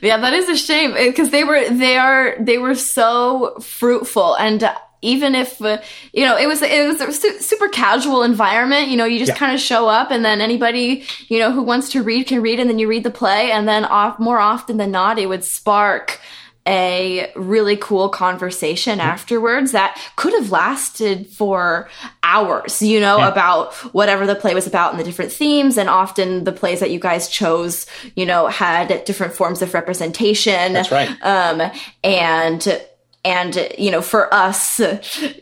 Yeah 0.00 0.16
that 0.18 0.32
is 0.32 0.48
a 0.48 0.56
shame 0.56 0.94
because 0.94 1.30
they 1.30 1.44
were 1.44 1.68
they 1.70 1.96
are 1.96 2.36
they 2.40 2.58
were 2.58 2.74
so 2.74 3.56
fruitful. 3.60 4.34
And 4.34 4.68
even 5.02 5.34
if 5.34 5.60
uh, 5.62 5.78
you 6.12 6.24
know 6.24 6.36
it 6.36 6.46
was 6.46 6.62
it 6.62 6.86
was 6.86 7.00
a 7.00 7.12
su- 7.12 7.38
super 7.40 7.68
casual 7.68 8.22
environment 8.22 8.88
you 8.88 8.96
know 8.96 9.04
you 9.04 9.18
just 9.18 9.32
yeah. 9.32 9.36
kind 9.36 9.54
of 9.54 9.60
show 9.60 9.86
up 9.86 10.10
and 10.10 10.24
then 10.24 10.40
anybody 10.40 11.04
you 11.28 11.38
know 11.38 11.52
who 11.52 11.62
wants 11.62 11.90
to 11.90 12.02
read 12.02 12.26
can 12.26 12.40
read 12.42 12.58
and 12.58 12.68
then 12.68 12.78
you 12.78 12.88
read 12.88 13.04
the 13.04 13.10
play. 13.10 13.50
And 13.50 13.68
then 13.68 13.84
off 13.84 14.18
more 14.18 14.38
often 14.38 14.76
than 14.76 14.90
not 14.90 15.18
it 15.18 15.26
would 15.26 15.44
spark 15.44 16.20
a 16.66 17.30
really 17.36 17.76
cool 17.76 18.08
conversation 18.08 18.98
mm-hmm. 18.98 19.08
afterwards 19.08 19.72
that 19.72 20.00
could 20.16 20.32
have 20.34 20.50
lasted 20.50 21.26
for 21.28 21.88
hours, 22.22 22.82
you 22.82 23.00
know, 23.00 23.18
yeah. 23.18 23.28
about 23.28 23.74
whatever 23.94 24.26
the 24.26 24.34
play 24.34 24.54
was 24.54 24.66
about 24.66 24.92
and 24.92 25.00
the 25.00 25.04
different 25.04 25.32
themes. 25.32 25.78
And 25.78 25.88
often 25.88 26.44
the 26.44 26.52
plays 26.52 26.80
that 26.80 26.90
you 26.90 26.98
guys 26.98 27.28
chose, 27.28 27.86
you 28.14 28.26
know, 28.26 28.48
had 28.48 29.04
different 29.04 29.32
forms 29.32 29.62
of 29.62 29.74
representation. 29.74 30.72
That's 30.72 30.90
right. 30.90 31.10
Um, 31.22 31.62
and 32.02 32.80
and 33.26 33.74
you 33.76 33.90
know 33.90 34.00
for 34.00 34.32
us 34.32 34.80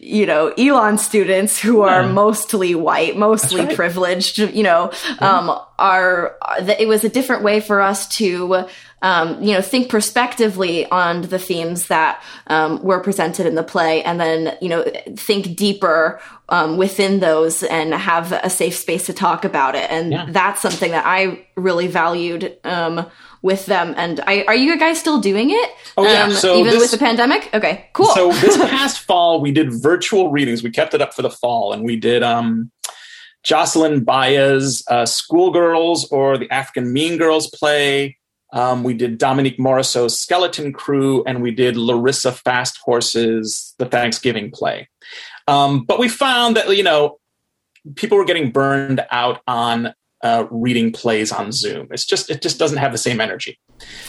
you 0.00 0.24
know 0.24 0.48
elon 0.56 0.96
students 0.96 1.60
who 1.60 1.82
are 1.82 2.02
yeah. 2.02 2.10
mostly 2.10 2.74
white 2.74 3.16
mostly 3.16 3.60
right. 3.60 3.76
privileged 3.76 4.38
you 4.38 4.62
know 4.62 4.90
um, 5.18 5.60
are 5.78 6.37
it 6.78 6.88
was 6.88 7.04
a 7.04 7.10
different 7.10 7.42
way 7.42 7.60
for 7.60 7.82
us 7.82 8.08
to 8.08 8.64
um, 9.04 9.42
you 9.42 9.52
know, 9.52 9.60
think 9.60 9.90
prospectively 9.90 10.86
on 10.86 11.22
the 11.22 11.38
themes 11.38 11.88
that 11.88 12.22
um, 12.46 12.82
were 12.82 13.00
presented 13.00 13.44
in 13.44 13.54
the 13.54 13.62
play, 13.62 14.02
and 14.02 14.18
then 14.18 14.56
you 14.62 14.70
know, 14.70 14.82
think 15.14 15.56
deeper 15.56 16.18
um, 16.48 16.78
within 16.78 17.20
those 17.20 17.62
and 17.62 17.92
have 17.92 18.32
a 18.32 18.48
safe 18.48 18.74
space 18.74 19.04
to 19.06 19.12
talk 19.12 19.44
about 19.44 19.74
it. 19.74 19.90
And 19.90 20.10
yeah. 20.10 20.26
that's 20.30 20.62
something 20.62 20.90
that 20.92 21.04
I 21.06 21.46
really 21.54 21.86
valued 21.86 22.56
um, 22.64 23.06
with 23.42 23.66
them. 23.66 23.92
And 23.98 24.20
I, 24.26 24.44
are 24.48 24.54
you 24.54 24.78
guys 24.78 25.00
still 25.00 25.20
doing 25.20 25.50
it? 25.50 25.70
Oh 25.98 26.10
yeah, 26.10 26.22
um, 26.22 26.30
so 26.32 26.56
even 26.56 26.72
this, 26.72 26.80
with 26.80 26.98
the 26.98 27.04
pandemic. 27.04 27.50
Okay, 27.52 27.90
cool. 27.92 28.06
So 28.06 28.32
this 28.40 28.56
past 28.56 29.00
fall, 29.00 29.38
we 29.42 29.52
did 29.52 29.70
virtual 29.70 30.30
readings. 30.30 30.62
We 30.62 30.70
kept 30.70 30.94
it 30.94 31.02
up 31.02 31.12
for 31.12 31.20
the 31.20 31.30
fall, 31.30 31.74
and 31.74 31.84
we 31.84 31.96
did. 31.96 32.22
um 32.22 32.70
Jocelyn 33.42 34.06
Bioh's 34.06 34.82
uh, 34.88 35.04
Schoolgirls 35.04 36.10
or 36.10 36.38
the 36.38 36.50
African 36.50 36.94
Mean 36.94 37.18
Girls 37.18 37.50
play. 37.50 38.16
Um, 38.54 38.84
we 38.84 38.94
did 38.94 39.18
Dominique 39.18 39.58
Morisseau's 39.58 40.18
Skeleton 40.18 40.72
Crew, 40.72 41.24
and 41.24 41.42
we 41.42 41.50
did 41.50 41.76
Larissa 41.76 42.30
FastHorse's 42.30 43.74
The 43.78 43.86
Thanksgiving 43.86 44.50
Play. 44.50 44.88
Um, 45.48 45.84
but 45.84 45.98
we 45.98 46.08
found 46.08 46.56
that, 46.56 46.74
you 46.74 46.84
know, 46.84 47.18
people 47.96 48.16
were 48.16 48.24
getting 48.24 48.50
burned 48.52 49.04
out 49.10 49.42
on 49.46 49.92
uh, 50.22 50.46
reading 50.50 50.92
plays 50.92 51.32
on 51.32 51.52
Zoom. 51.52 51.88
It's 51.90 52.06
just, 52.06 52.30
it 52.30 52.40
just 52.40 52.58
doesn't 52.58 52.78
have 52.78 52.92
the 52.92 52.98
same 52.98 53.20
energy. 53.20 53.58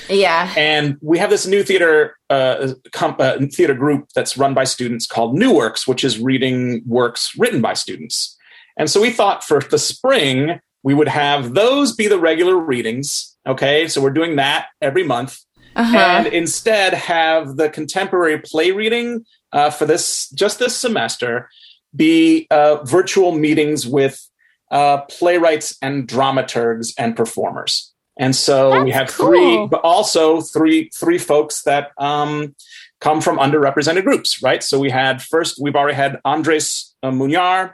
Yeah. 0.09 0.53
And 0.55 0.97
we 1.01 1.17
have 1.17 1.29
this 1.29 1.45
new 1.45 1.63
theater 1.63 2.15
uh, 2.29 2.73
comp, 2.93 3.19
uh, 3.19 3.39
theater 3.51 3.73
group 3.73 4.09
that's 4.15 4.37
run 4.37 4.53
by 4.53 4.63
students 4.63 5.07
called 5.07 5.35
New 5.35 5.53
Works, 5.53 5.87
which 5.87 6.03
is 6.05 6.19
reading 6.19 6.83
works 6.85 7.33
written 7.37 7.61
by 7.61 7.73
students. 7.73 8.37
And 8.77 8.89
so 8.89 9.01
we 9.01 9.09
thought 9.09 9.43
for 9.43 9.59
the 9.59 9.79
spring, 9.79 10.59
we 10.85 10.93
would 10.93 11.09
have 11.09 11.53
those 11.53 11.93
be 11.93 12.07
the 12.07 12.19
regular 12.19 12.55
readings 12.55 13.35
Okay, 13.47 13.87
so 13.87 14.01
we're 14.01 14.11
doing 14.11 14.37
that 14.37 14.67
every 14.81 15.03
month. 15.03 15.39
Uh-huh. 15.75 15.97
And 15.97 16.27
instead, 16.27 16.93
have 16.93 17.57
the 17.57 17.69
contemporary 17.69 18.39
play 18.39 18.71
reading 18.71 19.25
uh, 19.51 19.69
for 19.69 19.85
this 19.85 20.29
just 20.29 20.59
this 20.59 20.75
semester 20.75 21.49
be 21.95 22.47
uh, 22.49 22.83
virtual 22.83 23.33
meetings 23.33 23.85
with 23.85 24.27
uh, 24.71 25.01
playwrights 25.01 25.77
and 25.81 26.07
dramaturgs 26.07 26.93
and 26.97 27.15
performers. 27.15 27.93
And 28.17 28.35
so 28.35 28.71
That's 28.71 28.85
we 28.85 28.91
have 28.91 29.13
cool. 29.13 29.27
three, 29.27 29.67
but 29.67 29.81
also 29.81 30.41
three 30.41 30.89
three 30.95 31.17
folks 31.17 31.63
that 31.63 31.91
um, 31.97 32.55
come 33.01 33.21
from 33.21 33.37
underrepresented 33.37 34.05
groups, 34.05 34.41
right? 34.41 34.63
So 34.63 34.79
we 34.79 34.89
had 34.89 35.21
first, 35.21 35.59
we've 35.61 35.75
already 35.75 35.95
had 35.95 36.19
Andres 36.23 36.95
uh, 37.03 37.11
Muñar. 37.11 37.73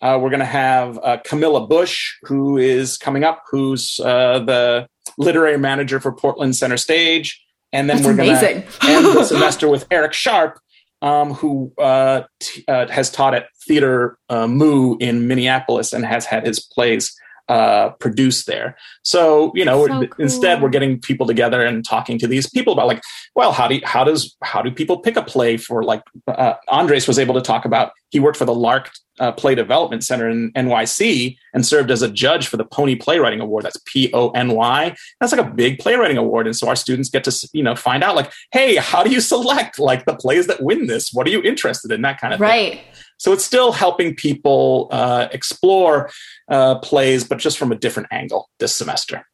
Uh, 0.00 0.18
we're 0.20 0.30
going 0.30 0.40
to 0.40 0.46
have 0.46 0.98
uh, 0.98 1.18
Kamilah 1.26 1.68
Bush, 1.68 2.14
who 2.22 2.56
is 2.56 2.96
coming 2.96 3.22
up, 3.22 3.42
who's 3.50 4.00
uh, 4.00 4.38
the 4.40 4.88
literary 5.18 5.58
manager 5.58 6.00
for 6.00 6.12
Portland 6.12 6.56
Center 6.56 6.76
Stage. 6.76 7.42
And 7.72 7.88
then 7.88 7.98
That's 7.98 8.08
we're 8.08 8.16
going 8.16 8.36
to 8.36 8.64
end 8.82 9.06
the 9.06 9.24
semester 9.24 9.68
with 9.68 9.86
Eric 9.90 10.12
Sharp, 10.12 10.58
um, 11.02 11.34
who 11.34 11.72
uh, 11.78 12.22
t- 12.40 12.64
uh, 12.66 12.88
has 12.88 13.10
taught 13.10 13.34
at 13.34 13.46
Theater 13.66 14.18
uh, 14.28 14.46
Mu 14.46 14.96
in 14.98 15.28
Minneapolis 15.28 15.92
and 15.92 16.04
has 16.04 16.24
had 16.24 16.46
his 16.46 16.60
plays 16.60 17.14
uh, 17.50 17.90
produced 17.98 18.46
there. 18.46 18.76
So 19.02 19.50
you 19.56 19.64
know, 19.64 19.86
so 19.88 20.06
cool. 20.06 20.24
instead 20.24 20.62
we're 20.62 20.68
getting 20.68 21.00
people 21.00 21.26
together 21.26 21.64
and 21.66 21.84
talking 21.84 22.16
to 22.20 22.28
these 22.28 22.48
people 22.48 22.72
about 22.72 22.86
like, 22.86 23.02
well, 23.34 23.50
how 23.50 23.66
do 23.66 23.74
you, 23.74 23.80
how 23.84 24.04
does 24.04 24.36
how 24.44 24.62
do 24.62 24.70
people 24.70 25.00
pick 25.00 25.16
a 25.16 25.22
play 25.22 25.56
for 25.56 25.82
like 25.82 26.02
uh, 26.28 26.54
Andres 26.68 27.08
was 27.08 27.18
able 27.18 27.34
to 27.34 27.40
talk 27.40 27.64
about. 27.64 27.90
He 28.10 28.20
worked 28.20 28.38
for 28.38 28.44
the 28.44 28.54
Lark 28.54 28.90
uh, 29.18 29.32
Play 29.32 29.56
Development 29.56 30.04
Center 30.04 30.28
in 30.28 30.52
NYC 30.52 31.36
and 31.52 31.66
served 31.66 31.90
as 31.90 32.02
a 32.02 32.08
judge 32.08 32.46
for 32.46 32.56
the 32.56 32.64
Pony 32.64 32.94
Playwriting 32.94 33.40
Award. 33.40 33.64
That's 33.64 33.80
P 33.84 34.12
O 34.14 34.30
N 34.30 34.52
Y. 34.52 34.94
That's 35.18 35.32
like 35.32 35.44
a 35.44 35.50
big 35.50 35.80
playwriting 35.80 36.18
award, 36.18 36.46
and 36.46 36.56
so 36.56 36.68
our 36.68 36.76
students 36.76 37.10
get 37.10 37.24
to 37.24 37.48
you 37.52 37.64
know 37.64 37.74
find 37.74 38.04
out 38.04 38.14
like, 38.14 38.32
hey, 38.52 38.76
how 38.76 39.02
do 39.02 39.10
you 39.10 39.20
select 39.20 39.80
like 39.80 40.04
the 40.04 40.14
plays 40.14 40.46
that 40.46 40.62
win 40.62 40.86
this? 40.86 41.12
What 41.12 41.26
are 41.26 41.30
you 41.30 41.42
interested 41.42 41.90
in? 41.90 42.02
That 42.02 42.20
kind 42.20 42.32
of 42.32 42.38
thing. 42.38 42.48
right. 42.48 42.72
thing. 42.74 42.84
So 43.20 43.34
it's 43.34 43.44
still 43.44 43.70
helping 43.70 44.14
people 44.14 44.88
uh, 44.90 45.28
explore 45.30 46.10
uh, 46.48 46.78
plays, 46.78 47.22
but 47.22 47.36
just 47.36 47.58
from 47.58 47.70
a 47.70 47.74
different 47.74 48.08
angle 48.10 48.48
this 48.58 48.74
semester. 48.74 49.26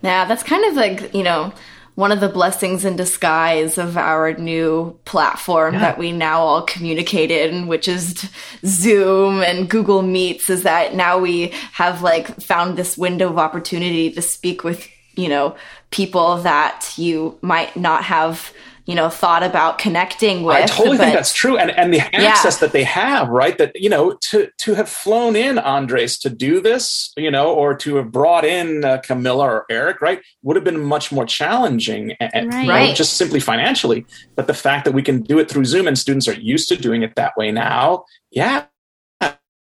Yeah, 0.00 0.24
that's 0.24 0.42
kind 0.42 0.64
of 0.64 0.76
like, 0.76 1.12
you 1.12 1.22
know, 1.22 1.52
one 1.96 2.10
of 2.10 2.20
the 2.20 2.30
blessings 2.30 2.86
in 2.86 2.96
disguise 2.96 3.76
of 3.76 3.98
our 3.98 4.32
new 4.32 4.98
platform 5.04 5.74
yeah. 5.74 5.80
that 5.80 5.98
we 5.98 6.10
now 6.10 6.40
all 6.40 6.62
communicate 6.62 7.30
in, 7.30 7.66
which 7.66 7.86
is 7.86 8.30
Zoom 8.64 9.42
and 9.42 9.68
Google 9.68 10.00
Meets, 10.00 10.48
is 10.48 10.62
that 10.62 10.94
now 10.94 11.18
we 11.18 11.48
have 11.72 12.00
like 12.00 12.40
found 12.40 12.78
this 12.78 12.96
window 12.96 13.28
of 13.28 13.36
opportunity 13.36 14.10
to 14.10 14.22
speak 14.22 14.64
with, 14.64 14.88
you 15.16 15.28
know, 15.28 15.54
people 15.90 16.38
that 16.38 16.94
you 16.96 17.38
might 17.42 17.76
not 17.76 18.04
have 18.04 18.54
you 18.86 18.94
know 18.94 19.08
thought 19.10 19.42
about 19.42 19.78
connecting 19.78 20.44
with. 20.44 20.56
I 20.56 20.66
totally 20.66 20.96
but, 20.96 21.04
think 21.04 21.16
that's 21.16 21.34
true, 21.34 21.58
and 21.58 21.70
and 21.72 21.92
the 21.92 22.00
access 22.00 22.54
yeah. 22.54 22.60
that 22.60 22.72
they 22.72 22.84
have, 22.84 23.28
right? 23.28 23.58
That 23.58 23.72
you 23.74 23.90
know 23.90 24.12
to 24.30 24.48
to 24.58 24.74
have 24.74 24.88
flown 24.88 25.36
in 25.36 25.58
Andres 25.58 26.18
to 26.20 26.30
do 26.30 26.60
this, 26.60 27.12
you 27.16 27.30
know, 27.30 27.52
or 27.52 27.76
to 27.78 27.96
have 27.96 28.12
brought 28.12 28.44
in 28.44 28.84
uh, 28.84 28.98
Kamilah 28.98 29.44
or 29.44 29.66
Eric, 29.68 30.00
right, 30.00 30.22
would 30.42 30.56
have 30.56 30.64
been 30.64 30.80
much 30.80 31.10
more 31.10 31.26
challenging, 31.26 32.12
and, 32.20 32.52
right. 32.52 32.68
right. 32.68 32.96
just 32.96 33.14
simply 33.14 33.40
financially. 33.40 34.06
But 34.36 34.46
the 34.46 34.54
fact 34.54 34.84
that 34.84 34.94
we 34.94 35.02
can 35.02 35.22
do 35.22 35.38
it 35.38 35.50
through 35.50 35.64
Zoom 35.64 35.88
and 35.88 35.98
students 35.98 36.28
are 36.28 36.34
used 36.34 36.68
to 36.68 36.76
doing 36.76 37.02
it 37.02 37.16
that 37.16 37.36
way 37.36 37.50
now, 37.50 38.04
yeah, 38.30 38.66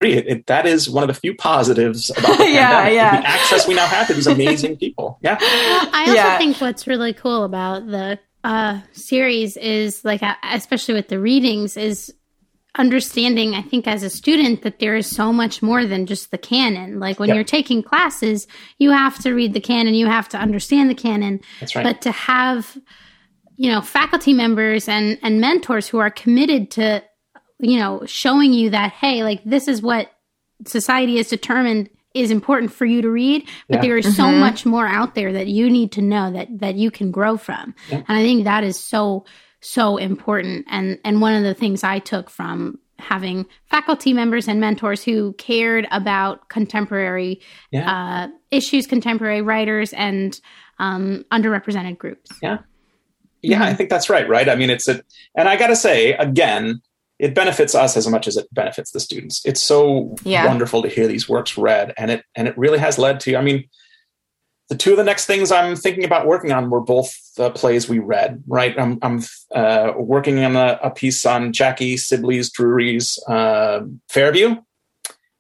it, 0.02 0.28
it, 0.28 0.46
that 0.48 0.66
is 0.66 0.90
one 0.90 1.04
of 1.04 1.08
the 1.08 1.14
few 1.14 1.36
positives 1.36 2.10
about 2.10 2.38
the 2.38 2.46
yeah, 2.50 2.88
yeah. 2.88 3.20
The 3.20 3.28
access 3.28 3.68
we 3.68 3.74
now 3.74 3.88
have 3.88 4.08
to 4.08 4.14
these 4.14 4.28
amazing 4.28 4.78
people. 4.78 5.20
Yeah. 5.22 5.38
I 5.42 6.04
also 6.08 6.14
yeah. 6.14 6.38
think 6.38 6.58
what's 6.62 6.88
really 6.88 7.14
cool 7.14 7.44
about 7.44 7.88
the 7.88 8.20
uh, 8.44 8.82
series 8.94 9.58
is 9.58 10.04
like, 10.06 10.24
uh, 10.24 10.36
especially 10.44 10.94
with 10.94 11.10
the 11.10 11.20
readings, 11.20 11.76
is 11.78 12.14
understanding. 12.78 13.54
I 13.56 13.62
think 13.62 13.88
as 13.88 14.04
a 14.04 14.10
student 14.10 14.62
that 14.62 14.80
there 14.80 14.96
is 14.96 15.08
so 15.08 15.34
much 15.34 15.62
more 15.62 15.86
than 15.86 16.06
just 16.06 16.32
the 16.32 16.38
canon. 16.38 17.00
Like 17.00 17.20
when 17.20 17.30
yep. 17.30 17.36
you're 17.36 17.44
taking 17.44 17.84
classes, 17.84 18.48
you 18.78 18.92
have 18.92 19.20
to 19.24 19.34
read 19.34 19.54
the 19.54 19.60
canon, 19.60 19.94
you 19.94 20.08
have 20.08 20.30
to 20.30 20.38
understand 20.38 20.90
the 20.90 20.96
canon. 20.96 21.42
That's 21.60 21.76
right. 21.76 21.84
But 21.84 22.02
to 22.04 22.12
have 22.12 22.78
you 23.60 23.70
know 23.70 23.82
faculty 23.82 24.34
members 24.34 24.88
and 24.88 25.20
and 25.22 25.42
mentors 25.42 25.90
who 25.90 26.00
are 26.00 26.10
committed 26.10 26.72
to 26.72 27.04
you 27.60 27.78
know 27.78 28.02
showing 28.06 28.54
you 28.54 28.70
that 28.70 28.94
hey 28.94 29.22
like 29.22 29.44
this 29.44 29.68
is 29.68 29.82
what 29.82 30.10
society 30.66 31.18
has 31.18 31.28
determined 31.28 31.90
is 32.14 32.32
important 32.32 32.72
for 32.72 32.86
you 32.86 33.02
to 33.02 33.10
read, 33.10 33.48
but 33.68 33.78
yeah. 33.78 33.82
there 33.82 33.98
is 33.98 34.06
mm-hmm. 34.06 34.16
so 34.16 34.32
much 34.32 34.66
more 34.66 34.88
out 34.88 35.16
there 35.16 35.32
that 35.34 35.48
you 35.48 35.70
need 35.70 35.92
to 35.94 36.02
know 36.02 36.32
that 36.32 36.48
that 36.60 36.76
you 36.76 36.92
can 36.92 37.12
grow 37.12 37.38
from. 37.38 37.76
Yeah. 37.90 38.04
And 38.08 38.18
I 38.18 38.22
think 38.22 38.44
that 38.46 38.64
is 38.64 38.80
so 38.80 39.26
so 39.62 39.98
important 39.98 40.66
and 40.70 41.00
and 41.04 41.22
one 41.22 41.36
of 41.36 41.44
the 41.44 41.54
things 41.54 41.84
I 41.84 42.00
took 42.00 42.30
from 42.30 42.80
having 42.98 43.46
faculty 43.66 44.14
members 44.14 44.48
and 44.48 44.60
mentors 44.60 45.04
who 45.04 45.34
cared 45.34 45.88
about 45.92 46.50
contemporary 46.50 47.42
yeah. 47.72 47.90
uh, 47.90 48.28
issues, 48.52 48.86
contemporary 48.88 49.42
writers, 49.42 49.94
and 49.94 50.40
um, 50.80 51.24
underrepresented 51.32 51.98
groups. 51.98 52.30
Yeah, 52.42 52.60
yeah, 53.42 53.58
mm-hmm. 53.58 53.64
I 53.64 53.74
think 53.74 53.90
that's 53.90 54.10
right. 54.10 54.28
Right. 54.28 54.50
I 54.50 54.56
mean, 54.56 54.70
it's 54.70 54.88
a, 54.88 55.02
and 55.36 55.48
I 55.48 55.56
got 55.56 55.68
to 55.68 55.76
say 55.76 56.14
again, 56.14 56.82
it 57.20 57.36
benefits 57.36 57.76
us 57.76 57.98
as 57.98 58.08
much 58.08 58.28
as 58.28 58.38
it 58.38 58.48
benefits 58.54 58.92
the 58.92 59.00
students. 59.00 59.46
It's 59.46 59.62
so 59.62 60.16
yeah. 60.24 60.48
wonderful 60.48 60.82
to 60.82 60.88
hear 60.88 61.06
these 61.06 61.28
works 61.28 61.58
read, 61.58 61.94
and 61.98 62.10
it 62.10 62.24
and 62.36 62.48
it 62.48 62.58
really 62.58 62.80
has 62.80 62.98
led 62.98 63.20
to. 63.22 63.36
I 63.36 63.42
mean, 63.42 63.70
the 64.70 64.78
two 64.78 64.92
of 64.92 64.98
the 64.98 65.04
next 65.04 65.26
things 65.26 65.52
I'm 65.52 65.76
thinking 65.76 66.06
about 66.06 66.28
working 66.28 66.54
on 66.54 66.70
were 66.70 66.80
both 66.80 67.14
the 67.36 67.52
plays 67.52 67.90
we 67.90 68.00
read. 68.00 68.42
Right, 68.48 68.80
I'm 68.80 69.00
I'm 69.02 69.22
uh, 69.54 69.94
working 69.98 70.44
on 70.44 70.56
a, 70.56 70.80
a, 70.82 70.92
piece 70.92 71.26
on 71.26 71.52
Jackie 71.52 71.96
Sibblies 71.96 72.52
Drury's 72.52 73.22
uh, 73.28 73.82
Fairview. 74.08 74.56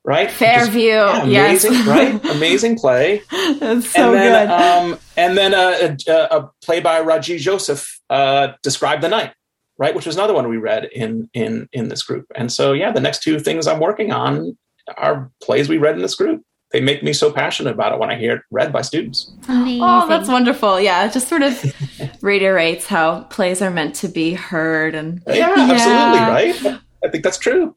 Right, 0.03 0.31
Fairview, 0.31 0.89
yeah, 0.89 1.23
amazing, 1.23 1.73
yes. 1.73 1.87
right? 1.87 2.25
Amazing 2.35 2.77
play. 2.77 3.21
That's 3.31 3.91
so 3.91 4.13
and 4.13 4.15
then, 4.15 4.47
good. 4.47 4.53
Um, 4.53 4.99
and 5.15 5.37
then 5.37 5.53
a, 5.53 5.97
a, 6.07 6.37
a, 6.37 6.51
play 6.63 6.79
by 6.79 7.01
Rajiv 7.01 7.37
Joseph, 7.39 7.99
uh, 8.09 8.53
Describe 8.63 9.01
the 9.01 9.09
Night 9.09 9.33
right? 9.79 9.95
Which 9.95 10.05
was 10.05 10.15
another 10.15 10.33
one 10.33 10.47
we 10.47 10.57
read 10.57 10.85
in 10.93 11.29
in 11.33 11.67
in 11.71 11.87
this 11.87 12.03
group. 12.03 12.27
And 12.35 12.51
so 12.51 12.73
yeah, 12.73 12.91
the 12.91 12.99
next 12.99 13.23
two 13.23 13.39
things 13.39 13.65
I'm 13.65 13.79
working 13.79 14.11
on 14.11 14.55
are 14.97 15.31
plays 15.41 15.69
we 15.69 15.77
read 15.77 15.95
in 15.95 16.01
this 16.01 16.15
group. 16.15 16.43
They 16.71 16.81
make 16.81 17.01
me 17.01 17.13
so 17.13 17.31
passionate 17.31 17.71
about 17.71 17.93
it 17.93 17.99
when 17.99 18.11
I 18.11 18.15
hear 18.15 18.35
it 18.35 18.41
read 18.51 18.71
by 18.71 18.83
students. 18.83 19.31
Amazing. 19.47 19.81
Oh, 19.81 20.07
that's 20.07 20.29
wonderful. 20.29 20.79
Yeah, 20.79 21.07
it 21.07 21.13
just 21.13 21.27
sort 21.27 21.41
of 21.41 21.63
reiterates 22.21 22.85
how 22.85 23.23
plays 23.23 23.63
are 23.63 23.71
meant 23.71 23.95
to 23.95 24.07
be 24.07 24.33
heard 24.33 24.93
and 24.93 25.23
yeah, 25.25 25.55
yeah, 25.55 25.71
absolutely, 25.71 26.73
right? 26.75 26.81
I 27.03 27.09
think 27.09 27.23
that's 27.23 27.39
true. 27.39 27.75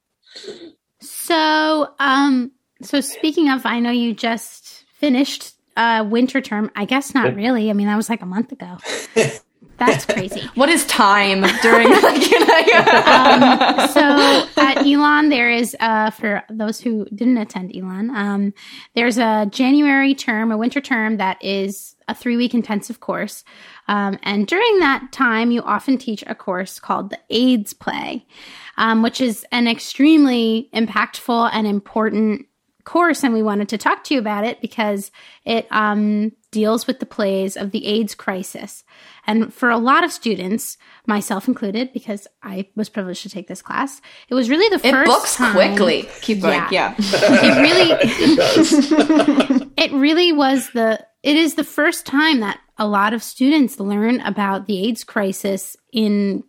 So, 1.00 1.94
um 1.98 2.50
so 2.82 3.00
speaking 3.00 3.48
of, 3.48 3.64
I 3.64 3.78
know 3.78 3.92
you 3.92 4.12
just 4.12 4.84
finished 4.96 5.54
uh 5.76 6.04
winter 6.06 6.40
term. 6.40 6.70
I 6.74 6.84
guess 6.84 7.14
not 7.14 7.34
really. 7.36 7.70
I 7.70 7.72
mean, 7.72 7.86
that 7.86 7.96
was 7.96 8.10
like 8.10 8.22
a 8.22 8.26
month 8.26 8.50
ago. 8.52 8.76
That's 9.86 10.04
crazy. 10.12 10.40
what 10.54 10.68
is 10.68 10.86
time 10.86 11.42
during 11.62 11.90
like, 12.02 12.30
you 12.30 12.38
know, 12.38 12.52
um, 13.06 13.88
so 13.88 14.48
at 14.56 14.86
Elon 14.86 15.28
there 15.28 15.50
is 15.50 15.76
uh, 15.80 16.10
for 16.10 16.42
those 16.50 16.80
who 16.80 17.06
didn't 17.14 17.38
attend 17.38 17.74
Elon, 17.76 18.10
um, 18.10 18.54
there's 18.94 19.18
a 19.18 19.46
January 19.50 20.14
term, 20.14 20.52
a 20.52 20.56
winter 20.56 20.80
term 20.80 21.16
that 21.16 21.42
is 21.42 21.96
a 22.08 22.14
three 22.14 22.36
week 22.36 22.54
intensive 22.54 23.00
course. 23.00 23.44
Um, 23.88 24.18
and 24.22 24.46
during 24.46 24.78
that 24.80 25.12
time, 25.12 25.50
you 25.50 25.62
often 25.62 25.98
teach 25.98 26.22
a 26.26 26.34
course 26.34 26.78
called 26.78 27.10
the 27.10 27.18
AIDS 27.30 27.72
play, 27.72 28.26
um, 28.76 29.02
which 29.02 29.20
is 29.20 29.44
an 29.52 29.66
extremely 29.68 30.68
impactful 30.74 31.50
and 31.52 31.66
important 31.66 32.46
course. 32.84 33.22
And 33.22 33.34
we 33.34 33.42
wanted 33.42 33.68
to 33.70 33.78
talk 33.78 34.04
to 34.04 34.14
you 34.14 34.20
about 34.20 34.44
it 34.44 34.60
because 34.60 35.10
it 35.44 35.66
um, 35.70 36.32
deals 36.52 36.86
with 36.86 37.00
the 37.00 37.06
plays 37.06 37.56
of 37.56 37.72
the 37.72 37.86
AIDS 37.86 38.14
crisis. 38.14 38.84
And 39.26 39.52
for 39.52 39.70
a 39.70 39.78
lot 39.78 40.04
of 40.04 40.12
students, 40.12 40.78
myself 41.06 41.48
included, 41.48 41.92
because 41.92 42.28
I 42.42 42.68
was 42.76 42.88
privileged 42.88 43.22
to 43.22 43.28
take 43.28 43.48
this 43.48 43.62
class, 43.62 44.00
it 44.28 44.34
was 44.34 44.48
really 44.48 44.68
the 44.76 44.86
it 44.86 44.92
first 44.92 45.08
books 45.08 45.34
time, 45.36 45.54
quickly. 45.54 46.08
Keep 46.20 46.42
going. 46.42 46.62
Yeah. 46.70 46.70
yeah. 46.70 46.94
it 46.98 47.60
really 47.60 47.90
it 49.76 49.90
really 49.92 50.32
was 50.32 50.70
the 50.70 51.04
it 51.24 51.36
is 51.36 51.54
the 51.54 51.64
first 51.64 52.06
time 52.06 52.40
that 52.40 52.60
a 52.78 52.86
lot 52.86 53.14
of 53.14 53.22
students 53.22 53.80
learn 53.80 54.20
about 54.20 54.66
the 54.66 54.86
AIDS 54.86 55.02
crisis 55.02 55.76
in 55.92 56.44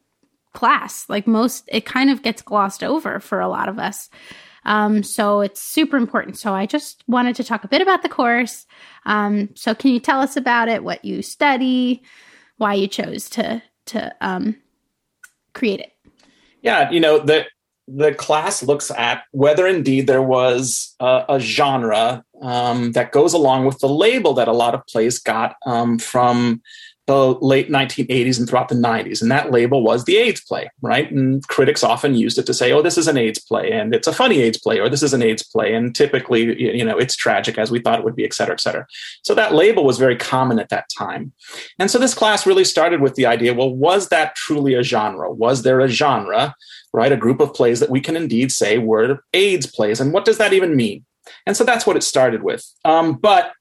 class. 0.54 1.10
Like 1.10 1.28
most 1.28 1.68
it 1.72 1.86
kind 1.86 2.10
of 2.10 2.22
gets 2.22 2.42
glossed 2.42 2.84
over 2.84 3.20
for 3.20 3.40
a 3.40 3.48
lot 3.48 3.70
of 3.70 3.80
us. 3.80 4.10
Um, 4.66 5.04
so 5.04 5.42
it's 5.42 5.62
super 5.62 5.98
important. 5.98 6.38
So 6.38 6.54
I 6.54 6.66
just 6.66 7.04
wanted 7.08 7.36
to 7.38 7.44
talk 7.44 7.64
a 7.64 7.68
bit 7.68 7.82
about 7.82 8.04
the 8.04 8.10
course. 8.10 8.66
Um, 9.06 9.50
so 9.56 9.76
can 9.76 9.92
you 9.92 10.00
tell 10.00 10.22
us 10.22 10.38
about 10.38 10.70
it, 10.70 10.84
what 10.84 11.04
you 11.04 11.22
study, 11.22 12.04
why 12.58 12.74
you 12.74 12.88
chose 12.88 13.30
to 13.32 13.62
to 13.86 14.16
um, 14.22 14.56
create 15.54 15.82
it? 15.82 15.92
Yeah, 16.62 16.90
you 16.90 17.00
know 17.00 17.20
the 17.20 17.46
the 17.88 18.14
class 18.14 18.64
looks 18.64 18.92
at 18.92 19.24
whether 19.32 19.68
indeed 19.68 20.08
there 20.08 20.22
was 20.22 20.96
a, 21.00 21.26
a 21.30 21.40
genre 21.40 22.24
um, 22.42 22.94
that 22.94 23.12
goes 23.12 23.34
along 23.34 23.66
with 23.66 23.80
the 23.80 23.90
label 23.90 24.34
that 24.34 24.48
a 24.48 24.54
lot 24.54 24.74
of 24.74 24.86
plays 24.88 25.20
got 25.20 25.56
um, 25.66 26.00
from 26.00 26.62
the 27.06 27.36
late 27.42 27.70
1980s 27.70 28.40
and 28.40 28.48
throughout 28.48 28.70
the 28.70 28.76
90s. 28.76 29.22
And 29.22 29.30
that 29.30 29.52
label 29.52 29.84
was 29.84 30.06
the 30.06 30.18
AIDS 30.18 30.42
play, 30.42 30.70
right? 30.82 31.12
And 31.12 31.46
critics 31.50 31.84
often 31.84 32.16
used 32.16 32.38
it 32.38 32.46
to 32.46 32.54
say, 32.54 32.72
oh, 32.72 32.82
this 32.82 32.98
is 32.98 33.08
an 33.08 33.18
AIDS 33.18 33.40
play 33.40 33.72
and 33.72 33.94
it's 33.94 34.08
a 34.08 34.14
funny 34.14 34.40
AIDS 34.40 34.58
play, 34.58 34.80
or 34.80 34.88
this 34.88 35.04
is 35.04 35.14
an 35.14 35.22
AIDS 35.22 35.44
play. 35.44 35.74
And 35.74 35.94
typically, 35.94 36.62
you 36.78 36.86
know, 36.86 36.98
it's 36.98 37.16
tragic 37.16 37.58
as 37.58 37.72
we 37.72 37.80
thought 37.80 38.00
it 38.00 38.06
would 38.06 38.16
be, 38.16 38.24
et 38.24 38.34
cetera, 38.34 38.54
et 38.54 38.62
cetera. 38.62 38.88
So 39.24 39.36
that 39.36 39.54
label 39.54 39.84
was 39.84 39.98
very 39.98 40.16
common 40.16 40.60
at 40.60 40.70
that 40.70 40.86
time. 40.98 41.34
And 41.78 41.92
so 41.92 42.00
this 42.00 42.14
class 42.14 42.46
really 42.46 42.64
started 42.64 43.02
with 43.02 43.16
the 43.16 43.26
idea 43.26 43.54
well, 43.54 43.74
was 43.74 44.08
that 44.10 44.36
truly 44.36 44.74
a 44.74 44.84
genre? 44.84 45.32
Was 45.32 45.64
there 45.64 45.82
a 45.82 45.90
genre, 45.90 46.56
right? 46.94 47.12
A 47.12 47.18
group 47.18 47.42
of 47.42 47.54
plays 47.54 47.82
that 47.82 47.90
we 47.90 48.00
can 48.00 48.16
indeed 48.16 48.52
say 48.52 48.78
were 48.78 49.24
AIDS 49.34 49.66
plays. 49.68 50.00
And 50.00 50.14
what 50.14 50.26
does 50.26 50.38
that 50.38 50.54
even 50.54 50.76
mean? 50.76 51.06
And 51.46 51.58
so 51.58 51.64
that's 51.64 51.86
what 51.86 51.98
it 51.98 52.04
started 52.04 52.44
with. 52.44 52.66
Um, 52.86 53.16
but 53.16 53.52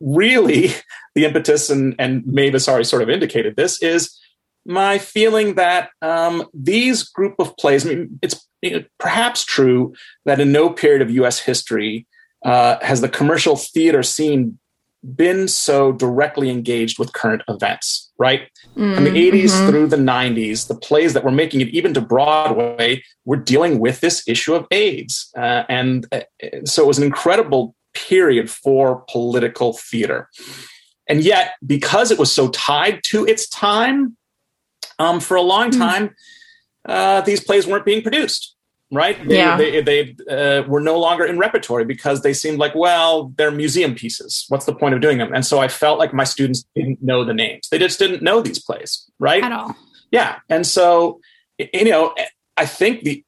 really 0.00 0.72
the 1.14 1.24
impetus 1.24 1.70
and 1.70 1.94
and 1.98 2.24
Maeve's 2.26 2.68
already 2.68 2.84
sort 2.84 3.02
of 3.02 3.10
indicated 3.10 3.56
this 3.56 3.82
is 3.82 4.18
my 4.66 4.98
feeling 4.98 5.54
that 5.54 5.90
um, 6.02 6.44
these 6.54 7.04
group 7.04 7.34
of 7.38 7.56
plays. 7.56 7.86
I 7.86 7.90
mean, 7.90 8.18
it's 8.22 8.48
you 8.62 8.70
know, 8.70 8.84
perhaps 8.98 9.44
true 9.44 9.94
that 10.24 10.40
in 10.40 10.52
no 10.52 10.70
period 10.70 11.02
of 11.02 11.10
U.S. 11.10 11.38
history 11.38 12.06
uh, 12.44 12.76
has 12.82 13.00
the 13.00 13.08
commercial 13.08 13.56
theater 13.56 14.02
scene 14.02 14.58
been 15.14 15.48
so 15.48 15.92
directly 15.92 16.48
engaged 16.48 16.98
with 16.98 17.12
current 17.12 17.42
events, 17.48 18.10
right? 18.18 18.48
Mm, 18.76 18.94
From 18.94 19.04
the 19.04 19.10
80s 19.10 19.50
mm-hmm. 19.50 19.68
through 19.68 19.86
the 19.88 19.96
90s, 19.96 20.66
the 20.66 20.74
plays 20.74 21.12
that 21.12 21.24
were 21.24 21.30
making 21.30 21.60
it 21.60 21.68
even 21.68 21.92
to 21.94 22.00
Broadway 22.00 23.02
were 23.26 23.36
dealing 23.36 23.80
with 23.80 24.00
this 24.00 24.26
issue 24.26 24.54
of 24.54 24.66
AIDS. 24.70 25.30
Uh, 25.36 25.64
and 25.68 26.06
uh, 26.10 26.20
so 26.64 26.82
it 26.82 26.86
was 26.86 26.96
an 26.96 27.04
incredible 27.04 27.74
period 27.94 28.50
for 28.50 29.04
political 29.08 29.72
theater. 29.72 30.28
And 31.08 31.22
yet, 31.22 31.54
because 31.66 32.10
it 32.10 32.18
was 32.18 32.32
so 32.32 32.48
tied 32.48 33.02
to 33.04 33.26
its 33.26 33.48
time, 33.48 34.16
um, 34.98 35.20
for 35.20 35.36
a 35.36 35.42
long 35.42 35.72
hmm. 35.72 35.78
time, 35.78 36.08
mm. 36.08 36.14
uh, 36.86 37.20
these 37.22 37.40
plays 37.40 37.66
weren't 37.66 37.84
being 37.84 38.02
produced. 38.02 38.54
right? 38.94 39.28
They, 39.28 39.36
yeah. 39.36 39.56
they, 39.56 39.82
they 39.82 40.16
uh, 40.30 40.62
were 40.68 40.80
no 40.80 40.98
longer 40.98 41.24
in 41.24 41.38
repertory 41.38 41.84
because 41.84 42.22
they 42.22 42.32
seemed 42.32 42.58
like, 42.58 42.74
well, 42.74 43.32
they're 43.36 43.50
museum 43.50 43.94
pieces. 43.94 44.46
What's 44.48 44.66
the 44.66 44.74
point 44.74 44.94
of 44.94 45.00
doing 45.00 45.18
them? 45.18 45.34
And 45.34 45.44
so 45.44 45.58
I 45.58 45.68
felt 45.68 45.98
like 45.98 46.14
my 46.14 46.24
students 46.24 46.64
didn't 46.74 47.02
know 47.02 47.24
the 47.24 47.34
names. 47.34 47.68
They 47.68 47.78
just 47.78 47.98
didn't 47.98 48.22
know 48.22 48.40
these 48.40 48.58
plays, 48.58 49.10
right? 49.18 49.42
At 49.42 49.52
all. 49.52 49.76
Yeah. 50.10 50.38
And 50.48 50.66
so, 50.66 51.20
you 51.58 51.84
know, 51.84 52.14
I 52.56 52.66
think 52.66 53.02
the 53.02 53.23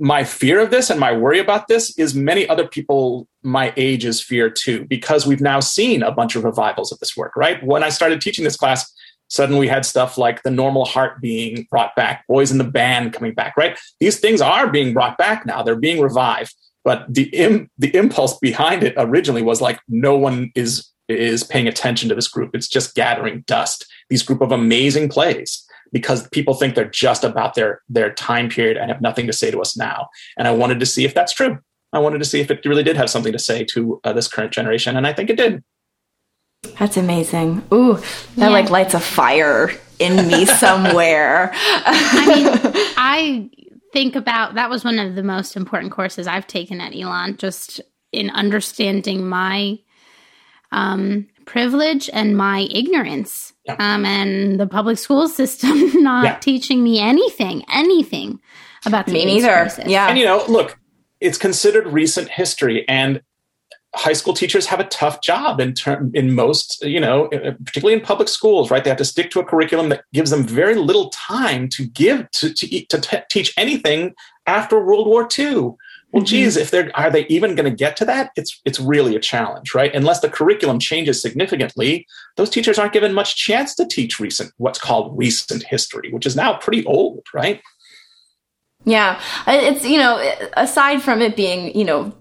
my 0.00 0.24
fear 0.24 0.58
of 0.60 0.70
this 0.70 0.90
and 0.90 0.98
my 0.98 1.12
worry 1.12 1.38
about 1.38 1.68
this 1.68 1.96
is 1.98 2.14
many 2.14 2.48
other 2.48 2.66
people 2.66 3.28
my 3.42 3.72
age's 3.76 4.20
fear 4.20 4.50
too, 4.50 4.84
because 4.86 5.26
we've 5.26 5.40
now 5.40 5.60
seen 5.60 6.02
a 6.02 6.10
bunch 6.10 6.36
of 6.36 6.44
revivals 6.44 6.90
of 6.90 6.98
this 6.98 7.16
work, 7.16 7.36
right? 7.36 7.62
When 7.64 7.82
I 7.82 7.90
started 7.90 8.20
teaching 8.20 8.44
this 8.44 8.56
class, 8.56 8.92
Suddenly 9.30 9.60
we 9.60 9.68
had 9.68 9.86
stuff 9.86 10.18
like 10.18 10.42
the 10.42 10.50
normal 10.50 10.84
heart 10.84 11.20
being 11.20 11.66
brought 11.70 11.94
back, 11.94 12.26
boys 12.26 12.50
in 12.50 12.58
the 12.58 12.64
band 12.64 13.12
coming 13.12 13.32
back, 13.32 13.56
right? 13.56 13.78
These 14.00 14.18
things 14.18 14.40
are 14.40 14.68
being 14.68 14.92
brought 14.92 15.16
back 15.16 15.46
now. 15.46 15.62
They're 15.62 15.76
being 15.76 16.00
revived. 16.00 16.52
But 16.82 17.06
the 17.08 17.24
Im- 17.34 17.70
the 17.78 17.94
impulse 17.94 18.38
behind 18.38 18.82
it 18.82 18.94
originally 18.96 19.42
was 19.42 19.60
like 19.60 19.78
no 19.88 20.16
one 20.16 20.50
is 20.56 20.88
is 21.08 21.44
paying 21.44 21.68
attention 21.68 22.08
to 22.08 22.14
this 22.14 22.26
group. 22.26 22.50
It's 22.54 22.68
just 22.68 22.94
gathering 22.94 23.44
dust. 23.46 23.86
These 24.08 24.24
group 24.24 24.40
of 24.40 24.50
amazing 24.50 25.08
plays 25.08 25.64
because 25.92 26.28
people 26.28 26.54
think 26.54 26.74
they're 26.74 26.84
just 26.90 27.24
about 27.24 27.54
their 27.54 27.82
their 27.88 28.12
time 28.12 28.48
period 28.48 28.76
and 28.76 28.90
have 28.90 29.00
nothing 29.00 29.26
to 29.26 29.32
say 29.32 29.50
to 29.50 29.60
us 29.60 29.76
now. 29.76 30.08
And 30.36 30.46
I 30.46 30.52
wanted 30.52 30.80
to 30.80 30.86
see 30.86 31.04
if 31.04 31.14
that's 31.14 31.32
true. 31.32 31.58
I 31.92 31.98
wanted 31.98 32.18
to 32.18 32.24
see 32.24 32.40
if 32.40 32.50
it 32.50 32.64
really 32.64 32.84
did 32.84 32.96
have 32.96 33.10
something 33.10 33.32
to 33.32 33.38
say 33.38 33.64
to 33.72 34.00
uh, 34.04 34.12
this 34.12 34.28
current 34.28 34.52
generation, 34.52 34.96
and 34.96 35.06
I 35.06 35.12
think 35.12 35.30
it 35.30 35.36
did. 35.36 35.62
That's 36.78 36.96
amazing. 36.96 37.62
Ooh, 37.72 37.94
that 37.94 38.02
yeah. 38.36 38.48
like 38.48 38.70
lights 38.70 38.94
a 38.94 39.00
fire 39.00 39.70
in 39.98 40.28
me 40.28 40.44
somewhere. 40.46 41.50
I 41.54 42.26
mean, 42.26 42.72
I 42.96 43.50
think 43.92 44.14
about 44.14 44.54
that 44.54 44.70
was 44.70 44.84
one 44.84 44.98
of 44.98 45.14
the 45.14 45.22
most 45.22 45.56
important 45.56 45.92
courses 45.92 46.26
I've 46.26 46.46
taken 46.46 46.80
at 46.80 46.94
Elon, 46.94 47.36
just 47.36 47.80
in 48.12 48.30
understanding 48.30 49.28
my 49.28 49.78
um, 50.72 51.26
privilege 51.44 52.08
and 52.12 52.36
my 52.36 52.68
ignorance, 52.72 53.52
yeah. 53.78 53.94
um, 53.94 54.04
and 54.04 54.58
the 54.58 54.66
public 54.66 54.98
school 54.98 55.28
system 55.28 56.02
not 56.02 56.24
yeah. 56.24 56.38
teaching 56.38 56.82
me 56.82 56.98
anything, 56.98 57.64
anything 57.68 58.40
about 58.86 59.06
the 59.06 59.12
me 59.12 59.24
neither. 59.24 59.48
Crisis. 59.48 59.86
Yeah, 59.86 60.08
and 60.08 60.18
you 60.18 60.24
know, 60.24 60.44
look, 60.48 60.78
it's 61.20 61.38
considered 61.38 61.86
recent 61.86 62.28
history, 62.28 62.88
and 62.88 63.22
high 63.94 64.12
school 64.12 64.34
teachers 64.34 64.66
have 64.66 64.78
a 64.78 64.84
tough 64.84 65.20
job 65.20 65.60
in 65.60 65.74
term 65.74 66.12
in 66.14 66.32
most 66.32 66.80
you 66.84 67.00
know 67.00 67.28
particularly 67.64 67.92
in 67.92 68.00
public 68.00 68.28
schools 68.28 68.70
right 68.70 68.84
they 68.84 68.90
have 68.90 68.96
to 68.96 69.04
stick 69.04 69.30
to 69.30 69.40
a 69.40 69.44
curriculum 69.44 69.88
that 69.88 70.04
gives 70.12 70.30
them 70.30 70.44
very 70.44 70.76
little 70.76 71.10
time 71.10 71.68
to 71.68 71.86
give 71.86 72.30
to 72.30 72.52
to, 72.54 72.86
to 72.86 73.00
t- 73.00 73.18
teach 73.28 73.52
anything 73.56 74.14
after 74.46 74.84
world 74.84 75.08
war 75.08 75.28
ii 75.38 75.70
well 76.12 76.22
mm-hmm. 76.22 76.26
geez 76.26 76.56
if 76.56 76.70
they're 76.70 76.90
are 76.94 77.10
they 77.10 77.26
even 77.26 77.54
going 77.54 77.70
to 77.70 77.76
get 77.76 77.96
to 77.98 78.04
that? 78.04 78.30
It's 78.36 78.60
it's 78.64 78.80
really 78.80 79.16
a 79.16 79.20
challenge 79.20 79.74
right? 79.74 79.94
Unless 79.94 80.20
the 80.20 80.28
curriculum 80.28 80.78
changes 80.78 81.20
significantly 81.20 82.06
those 82.36 82.50
teachers 82.50 82.78
aren't 82.78 82.92
given 82.92 83.12
much 83.12 83.36
chance 83.36 83.74
to 83.76 83.86
teach 83.86 84.20
recent 84.20 84.52
what's 84.58 84.78
called 84.78 85.16
recent 85.16 85.62
history 85.64 86.10
which 86.12 86.26
is 86.26 86.36
now 86.36 86.54
pretty 86.54 86.84
old 86.86 87.24
right? 87.34 87.60
Yeah 88.84 89.20
it's 89.46 89.84
you 89.84 89.98
know 89.98 90.18
aside 90.56 91.02
from 91.02 91.20
it 91.20 91.36
being 91.36 91.76
you 91.76 91.84
know 91.84 92.12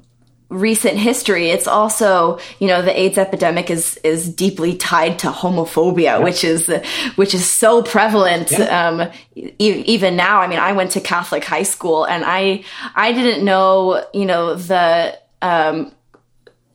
recent 0.49 0.97
history, 0.97 1.49
it's 1.49 1.67
also 1.67 2.39
you 2.59 2.67
know 2.67 2.81
the 2.81 2.99
AIDS 2.99 3.17
epidemic 3.17 3.69
is 3.69 3.97
is 4.03 4.33
deeply 4.33 4.75
tied 4.75 5.19
to 5.19 5.27
homophobia, 5.27 6.01
yeah. 6.01 6.17
which 6.19 6.43
is 6.43 6.67
which 7.15 7.33
is 7.33 7.49
so 7.49 7.81
prevalent 7.81 8.51
yeah. 8.51 8.88
um, 8.88 9.12
e- 9.35 9.83
even 9.85 10.15
now. 10.15 10.41
I 10.41 10.47
mean, 10.47 10.59
I 10.59 10.73
went 10.73 10.91
to 10.91 11.01
Catholic 11.01 11.45
high 11.45 11.63
school, 11.63 12.05
and 12.05 12.23
I 12.25 12.63
I 12.95 13.13
didn't 13.13 13.45
know 13.45 14.05
you 14.13 14.25
know 14.25 14.55
the 14.55 15.17
um, 15.41 15.91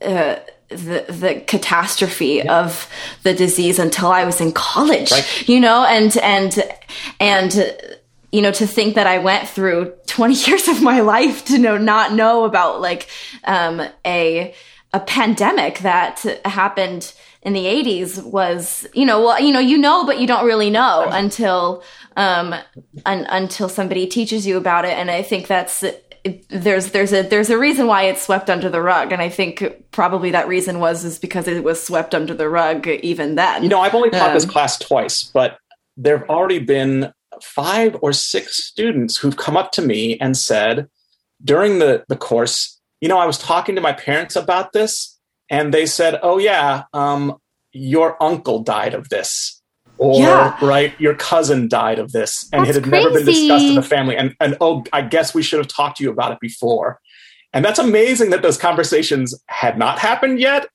uh, 0.01 0.37
the 0.69 1.05
the 1.09 1.43
catastrophe 1.47 2.43
yeah. 2.45 2.61
of 2.61 2.89
the 3.23 3.35
disease 3.35 3.79
until 3.79 4.09
I 4.09 4.25
was 4.25 4.41
in 4.41 4.53
college, 4.53 5.11
right. 5.11 5.49
you 5.49 5.61
know, 5.61 5.85
and 5.85 6.17
and 6.19 6.59
and 7.21 7.99
you 8.35 8.43
know, 8.43 8.51
to 8.51 8.67
think 8.67 8.97
that 8.97 9.07
I 9.07 9.19
went 9.19 9.49
through 9.49 9.95
20 10.09 10.35
years 10.51 10.67
of 10.67 10.83
my 10.83 11.01
life 11.01 11.45
to 11.47 11.59
know, 11.59 11.79
not 11.79 12.13
know 12.13 12.45
about 12.45 12.81
like, 12.81 13.09
um, 13.45 13.81
a, 14.05 14.53
a 14.93 15.01
pandemic 15.01 15.79
that 15.81 16.25
happened 16.45 17.15
in 17.43 17.53
the 17.53 17.65
80s 17.65 18.25
was, 18.25 18.89
you 18.93 19.07
know, 19.07 19.23
well, 19.23 19.41
you 19.41 19.53
know, 19.53 19.61
you 19.61 19.79
know, 19.79 20.05
but 20.05 20.19
you 20.19 20.27
don't 20.27 20.45
really 20.45 20.69
know 20.69 21.07
until, 21.13 21.85
um, 22.17 22.53
un- 23.07 23.27
until 23.31 23.69
somebody 23.69 24.09
teaches 24.09 24.45
you 24.45 24.57
about 24.57 24.85
it. 24.85 24.99
And 24.99 25.13
I 25.13 25.23
think 25.23 25.47
that's, 25.47 25.85
there's 26.49 26.93
there's 26.93 27.13
a 27.13 27.21
there's 27.21 27.51
a 27.51 27.59
reason 27.59 27.87
why 27.87 28.05
it's 28.05 28.23
swept 28.23 28.49
under 28.49 28.71
the 28.71 28.81
rug. 28.81 29.13
And 29.13 29.21
i 29.21 29.29
think 29.29 29.63
probably 29.91 30.31
that 30.31 30.49
reason 30.49 30.79
was 30.79 31.05
is 31.05 31.19
because 31.19 31.47
it 31.47 31.63
was 31.63 31.85
swept 31.85 32.15
under 32.15 32.33
the 32.33 32.49
rug 32.49 32.87
even 32.87 33.35
then. 33.35 33.63
You 33.63 33.69
know 33.69 33.83
i've 33.83 33.95
only 33.95 34.09
taught 34.09 34.29
um, 34.29 34.35
this 34.35 34.47
class 34.47 34.79
twice 34.79 35.25
but 35.25 35.59
there 35.99 36.17
have 36.17 36.31
already 36.31 36.61
been 36.61 37.13
five 37.45 37.97
or 38.01 38.13
six 38.13 38.65
students 38.65 39.17
who've 39.17 39.37
come 39.37 39.57
up 39.57 39.73
to 39.73 39.83
me 39.83 40.19
and 40.19 40.37
said 40.37 40.89
during 41.45 41.79
the, 41.79 42.05
the 42.09 42.17
course, 42.17 42.81
you 43.01 43.09
know, 43.09 43.19
I 43.19 43.27
was 43.27 43.39
talking 43.39 43.75
to 43.75 43.81
my 43.81 43.93
parents 43.93 44.35
about 44.35 44.73
this, 44.73 45.19
and 45.51 45.75
they 45.75 45.87
said, 45.87 46.19
oh, 46.23 46.39
yeah, 46.39 46.85
um, 46.95 47.37
your 47.73 48.21
uncle 48.23 48.63
died 48.63 48.95
of 48.95 49.09
this. 49.11 49.61
Or, 49.99 50.21
yeah. 50.21 50.57
right, 50.65 50.99
your 50.99 51.15
cousin 51.15 51.69
died 51.69 51.99
of 51.99 52.13
this, 52.13 52.49
and 52.53 52.65
that's 52.65 52.77
it 52.77 52.83
had 52.83 52.91
crazy. 52.91 53.05
never 53.05 53.17
been 53.17 53.27
discussed 53.27 53.65
in 53.65 53.75
the 53.75 53.83
family. 53.83 54.17
And, 54.17 54.35
and 54.41 54.57
oh, 54.61 54.85
I 54.93 55.03
guess 55.03 55.35
we 55.35 55.43
should 55.43 55.59
have 55.59 55.69
talked 55.69 55.99
to 55.99 56.05
you 56.05 56.11
about 56.11 56.33
it 56.33 56.41
before. 56.41 56.99
And 57.53 57.65
that's 57.65 57.79
amazing 57.79 58.31
that 58.31 58.43
those 58.43 58.59
conversations 58.59 59.35
had 59.47 59.79
not 59.79 60.01
happened 60.01 60.41
yet, 60.41 60.67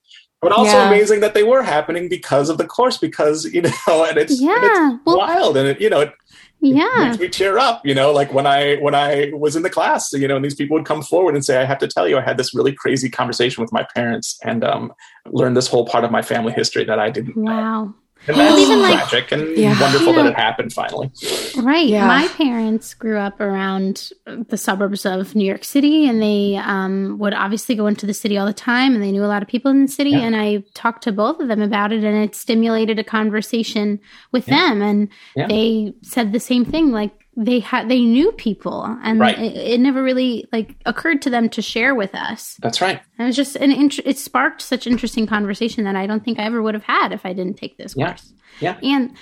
but 0.41 0.53
also 0.53 0.71
yeah. 0.71 0.87
amazing 0.87 1.19
that 1.19 1.33
they 1.33 1.43
were 1.43 1.61
happening 1.61 2.07
because 2.07 2.49
of 2.49 2.57
the 2.57 2.65
course 2.65 2.97
because 2.97 3.45
you 3.45 3.61
know 3.87 4.05
and 4.05 4.17
it's, 4.17 4.39
yeah. 4.39 4.55
and 4.55 4.93
it's 4.93 5.05
well, 5.05 5.17
wild 5.17 5.57
and 5.57 5.67
it 5.67 5.81
you 5.81 5.89
know 5.89 5.99
it, 5.99 6.13
yeah 6.61 7.07
makes 7.07 7.19
me 7.19 7.29
cheer 7.29 7.57
up 7.57 7.85
you 7.85 7.95
know 7.95 8.11
like 8.11 8.33
when 8.33 8.45
i 8.45 8.75
when 8.77 8.93
i 8.93 9.31
was 9.33 9.55
in 9.55 9.63
the 9.63 9.69
class 9.69 10.11
you 10.13 10.27
know 10.27 10.35
and 10.35 10.43
these 10.43 10.55
people 10.55 10.75
would 10.75 10.85
come 10.85 11.01
forward 11.01 11.33
and 11.35 11.45
say 11.45 11.57
i 11.57 11.65
have 11.65 11.77
to 11.77 11.87
tell 11.87 12.07
you 12.07 12.17
i 12.17 12.21
had 12.21 12.37
this 12.37 12.53
really 12.53 12.73
crazy 12.73 13.09
conversation 13.09 13.61
with 13.61 13.71
my 13.71 13.85
parents 13.95 14.37
and 14.43 14.63
um 14.63 14.91
learned 15.27 15.55
this 15.55 15.67
whole 15.67 15.85
part 15.85 16.03
of 16.03 16.11
my 16.11 16.21
family 16.21 16.51
history 16.51 16.83
that 16.83 16.99
i 16.99 17.09
didn't 17.09 17.35
wow 17.37 17.85
know. 17.85 17.95
And 18.27 18.37
that's 18.37 18.59
even 18.59 18.79
tragic 18.79 19.11
like, 19.11 19.31
and 19.31 19.57
yeah. 19.57 19.79
wonderful 19.79 20.07
you 20.07 20.13
know, 20.13 20.23
that 20.23 20.31
it 20.33 20.35
happened 20.35 20.73
finally. 20.73 21.11
Right. 21.57 21.87
Yeah. 21.87 22.05
My 22.05 22.27
parents 22.27 22.93
grew 22.93 23.17
up 23.17 23.39
around 23.39 24.11
the 24.25 24.57
suburbs 24.57 25.05
of 25.05 25.35
New 25.35 25.45
York 25.45 25.63
City 25.63 26.07
and 26.07 26.21
they 26.21 26.57
um, 26.57 27.17
would 27.19 27.33
obviously 27.33 27.75
go 27.75 27.87
into 27.87 28.05
the 28.05 28.13
city 28.13 28.37
all 28.37 28.45
the 28.45 28.53
time 28.53 28.93
and 28.93 29.03
they 29.03 29.11
knew 29.11 29.23
a 29.23 29.27
lot 29.27 29.41
of 29.41 29.47
people 29.47 29.71
in 29.71 29.83
the 29.83 29.91
city. 29.91 30.11
Yeah. 30.11 30.19
And 30.19 30.35
I 30.35 30.63
talked 30.73 31.03
to 31.03 31.11
both 31.11 31.39
of 31.39 31.47
them 31.47 31.61
about 31.61 31.91
it 31.91 32.03
and 32.03 32.17
it 32.17 32.35
stimulated 32.35 32.99
a 32.99 33.03
conversation 33.03 33.99
with 34.31 34.45
them. 34.45 34.81
And 34.81 35.09
they 35.35 35.93
said 36.01 36.31
the 36.31 36.39
same 36.39 36.65
thing 36.65 36.91
like, 36.91 37.11
they 37.41 37.59
had 37.59 37.87
they 37.87 38.01
knew 38.01 38.33
people 38.33 38.83
and 39.01 39.21
right. 39.21 39.39
it, 39.39 39.55
it, 39.55 39.79
never 39.79 40.03
really 40.03 40.45
like 40.51 40.75
occurred 40.85 41.21
to 41.21 41.29
them 41.29 41.47
to 41.47 41.61
share 41.61 41.95
with 41.95 42.13
us. 42.13 42.57
That's 42.61 42.81
right. 42.81 43.01
And 43.17 43.25
it 43.25 43.29
was 43.29 43.35
just 43.37 43.55
an 43.55 43.71
int- 43.71 43.99
it 43.99 44.17
sparked 44.17 44.61
such 44.61 44.85
interesting 44.85 45.25
conversation 45.25 45.85
that 45.85 45.95
i 45.95 46.05
don't 46.05 46.23
think 46.25 46.37
i 46.37 46.43
ever 46.43 46.61
would 46.61 46.73
have 46.73 46.83
had 46.83 47.13
if 47.13 47.25
i 47.25 47.31
didn't 47.31 47.53
take 47.53 47.77
this 47.77 47.93
yeah. 47.95 48.07
course. 48.07 48.33
Yeah. 48.59 48.77
And 48.83 49.15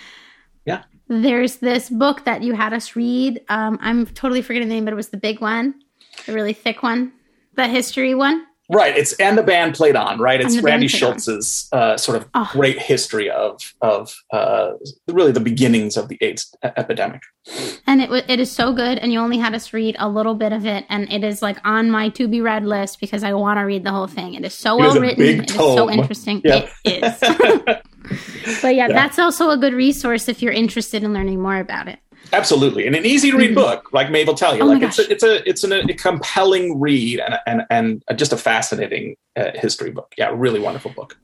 yeah. 0.65 0.83
there's 1.07 1.57
this 1.57 1.91
book 1.91 2.25
that 2.25 2.41
you 2.41 2.55
had 2.55 2.73
us 2.73 2.95
read. 2.95 3.39
Um, 3.49 3.77
i'm 3.81 4.07
totally 4.07 4.41
forgetting 4.41 4.67
the 4.67 4.73
name 4.73 4.85
but 4.85 4.93
it 4.93 4.97
was 4.97 5.09
the 5.09 5.17
big 5.17 5.39
one 5.39 5.75
the 6.25 6.33
really 6.33 6.53
thick 6.53 6.81
one 6.81 7.13
the 7.53 7.67
history 7.67 8.15
one 8.15 8.46
Right. 8.69 8.97
It's 8.97 9.13
and 9.13 9.37
the 9.37 9.43
band 9.43 9.75
played 9.75 9.95
on. 9.95 10.19
Right. 10.19 10.41
It's 10.41 10.59
Randy 10.61 10.87
Shilts's 10.87 11.69
uh, 11.71 11.95
sort 11.95 12.17
of 12.17 12.29
oh. 12.33 12.49
great 12.51 12.77
history 12.77 13.29
of 13.29 13.73
of 13.81 14.13
uh, 14.33 14.71
really 15.07 15.31
the 15.31 15.39
beginnings 15.39 15.95
of 15.95 16.09
the 16.09 16.17
AIDS 16.19 16.53
epidemic. 16.63 17.21
And 17.85 18.01
it 18.01 18.11
it 18.29 18.41
is 18.41 18.51
so 18.51 18.73
good. 18.73 18.97
And 18.97 19.13
you 19.13 19.19
only 19.19 19.37
had 19.37 19.55
us 19.55 19.71
read 19.71 19.95
a 19.99 20.09
little 20.09 20.35
bit 20.35 20.51
of 20.51 20.65
it, 20.65 20.85
and 20.89 21.11
it 21.11 21.23
is 21.23 21.41
like 21.41 21.57
on 21.63 21.89
my 21.89 22.09
to 22.09 22.27
be 22.27 22.41
read 22.41 22.65
list 22.65 22.99
because 22.99 23.23
I 23.23 23.33
want 23.33 23.57
to 23.57 23.63
read 23.63 23.85
the 23.85 23.91
whole 23.91 24.07
thing. 24.07 24.33
It 24.33 24.43
is 24.43 24.53
so 24.53 24.75
it 24.77 24.81
well 24.81 24.95
is 24.95 24.99
written. 24.99 25.23
It 25.23 25.49
is 25.49 25.55
so 25.55 25.89
interesting. 25.89 26.41
It 26.43 26.69
is. 26.83 27.19
but 28.61 28.75
yeah, 28.75 28.87
yeah, 28.87 28.87
that's 28.89 29.17
also 29.17 29.49
a 29.49 29.57
good 29.57 29.73
resource 29.73 30.27
if 30.27 30.41
you're 30.41 30.51
interested 30.51 31.03
in 31.03 31.13
learning 31.13 31.41
more 31.41 31.57
about 31.57 31.87
it. 31.87 31.99
Absolutely, 32.33 32.85
and 32.85 32.95
an 32.95 33.05
easy 33.05 33.31
to 33.31 33.37
read 33.37 33.51
mm-hmm. 33.51 33.55
book, 33.55 33.89
like 33.93 34.11
Maeve 34.11 34.27
will 34.27 34.35
tell 34.35 34.55
you. 34.55 34.63
Oh 34.63 34.65
like 34.65 34.81
it's 34.81 34.99
a, 34.99 35.09
it's 35.09 35.23
a 35.23 35.49
it's 35.49 35.63
an, 35.63 35.71
a 35.71 35.93
compelling 35.93 36.79
read 36.79 37.21
and 37.21 37.37
and 37.45 38.03
and 38.09 38.19
just 38.19 38.33
a 38.33 38.37
fascinating 38.37 39.15
uh, 39.35 39.51
history 39.55 39.91
book. 39.91 40.13
Yeah, 40.17 40.31
really 40.33 40.59
wonderful 40.59 40.91
book. 40.91 41.17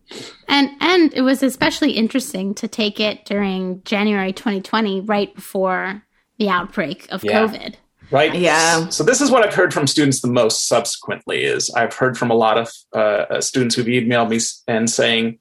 And 0.47 0.69
and 0.79 1.13
it 1.13 1.21
was 1.21 1.43
especially 1.43 1.91
interesting 1.91 2.53
to 2.55 2.67
take 2.67 2.99
it 2.99 3.25
during 3.25 3.83
January 3.83 4.31
2020, 4.31 5.01
right 5.01 5.33
before 5.35 6.03
the 6.37 6.49
outbreak 6.49 7.07
of 7.11 7.23
yeah. 7.23 7.47
COVID. 7.47 7.75
Right. 8.11 8.35
Yeah. 8.35 8.89
So 8.89 9.03
this 9.03 9.21
is 9.21 9.31
what 9.31 9.43
I've 9.43 9.55
heard 9.55 9.73
from 9.73 9.87
students 9.87 10.21
the 10.21 10.27
most. 10.27 10.67
Subsequently, 10.67 11.43
is 11.43 11.69
I've 11.71 11.95
heard 11.95 12.17
from 12.17 12.29
a 12.29 12.35
lot 12.35 12.57
of 12.57 12.71
uh, 12.93 13.41
students 13.41 13.75
who've 13.75 13.87
emailed 13.87 14.29
me 14.29 14.39
and 14.67 14.89
saying, 14.89 15.39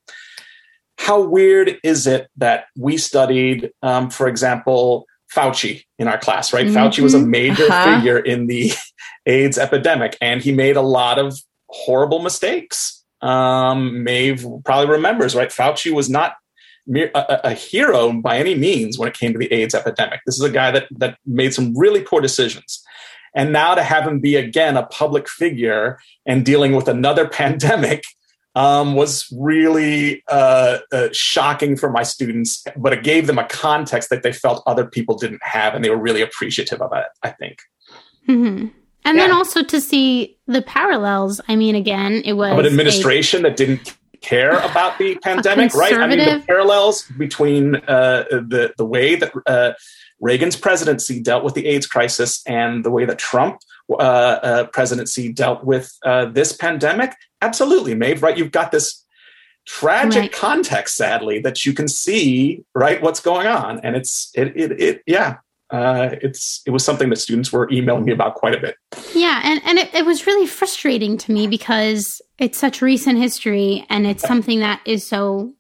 "How 0.99 1.21
weird 1.21 1.79
is 1.85 2.07
it 2.07 2.29
that 2.39 2.65
we 2.77 2.97
studied, 2.97 3.71
um, 3.83 4.11
for 4.11 4.27
example." 4.27 5.07
Fauci 5.35 5.85
in 5.99 6.09
our 6.09 6.19
class, 6.19 6.53
right? 6.53 6.67
Mm-hmm. 6.67 6.77
Fauci 6.77 7.03
was 7.03 7.15
a 7.15 7.21
major 7.21 7.65
uh-huh. 7.65 7.97
figure 7.97 8.19
in 8.19 8.47
the 8.47 8.73
AIDS 9.27 9.59
epidemic, 9.59 10.17
and 10.21 10.43
he 10.43 10.53
made 10.53 10.77
a 10.77 10.83
lot 10.83 11.19
of 11.19 11.39
horrible 11.69 12.21
mistakes. 12.21 13.05
Um, 13.21 14.03
Maeve 14.05 14.45
probably 14.65 14.91
remembers, 14.91 15.35
right? 15.35 15.49
Fauci 15.49 15.93
was 15.93 16.11
not 16.11 16.35
a, 16.95 17.41
a, 17.45 17.55
hero 17.55 18.13
by 18.13 18.39
any 18.39 18.57
means 18.57 18.99
when 18.99 19.09
it 19.09 19.15
came 19.15 19.33
to 19.33 19.39
the 19.39 19.53
AIDS 19.53 19.75
epidemic. 19.75 20.21
This 20.27 20.35
is 20.35 20.43
a 20.43 20.51
guy 20.51 20.73
that 20.73 20.89
that 20.99 21.17
made 21.25 21.55
some 21.55 21.77
really 21.79 22.03
poor 22.03 22.21
decisions. 22.21 22.83
And 23.35 23.53
now 23.53 23.75
to 23.75 23.83
have 23.83 24.07
him 24.07 24.21
be 24.21 24.37
again 24.37 24.77
a 24.77 24.85
public 24.87 25.29
figure 25.29 25.99
and 26.27 26.45
dealing 26.45 26.75
with 26.75 26.89
another 26.89 27.29
pandemic 27.41 28.03
um, 28.55 28.95
was 28.95 29.33
really 29.39 30.23
uh, 30.29 30.79
uh, 30.93 31.09
shocking 31.13 31.77
for 31.77 31.91
my 31.91 32.03
students, 32.03 32.65
but 32.77 32.93
it 32.93 33.03
gave 33.03 33.27
them 33.27 33.39
a 33.39 33.47
context 33.47 34.11
that 34.11 34.23
they 34.23 34.33
felt 34.33 34.63
other 34.67 34.85
people 34.85 35.17
didn't 35.17 35.43
have, 35.43 35.75
and 35.75 35.85
they 35.85 35.91
were 35.91 35.97
really 35.97 36.23
appreciative 36.23 36.83
of 36.83 36.93
it, 36.93 37.07
I 37.23 37.31
think. 37.31 37.63
Mm-hmm. 38.29 38.69
And 39.05 39.19
yeah. 39.19 39.27
then 39.27 39.33
also 39.33 39.63
to 39.63 39.81
see 39.81 40.39
the 40.47 40.63
parallels. 40.63 41.41
I 41.49 41.57
mean, 41.57 41.75
again, 41.75 42.23
it 42.25 42.35
was. 42.35 42.55
But 42.55 42.67
administration 42.67 43.41
a- 43.41 43.49
that 43.49 43.57
didn't 43.57 43.97
care 44.21 44.59
about 44.59 44.99
the 44.99 45.17
pandemic, 45.23 45.75
right? 45.75 45.95
I 45.95 46.07
mean, 46.07 46.19
the 46.19 46.45
parallels 46.47 47.05
between 47.19 47.77
uh, 47.77 48.25
the 48.31 48.73
the 48.77 48.85
way 48.85 49.17
that 49.17 49.33
uh, 49.47 49.73
Reagan's 50.21 50.57
presidency 50.57 51.21
dealt 51.21 51.43
with 51.43 51.55
the 51.55 51.67
AIDS 51.67 51.87
crisis 51.87 52.43
and 52.47 52.85
the 52.85 52.91
way 52.91 53.05
that 53.05 53.19
Trump 53.19 53.61
uh, 53.91 53.95
uh, 53.97 54.67
presidency 54.69 55.33
dealt 55.33 55.65
with 55.65 55.93
uh, 56.05 56.27
this 56.27 56.53
pandemic, 56.53 57.15
absolutely, 57.43 57.95
Maeve. 57.95 58.23
Right? 58.23 58.37
You've 58.37 58.53
got 58.53 58.73
this 58.73 59.05
tragic 59.67 60.21
right. 60.21 60.33
context, 60.33 60.97
sadly, 60.97 61.41
that 61.41 61.65
you 61.65 61.73
can 61.73 61.89
see 61.89 62.65
right 62.75 63.03
what's 63.03 63.21
going 63.21 63.47
on, 63.47 63.81
and 63.81 63.97
it's 63.97 64.31
it 64.35 64.57
it, 64.57 64.81
it 64.81 65.03
yeah. 65.07 65.37
Uh, 65.71 66.17
it's 66.21 66.61
it 66.67 66.71
was 66.71 66.85
something 66.85 67.09
that 67.09 67.17
students 67.17 67.51
were 67.51 67.67
emailing 67.73 68.05
me 68.05 68.13
about 68.13 68.35
quite 68.35 68.55
a 68.55 68.61
bit. 68.61 68.77
Yeah, 69.15 69.41
and 69.43 69.61
and 69.65 69.79
it, 69.79 69.95
it 69.95 70.05
was 70.05 70.27
really 70.27 70.47
frustrating 70.47 71.17
to 71.17 71.33
me 71.33 71.47
because 71.47 72.21
it's 72.39 72.59
such 72.59 72.83
recent 72.83 73.19
history, 73.19 73.87
and 73.89 74.07
it's 74.07 74.23
something 74.23 74.61
that 74.61 74.83
is 74.85 75.07
so 75.07 75.55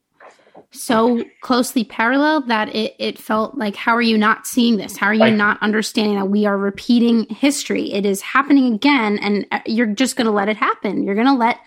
so 0.72 1.22
closely 1.40 1.84
parallel 1.84 2.42
that 2.42 2.74
it, 2.74 2.94
it 2.98 3.18
felt 3.18 3.56
like 3.56 3.76
how 3.76 3.94
are 3.94 4.02
you 4.02 4.18
not 4.18 4.46
seeing 4.46 4.76
this? 4.76 4.96
How 4.96 5.06
are 5.06 5.14
you 5.14 5.20
right. 5.20 5.34
not 5.34 5.62
understanding 5.62 6.16
that 6.16 6.26
we 6.26 6.46
are 6.46 6.56
repeating 6.56 7.26
history? 7.28 7.92
It 7.92 8.06
is 8.06 8.20
happening 8.20 8.74
again 8.74 9.18
and 9.18 9.46
uh, 9.52 9.60
you're 9.66 9.86
just 9.86 10.16
going 10.16 10.26
to 10.26 10.32
let 10.32 10.48
it 10.48 10.56
happen. 10.56 11.04
You're 11.04 11.14
going 11.14 11.26
to 11.26 11.34
let 11.34 11.58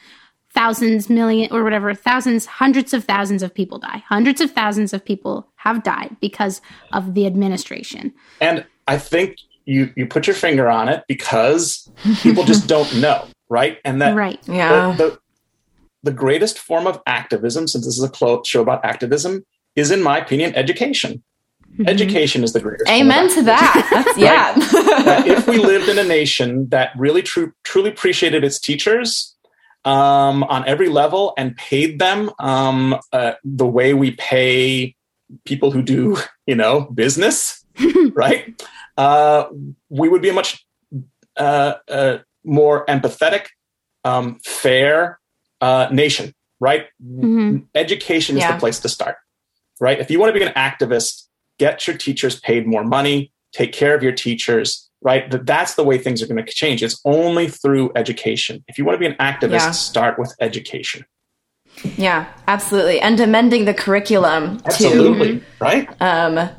thousands 0.53 1.09
million 1.09 1.51
or 1.51 1.63
whatever 1.63 1.93
thousands 1.93 2.45
hundreds 2.45 2.93
of 2.93 3.03
thousands 3.03 3.43
of 3.43 3.53
people 3.53 3.77
die. 3.77 4.03
Hundreds 4.07 4.41
of 4.41 4.51
thousands 4.51 4.93
of 4.93 5.03
people 5.03 5.47
have 5.55 5.83
died 5.83 6.15
because 6.21 6.61
of 6.93 7.13
the 7.13 7.25
administration. 7.25 8.13
And 8.41 8.65
i 8.87 8.99
think 8.99 9.37
you 9.65 9.91
you 9.95 10.05
put 10.05 10.27
your 10.27 10.35
finger 10.35 10.69
on 10.69 10.87
it 10.87 11.03
because 11.07 11.89
people 12.21 12.43
just 12.43 12.67
don't 12.75 12.95
know 12.97 13.27
right? 13.49 13.79
And 13.85 14.01
that 14.01 14.15
right. 14.15 14.39
Yeah. 14.47 14.91
the, 14.91 15.03
the, 15.03 15.19
the 16.05 16.13
greatest 16.13 16.59
form 16.59 16.87
of 16.87 17.01
activism, 17.05 17.67
since 17.67 17.85
this 17.85 17.97
is 17.97 18.03
a 18.03 18.41
show 18.45 18.61
about 18.61 18.85
activism, 18.85 19.43
is, 19.75 19.91
in 19.91 20.01
my 20.01 20.19
opinion, 20.19 20.55
education. 20.55 21.23
Mm-hmm. 21.73 21.89
Education 21.89 22.43
is 22.43 22.53
the 22.53 22.61
greatest. 22.61 22.89
Amen 22.89 23.27
to 23.33 23.41
that. 23.43 24.13
yeah. 24.17 24.53
if 25.25 25.47
we 25.47 25.57
lived 25.57 25.89
in 25.89 25.97
a 25.97 26.03
nation 26.03 26.69
that 26.69 26.91
really 26.95 27.21
tr- 27.21 27.53
truly 27.63 27.89
appreciated 27.89 28.43
its 28.43 28.59
teachers 28.59 29.35
um, 29.83 30.43
on 30.43 30.65
every 30.67 30.89
level 30.89 31.33
and 31.37 31.57
paid 31.57 31.99
them 31.99 32.31
um, 32.39 32.97
uh, 33.11 33.33
the 33.43 33.65
way 33.65 33.93
we 33.93 34.11
pay 34.11 34.95
people 35.43 35.71
who 35.71 35.81
do, 35.81 36.17
you 36.45 36.55
know, 36.55 36.81
business, 36.81 37.65
right? 38.13 38.63
Uh, 38.95 39.45
we 39.89 40.07
would 40.07 40.21
be 40.21 40.29
a 40.29 40.33
much 40.33 40.65
uh, 41.35 41.73
uh 41.89 42.17
more 42.45 42.85
empathetic, 42.85 43.47
um, 44.05 44.39
fair, 44.45 45.19
uh, 45.61 45.87
nation, 45.91 46.33
right? 46.59 46.87
Mm-hmm. 47.03 47.57
Education 47.75 48.37
is 48.37 48.43
yeah. 48.43 48.53
the 48.53 48.59
place 48.59 48.79
to 48.79 48.89
start, 48.89 49.17
right? 49.79 49.99
If 49.99 50.09
you 50.11 50.19
want 50.19 50.33
to 50.33 50.39
be 50.39 50.45
an 50.45 50.53
activist, 50.53 51.23
get 51.59 51.87
your 51.87 51.97
teachers 51.97 52.39
paid 52.39 52.67
more 52.67 52.83
money, 52.83 53.31
take 53.53 53.71
care 53.71 53.95
of 53.95 54.03
your 54.03 54.11
teachers, 54.11 54.89
right? 55.01 55.29
That's 55.45 55.75
the 55.75 55.83
way 55.83 55.97
things 55.97 56.21
are 56.21 56.27
going 56.27 56.43
to 56.43 56.51
change. 56.51 56.83
It's 56.83 56.99
only 57.05 57.47
through 57.47 57.91
education. 57.95 58.63
If 58.67 58.77
you 58.77 58.85
want 58.85 58.95
to 58.95 58.99
be 58.99 59.05
an 59.05 59.15
activist, 59.15 59.51
yeah. 59.51 59.71
start 59.71 60.19
with 60.19 60.33
education. 60.39 61.05
Yeah, 61.97 62.25
absolutely. 62.47 62.99
And 63.01 63.19
amending 63.19 63.65
the 63.65 63.73
curriculum 63.73 64.61
absolutely, 64.65 65.39
to 65.39 65.45
right? 65.59 66.01
Um, 66.01 66.49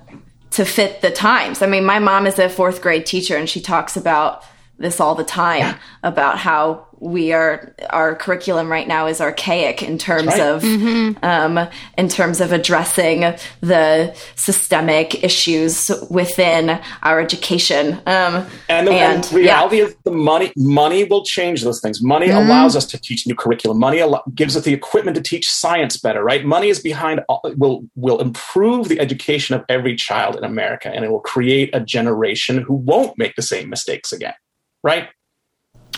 to 0.51 0.65
fit 0.65 1.01
the 1.01 1.11
times. 1.11 1.63
I 1.63 1.67
mean, 1.67 1.85
my 1.85 1.99
mom 1.99 2.27
is 2.27 2.39
a 2.39 2.49
fourth 2.49 2.83
grade 2.83 3.07
teacher, 3.07 3.37
and 3.37 3.49
she 3.49 3.61
talks 3.61 3.97
about 3.97 4.45
this 4.79 5.01
all 5.01 5.15
the 5.15 5.25
time 5.25 5.61
yeah. 5.61 5.79
about 6.03 6.39
how 6.39 6.86
we 6.99 7.33
are 7.33 7.75
our 7.91 8.15
curriculum 8.15 8.71
right 8.71 8.89
now 8.89 9.07
is 9.07 9.21
archaic 9.21 9.83
in 9.83 9.99
terms 9.99 10.29
right. 10.29 10.41
of 10.41 10.63
mm-hmm. 10.63 11.25
um, 11.25 11.69
in 11.99 12.09
terms 12.09 12.41
of 12.41 12.53
addressing 12.53 13.21
the 13.61 14.17
systemic 14.35 15.23
issues 15.23 15.91
within 16.11 16.81
our 17.03 17.21
education 17.21 17.95
um, 18.07 18.47
and 18.69 18.89
the 18.89 18.93
and, 18.93 19.31
reality 19.33 19.79
yeah. 19.79 19.89
the 20.05 20.11
money 20.11 20.53
money 20.57 21.05
will 21.05 21.25
change 21.25 21.63
those 21.63 21.81
things 21.81 22.03
money 22.03 22.29
mm-hmm. 22.29 22.47
allows 22.47 22.75
us 22.75 22.87
to 22.87 22.99
teach 22.99 23.27
new 23.27 23.35
curriculum 23.35 23.79
money 23.79 24.01
al- 24.01 24.23
gives 24.35 24.57
us 24.57 24.65
the 24.65 24.73
equipment 24.73 25.15
to 25.15 25.23
teach 25.23 25.51
science 25.51 25.97
better 25.99 26.25
right 26.25 26.45
money 26.45 26.69
is 26.69 26.81
behind 26.81 27.21
all, 27.29 27.41
will 27.57 27.85
will 27.95 28.21
improve 28.21 28.89
the 28.89 28.99
education 29.01 29.55
of 29.55 29.65
every 29.69 29.95
child 29.95 30.37
in 30.37 30.45
america 30.45 30.89
and 30.89 31.05
it 31.05 31.11
will 31.11 31.21
create 31.21 31.69
a 31.75 31.81
generation 31.81 32.63
who 32.63 32.75
won't 32.75 33.17
make 33.19 33.35
the 33.37 33.43
same 33.43 33.69
mistakes 33.69 34.13
again 34.13 34.35
right 34.83 35.09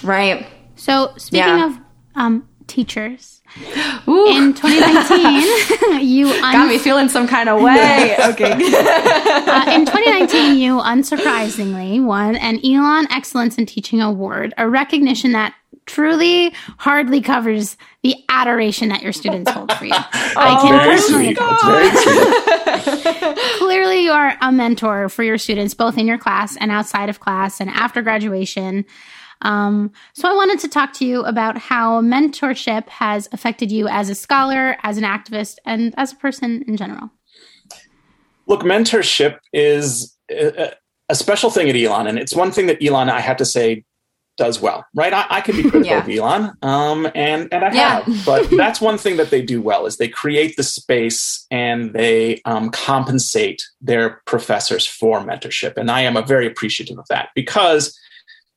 right 0.03 0.47
so 0.79 1.13
speaking 1.17 1.47
yeah. 1.47 1.67
of 1.67 1.79
um, 2.15 2.49
teachers, 2.67 3.43
Ooh. 4.09 4.29
in 4.29 4.55
2019, 4.55 6.01
you 6.07 6.29
un- 6.29 6.41
got 6.41 6.69
me 6.69 6.79
feeling 6.79 7.09
some 7.09 7.27
kind 7.27 7.49
of 7.49 7.61
way. 7.61 8.17
okay. 8.25 8.53
uh, 8.53 9.73
in 9.73 9.85
2019, 9.85 10.59
you 10.59 10.79
unsurprisingly 10.79 12.03
won 12.03 12.37
an 12.37 12.61
Elon 12.65 13.09
Excellence 13.11 13.59
in 13.59 13.67
Teaching 13.67 14.01
Award, 14.01 14.55
a 14.57 14.69
recognition 14.69 15.33
that 15.33 15.55
truly 15.87 16.55
hardly 16.77 17.21
covers 17.21 17.77
the 18.03 18.15
adoration 18.29 18.91
that 18.91 19.03
your 19.03 19.13
students 19.13 19.51
hold 19.51 19.73
for 19.73 19.87
you. 19.87 19.93
oh, 19.95 20.35
I 20.37 20.61
can 20.61 20.79
personally. 20.85 21.35
Clearly, 23.59 24.05
you 24.05 24.13
are 24.13 24.37
a 24.41 24.53
mentor 24.53 25.09
for 25.09 25.23
your 25.23 25.39
students, 25.39 25.75
both 25.75 25.97
in 25.99 26.07
your 26.07 26.19
class 26.19 26.57
and 26.59 26.71
outside 26.71 27.09
of 27.09 27.21
class 27.21 27.61
and 27.61 27.71
after 27.71 28.03
graduation. 28.03 28.85
Um, 29.43 29.93
so 30.15 30.29
I 30.29 30.35
wanted 30.35 30.59
to 30.61 30.69
talk 30.69 30.93
to 30.95 31.07
you 31.07 31.23
about 31.23 31.59
how 31.59 32.01
mentorship 32.01 32.89
has 32.89 33.29
affected 33.33 33.71
you 33.71 33.89
as 33.89 34.11
a 34.11 34.15
scholar, 34.15 34.77
as 34.83 34.99
an 34.99 35.05
activist, 35.05 35.57
and 35.65 35.95
as 35.97 36.13
a 36.13 36.17
person 36.17 36.65
in 36.67 36.77
general. 36.77 37.11
Look, 38.47 38.63
mentorship 38.63 39.39
is 39.53 40.17
a, 40.31 40.73
a 41.09 41.15
special 41.15 41.51
thing 41.51 41.69
at 41.69 41.77
Elon, 41.77 42.07
and 42.07 42.19
it's 42.19 42.35
one 42.35 42.51
thing 42.51 42.67
that 42.67 42.83
Elon, 42.83 43.11
I 43.11 43.21
have 43.21 43.37
to 43.39 43.45
say, 43.45 43.85
does 44.39 44.61
well, 44.61 44.87
right? 44.95 45.13
I, 45.13 45.27
I 45.29 45.41
can 45.41 45.57
be 45.57 45.63
critical 45.63 45.85
yeah. 45.85 45.99
of 45.99 46.09
Elon, 46.09 46.53
um, 46.63 47.11
and 47.15 47.53
and 47.53 47.65
I 47.65 47.75
yeah. 47.75 48.01
have, 48.01 48.25
but 48.25 48.49
that's 48.57 48.81
one 48.81 48.97
thing 48.97 49.17
that 49.17 49.31
they 49.31 49.43
do 49.43 49.61
well 49.61 49.85
is 49.85 49.97
they 49.97 50.09
create 50.09 50.57
the 50.57 50.63
space 50.63 51.45
and 51.51 51.93
they 51.93 52.41
um, 52.45 52.71
compensate 52.71 53.63
their 53.81 54.23
professors 54.27 54.87
for 54.87 55.21
mentorship, 55.21 55.77
and 55.77 55.91
I 55.91 56.03
am 56.03 56.17
a 56.17 56.23
very 56.23 56.47
appreciative 56.47 56.99
of 56.99 57.07
that 57.09 57.31
because 57.35 57.99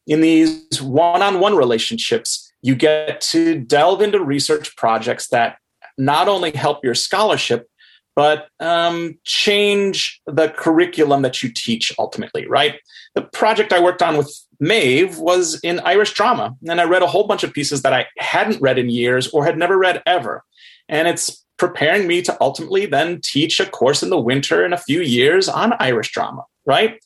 in 0.07 0.21
these 0.21 0.81
one 0.81 1.21
on 1.21 1.39
one 1.39 1.55
relationships, 1.55 2.51
you 2.61 2.75
get 2.75 3.21
to 3.21 3.59
delve 3.59 4.01
into 4.01 4.23
research 4.23 4.75
projects 4.75 5.27
that 5.29 5.57
not 5.97 6.27
only 6.27 6.51
help 6.51 6.83
your 6.83 6.95
scholarship, 6.95 7.67
but 8.15 8.49
um, 8.59 9.17
change 9.23 10.21
the 10.25 10.49
curriculum 10.49 11.21
that 11.21 11.41
you 11.41 11.49
teach 11.53 11.93
ultimately, 11.97 12.45
right? 12.47 12.79
The 13.15 13.21
project 13.21 13.71
I 13.71 13.81
worked 13.81 14.01
on 14.01 14.17
with 14.17 14.33
Maeve 14.59 15.17
was 15.17 15.59
in 15.61 15.79
Irish 15.81 16.13
drama, 16.13 16.55
and 16.67 16.81
I 16.81 16.83
read 16.83 17.01
a 17.01 17.07
whole 17.07 17.25
bunch 17.25 17.43
of 17.43 17.53
pieces 17.53 17.81
that 17.83 17.93
I 17.93 18.07
hadn't 18.17 18.61
read 18.61 18.77
in 18.77 18.89
years 18.89 19.29
or 19.29 19.45
had 19.45 19.57
never 19.57 19.77
read 19.77 20.03
ever. 20.05 20.43
And 20.89 21.07
it's 21.07 21.45
preparing 21.57 22.07
me 22.07 22.21
to 22.23 22.35
ultimately 22.41 22.85
then 22.85 23.21
teach 23.23 23.59
a 23.59 23.65
course 23.65 24.03
in 24.03 24.09
the 24.09 24.19
winter 24.19 24.65
in 24.65 24.73
a 24.73 24.77
few 24.77 25.01
years 25.01 25.47
on 25.47 25.73
Irish 25.79 26.11
drama, 26.11 26.43
right? 26.65 26.99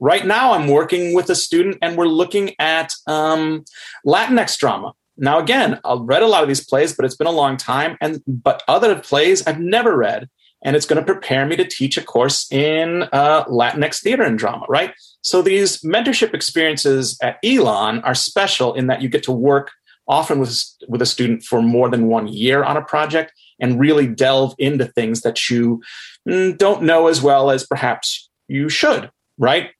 Right 0.00 0.26
now, 0.26 0.52
I'm 0.52 0.66
working 0.66 1.14
with 1.14 1.30
a 1.30 1.34
student 1.36 1.78
and 1.80 1.96
we're 1.96 2.06
looking 2.06 2.54
at 2.58 2.92
um, 3.06 3.64
Latinx 4.04 4.58
drama. 4.58 4.94
Now, 5.16 5.38
again, 5.38 5.78
I've 5.84 6.00
read 6.00 6.22
a 6.22 6.26
lot 6.26 6.42
of 6.42 6.48
these 6.48 6.66
plays, 6.66 6.94
but 6.94 7.04
it's 7.04 7.14
been 7.14 7.26
a 7.26 7.30
long 7.30 7.56
time. 7.56 7.96
And 8.00 8.22
but 8.26 8.62
other 8.66 8.98
plays 8.98 9.46
I've 9.46 9.60
never 9.60 9.96
read, 9.96 10.28
and 10.64 10.74
it's 10.74 10.86
going 10.86 10.98
to 10.98 11.12
prepare 11.12 11.46
me 11.46 11.54
to 11.56 11.64
teach 11.64 11.96
a 11.96 12.02
course 12.02 12.50
in 12.50 13.04
uh, 13.12 13.44
Latinx 13.44 14.00
theater 14.00 14.22
and 14.22 14.38
drama. 14.38 14.66
Right. 14.68 14.94
So 15.20 15.42
these 15.42 15.80
mentorship 15.82 16.34
experiences 16.34 17.16
at 17.22 17.38
Elon 17.44 18.00
are 18.00 18.14
special 18.14 18.74
in 18.74 18.88
that 18.88 19.02
you 19.02 19.08
get 19.08 19.22
to 19.24 19.32
work 19.32 19.70
often 20.08 20.40
with 20.40 20.64
with 20.88 21.00
a 21.00 21.06
student 21.06 21.44
for 21.44 21.62
more 21.62 21.88
than 21.88 22.08
one 22.08 22.26
year 22.26 22.64
on 22.64 22.76
a 22.76 22.82
project 22.82 23.32
and 23.60 23.78
really 23.78 24.08
delve 24.08 24.54
into 24.58 24.86
things 24.86 25.20
that 25.20 25.48
you 25.48 25.80
mm, 26.28 26.58
don't 26.58 26.82
know 26.82 27.06
as 27.06 27.22
well 27.22 27.50
as 27.52 27.64
perhaps 27.64 28.28
you 28.48 28.68
should 28.68 29.10
right? 29.38 29.70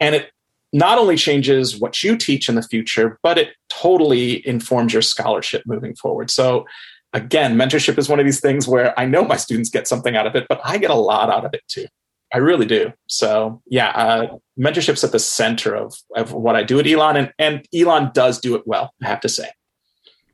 And 0.00 0.14
it 0.14 0.30
not 0.72 0.98
only 0.98 1.16
changes 1.16 1.78
what 1.78 2.02
you 2.02 2.16
teach 2.16 2.48
in 2.48 2.54
the 2.54 2.62
future, 2.62 3.18
but 3.22 3.38
it 3.38 3.50
totally 3.68 4.46
informs 4.46 4.92
your 4.92 5.02
scholarship 5.02 5.62
moving 5.66 5.94
forward. 5.94 6.30
So, 6.30 6.66
again, 7.12 7.56
mentorship 7.56 7.96
is 7.98 8.08
one 8.08 8.20
of 8.20 8.26
these 8.26 8.40
things 8.40 8.68
where 8.68 8.98
I 8.98 9.06
know 9.06 9.24
my 9.24 9.36
students 9.36 9.70
get 9.70 9.88
something 9.88 10.14
out 10.14 10.26
of 10.26 10.34
it, 10.34 10.46
but 10.48 10.60
I 10.62 10.78
get 10.78 10.90
a 10.90 10.94
lot 10.94 11.30
out 11.30 11.44
of 11.44 11.54
it 11.54 11.62
too. 11.68 11.86
I 12.32 12.38
really 12.38 12.66
do. 12.66 12.92
So, 13.06 13.62
yeah, 13.66 13.88
uh, 13.90 14.36
mentorship's 14.58 15.02
at 15.02 15.12
the 15.12 15.18
center 15.18 15.74
of, 15.74 15.94
of 16.14 16.34
what 16.34 16.56
I 16.56 16.62
do 16.62 16.78
at 16.78 16.86
Elon, 16.86 17.16
and, 17.16 17.32
and 17.38 17.66
Elon 17.74 18.10
does 18.12 18.38
do 18.38 18.54
it 18.54 18.66
well, 18.66 18.92
I 19.02 19.06
have 19.06 19.20
to 19.20 19.28
say. 19.28 19.48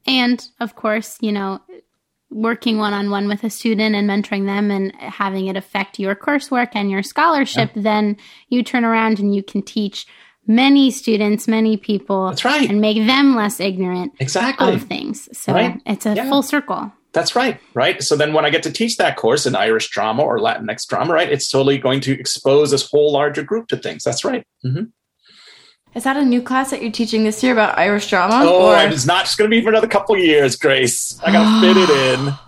And 0.07 0.47
of 0.61 0.75
course, 0.75 1.17
you 1.21 1.31
know, 1.31 1.61
working 2.35 2.79
one 2.79 2.93
on 2.93 3.11
one 3.11 3.29
with 3.29 3.45
a 3.45 3.51
student 3.51 3.95
and 3.95 4.11
mentoring 4.11 4.45
them 4.45 4.71
and 4.71 4.95
having 4.97 5.47
it 5.47 5.57
affect 5.57 5.99
your 5.99 6.15
coursework 6.15 6.71
and 6.75 6.91
your 6.91 7.03
scholarship, 7.03 7.71
yeah. 7.75 7.83
then 7.83 8.17
you 8.49 8.63
turn 8.63 8.85
around 8.85 9.21
and 9.21 9.35
you 9.35 9.43
can 9.43 9.63
teach 9.63 10.07
many 10.47 10.91
students, 10.91 11.47
many 11.47 11.77
people. 11.77 12.29
That's 12.29 12.45
right. 12.45 12.69
And 12.69 12.81
make 12.81 13.07
them 13.07 13.37
less 13.37 13.61
ignorant 13.61 14.13
exactly. 14.19 14.75
of 14.75 14.83
things. 14.83 15.29
So 15.37 15.53
right. 15.53 15.81
it's 15.87 16.07
a 16.07 16.15
yeah. 16.15 16.29
full 16.29 16.43
circle. 16.43 16.93
That's 17.13 17.37
right, 17.37 17.61
right? 17.75 18.03
So 18.03 18.17
then 18.17 18.33
when 18.33 18.45
I 18.45 18.51
get 18.51 18.65
to 18.65 18.73
teach 18.73 18.97
that 18.97 19.17
course 19.17 19.47
in 19.47 19.55
Irish 19.55 19.89
drama 19.91 20.23
or 20.23 20.41
Latinx 20.41 20.89
drama, 20.89 21.15
right, 21.15 21.31
it's 21.31 21.49
totally 21.49 21.79
going 21.79 22.01
to 22.01 22.13
expose 22.19 22.73
this 22.73 22.91
whole 22.91 23.13
larger 23.13 23.45
group 23.45 23.69
to 23.69 23.77
things. 23.77 24.03
That's 24.03 24.25
right. 24.25 24.45
Mm-hmm. 24.67 24.87
Is 25.95 26.05
that 26.05 26.17
a 26.17 26.25
new 26.25 26.43
class 26.43 26.71
that 26.71 26.83
you're 26.83 26.91
teaching 26.91 27.25
this 27.25 27.43
year 27.43 27.53
about 27.53 27.79
Irish 27.79 28.09
drama? 28.11 28.41
Oh, 28.43 28.73
or? 28.73 28.89
it's 28.89 29.07
not 29.07 29.27
just 29.27 29.39
going 29.39 29.49
to 29.49 29.57
be 29.57 29.63
for 29.63 29.69
another 29.69 29.87
couple 29.87 30.17
years, 30.17 30.57
Grace. 30.57 31.21
I 31.23 31.31
got 31.33 31.61
to 31.61 31.75
fit 31.75 31.77
it 31.77 31.91
in. 32.21 32.35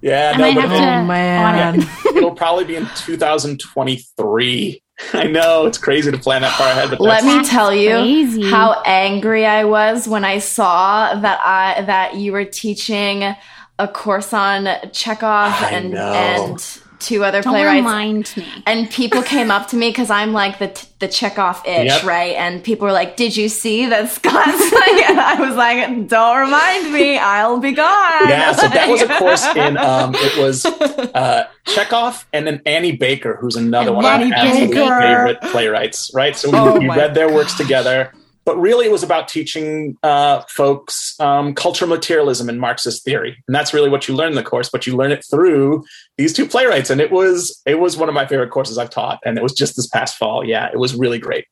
Yeah, 0.00 0.36
no, 0.36 0.54
but 0.54 0.66
oh 0.66 1.04
man, 1.06 1.80
it'll 2.14 2.34
probably 2.34 2.64
be 2.64 2.76
in 2.76 2.86
2023. 2.94 4.82
I 5.14 5.24
know 5.24 5.64
it's 5.64 5.78
crazy 5.78 6.10
to 6.10 6.18
plan 6.18 6.42
that 6.42 6.54
far 6.58 6.68
ahead, 6.72 6.90
but 6.90 7.00
let 7.00 7.24
me 7.24 7.42
tell 7.42 7.74
you 7.74 7.92
crazy. 7.92 8.42
how 8.42 8.82
angry 8.84 9.46
I 9.46 9.64
was 9.64 10.06
when 10.06 10.22
I 10.22 10.40
saw 10.40 11.18
that 11.18 11.40
I 11.42 11.80
that 11.86 12.16
you 12.16 12.32
were 12.32 12.44
teaching 12.44 13.34
a 13.78 13.88
course 13.88 14.34
on 14.34 14.68
Chekhov 14.92 15.54
and 15.72 15.94
and 15.94 16.80
two 17.04 17.24
other 17.24 17.42
Don't 17.42 17.52
playwrights. 17.52 17.76
Remind 17.76 18.36
me. 18.36 18.46
And 18.66 18.90
people 18.90 19.22
came 19.22 19.50
up 19.50 19.68
to 19.68 19.76
me 19.76 19.90
because 19.90 20.10
I'm 20.10 20.32
like 20.32 20.58
the 20.58 20.86
the 20.98 21.08
Chekhov 21.08 21.62
itch, 21.66 21.86
yep. 21.86 22.04
right? 22.04 22.34
And 22.34 22.62
people 22.64 22.86
were 22.86 22.92
like, 22.92 23.16
"Did 23.16 23.36
you 23.36 23.48
see 23.48 23.86
that 23.86 24.10
Scott's 24.10 24.72
like?" 24.72 25.10
And 25.10 25.20
I 25.20 25.36
was 25.40 25.56
like, 25.56 26.08
"Don't 26.08 26.40
remind 26.40 26.92
me, 26.92 27.18
I'll 27.18 27.58
be 27.58 27.72
gone." 27.72 28.28
Yeah, 28.28 28.52
so 28.52 28.68
that 28.68 28.88
was 28.88 29.02
a 29.02 29.08
course 29.18 29.44
in 29.54 29.76
um, 29.76 30.14
it 30.16 30.36
was 30.36 30.64
uh, 30.64 31.46
Chekhov 31.66 32.26
and 32.32 32.46
then 32.46 32.62
Annie 32.66 32.96
Baker, 32.96 33.36
who's 33.40 33.56
another 33.56 33.88
and 33.88 33.96
one 33.96 34.22
of 34.22 34.28
my 34.28 34.66
favorite 34.68 35.40
playwrights, 35.42 36.10
right? 36.14 36.36
So 36.36 36.50
we, 36.50 36.58
oh 36.58 36.78
we 36.78 36.88
read 36.88 37.14
their 37.14 37.32
works 37.32 37.54
together 37.54 38.12
but 38.44 38.58
really, 38.58 38.86
it 38.86 38.92
was 38.92 39.02
about 39.02 39.28
teaching 39.28 39.96
uh, 40.02 40.42
folks 40.48 41.18
um, 41.18 41.54
cultural 41.54 41.88
materialism 41.88 42.48
and 42.48 42.60
Marxist 42.60 43.04
theory, 43.04 43.42
and 43.48 43.54
that's 43.54 43.72
really 43.72 43.88
what 43.88 44.06
you 44.06 44.14
learn 44.14 44.30
in 44.30 44.34
the 44.34 44.42
course. 44.42 44.68
But 44.68 44.86
you 44.86 44.96
learn 44.96 45.12
it 45.12 45.24
through 45.30 45.84
these 46.18 46.32
two 46.32 46.46
playwrights, 46.46 46.90
and 46.90 47.00
it 47.00 47.10
was 47.10 47.62
it 47.66 47.78
was 47.78 47.96
one 47.96 48.08
of 48.08 48.14
my 48.14 48.26
favorite 48.26 48.50
courses 48.50 48.76
I've 48.76 48.90
taught, 48.90 49.20
and 49.24 49.38
it 49.38 49.42
was 49.42 49.52
just 49.52 49.76
this 49.76 49.86
past 49.86 50.16
fall. 50.16 50.44
Yeah, 50.44 50.68
it 50.70 50.78
was 50.78 50.94
really 50.94 51.18
great. 51.18 51.46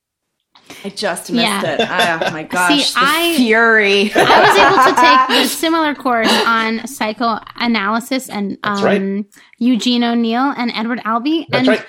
I 0.83 0.89
just 0.89 1.31
missed 1.31 1.43
yeah. 1.43 1.63
it. 1.63 1.81
Oh 1.81 2.31
my 2.31 2.43
gosh, 2.49 2.89
See, 2.89 2.93
I, 2.95 3.35
fury! 3.37 4.11
I 4.13 4.39
was 4.41 4.57
able 4.57 4.95
to 4.95 5.01
take 5.01 5.45
a 5.45 5.47
similar 5.47 5.95
course 5.95 6.31
on 6.45 6.85
psychoanalysis 6.85 8.29
and 8.29 8.57
um, 8.63 8.83
right. 8.83 9.25
Eugene 9.57 10.03
O'Neill 10.03 10.53
and 10.55 10.71
Edward 10.75 11.01
Albee, 11.05 11.47
That's 11.49 11.59
and 11.59 11.67
right. 11.67 11.85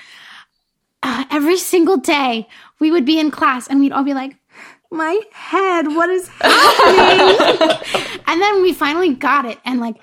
uh, 1.03 1.25
every 1.31 1.57
single 1.57 1.97
day 1.97 2.47
we 2.79 2.91
would 2.91 3.05
be 3.05 3.19
in 3.19 3.31
class 3.31 3.67
and 3.67 3.79
we'd 3.79 3.91
all 3.91 4.03
be 4.03 4.13
like 4.13 4.35
my 4.95 5.19
head. 5.31 5.87
What 5.87 6.09
is 6.09 6.27
happening? 6.39 7.69
and 8.27 8.41
then 8.41 8.61
we 8.61 8.73
finally 8.73 9.13
got 9.13 9.45
it. 9.45 9.59
And 9.65 9.79
like, 9.79 9.95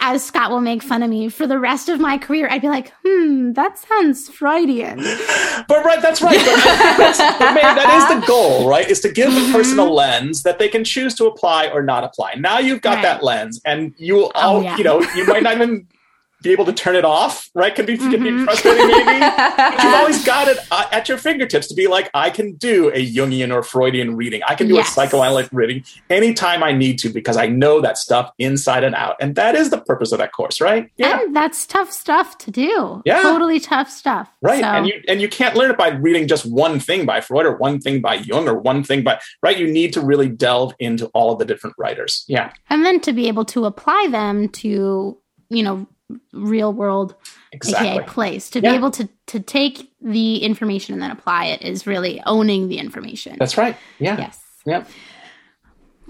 as 0.00 0.24
Scott 0.24 0.50
will 0.50 0.60
make 0.60 0.82
fun 0.82 1.02
of 1.02 1.10
me 1.10 1.28
for 1.28 1.46
the 1.46 1.58
rest 1.58 1.88
of 1.88 2.00
my 2.00 2.18
career, 2.18 2.48
I'd 2.50 2.62
be 2.62 2.68
like, 2.68 2.92
hmm, 3.04 3.52
that 3.52 3.78
sounds 3.78 4.28
Freudian. 4.28 5.04
But 5.68 5.84
right, 5.84 6.02
that's 6.02 6.20
right. 6.22 6.38
But, 6.38 6.96
that's, 6.96 7.18
but 7.18 7.54
man, 7.54 7.76
that 7.76 8.10
is 8.10 8.20
the 8.20 8.26
goal, 8.26 8.68
right? 8.68 8.88
Is 8.88 9.00
to 9.00 9.12
give 9.12 9.32
the 9.32 9.52
person 9.52 9.78
a 9.78 9.82
mm-hmm. 9.82 9.92
lens 9.92 10.42
that 10.42 10.58
they 10.58 10.68
can 10.68 10.82
choose 10.82 11.14
to 11.16 11.26
apply 11.26 11.68
or 11.68 11.82
not 11.82 12.04
apply. 12.04 12.34
Now 12.34 12.58
you've 12.58 12.80
got 12.80 12.96
right. 12.96 13.02
that 13.02 13.22
lens, 13.22 13.60
and 13.64 13.94
you 13.98 14.14
will 14.14 14.32
all, 14.34 14.56
oh, 14.56 14.60
yeah. 14.60 14.76
you 14.76 14.82
know, 14.82 15.00
you 15.14 15.26
might 15.26 15.42
not 15.42 15.54
even 15.54 15.86
be 16.42 16.50
able 16.50 16.64
to 16.64 16.72
turn 16.72 16.96
it 16.96 17.04
off, 17.04 17.50
right? 17.54 17.74
Can 17.74 17.86
be, 17.86 17.96
mm-hmm. 17.96 18.10
can 18.10 18.22
be 18.22 18.30
mm-hmm. 18.30 18.44
frustrating, 18.44 18.86
maybe. 18.86 19.20
but 19.56 19.82
you've 19.82 19.94
always 19.94 20.24
got 20.24 20.48
it 20.48 20.58
uh, 20.70 20.86
at 20.92 21.08
your 21.08 21.18
fingertips 21.18 21.68
to 21.68 21.74
be 21.74 21.86
like, 21.86 22.10
I 22.14 22.30
can 22.30 22.54
do 22.54 22.88
a 22.88 23.06
Jungian 23.06 23.54
or 23.54 23.62
Freudian 23.62 24.16
reading. 24.16 24.42
I 24.48 24.54
can 24.54 24.68
do 24.68 24.74
yes. 24.74 24.90
a 24.90 24.92
psychoanalytic 24.92 25.52
reading 25.52 25.84
anytime 26.10 26.62
I 26.62 26.72
need 26.72 26.98
to 27.00 27.08
because 27.08 27.36
I 27.36 27.46
know 27.46 27.80
that 27.80 27.98
stuff 27.98 28.32
inside 28.38 28.84
and 28.84 28.94
out. 28.94 29.16
And 29.20 29.34
that 29.36 29.54
is 29.54 29.70
the 29.70 29.80
purpose 29.80 30.12
of 30.12 30.18
that 30.18 30.32
course, 30.32 30.60
right? 30.60 30.90
Yeah. 30.96 31.20
And 31.20 31.34
that's 31.34 31.66
tough 31.66 31.92
stuff 31.92 32.38
to 32.38 32.50
do. 32.50 33.02
Yeah. 33.04 33.22
Totally 33.22 33.60
tough 33.60 33.88
stuff. 33.88 34.30
Right. 34.40 34.60
So. 34.60 34.66
And 34.66 34.86
you 34.86 35.02
and 35.08 35.20
you 35.20 35.28
can't 35.28 35.56
learn 35.56 35.70
it 35.70 35.78
by 35.78 35.88
reading 35.88 36.26
just 36.26 36.44
one 36.46 36.80
thing 36.80 37.06
by 37.06 37.20
Freud 37.20 37.46
or 37.46 37.56
one 37.56 37.80
thing 37.80 38.00
by 38.00 38.14
Jung 38.14 38.48
or 38.48 38.58
one 38.58 38.82
thing 38.82 39.02
by 39.02 39.20
right. 39.42 39.58
You 39.58 39.70
need 39.70 39.92
to 39.94 40.00
really 40.00 40.28
delve 40.28 40.74
into 40.78 41.06
all 41.08 41.32
of 41.32 41.38
the 41.38 41.44
different 41.44 41.76
writers. 41.78 42.24
Yeah. 42.28 42.52
And 42.68 42.84
then 42.84 43.00
to 43.00 43.12
be 43.12 43.28
able 43.28 43.44
to 43.46 43.64
apply 43.64 44.08
them 44.10 44.48
to, 44.48 45.18
you 45.50 45.62
know, 45.62 45.86
real 46.32 46.72
world 46.72 47.14
exactly. 47.52 47.88
aka 47.88 48.06
place 48.06 48.50
to 48.50 48.60
yeah. 48.60 48.70
be 48.70 48.76
able 48.76 48.90
to 48.90 49.08
to 49.26 49.40
take 49.40 49.92
the 50.00 50.38
information 50.38 50.94
and 50.94 51.02
then 51.02 51.10
apply 51.10 51.46
it 51.46 51.62
is 51.62 51.86
really 51.86 52.22
owning 52.26 52.68
the 52.68 52.78
information 52.78 53.36
that's 53.38 53.56
right 53.56 53.76
yeah 53.98 54.18
yes 54.18 54.40
yeah 54.64 54.84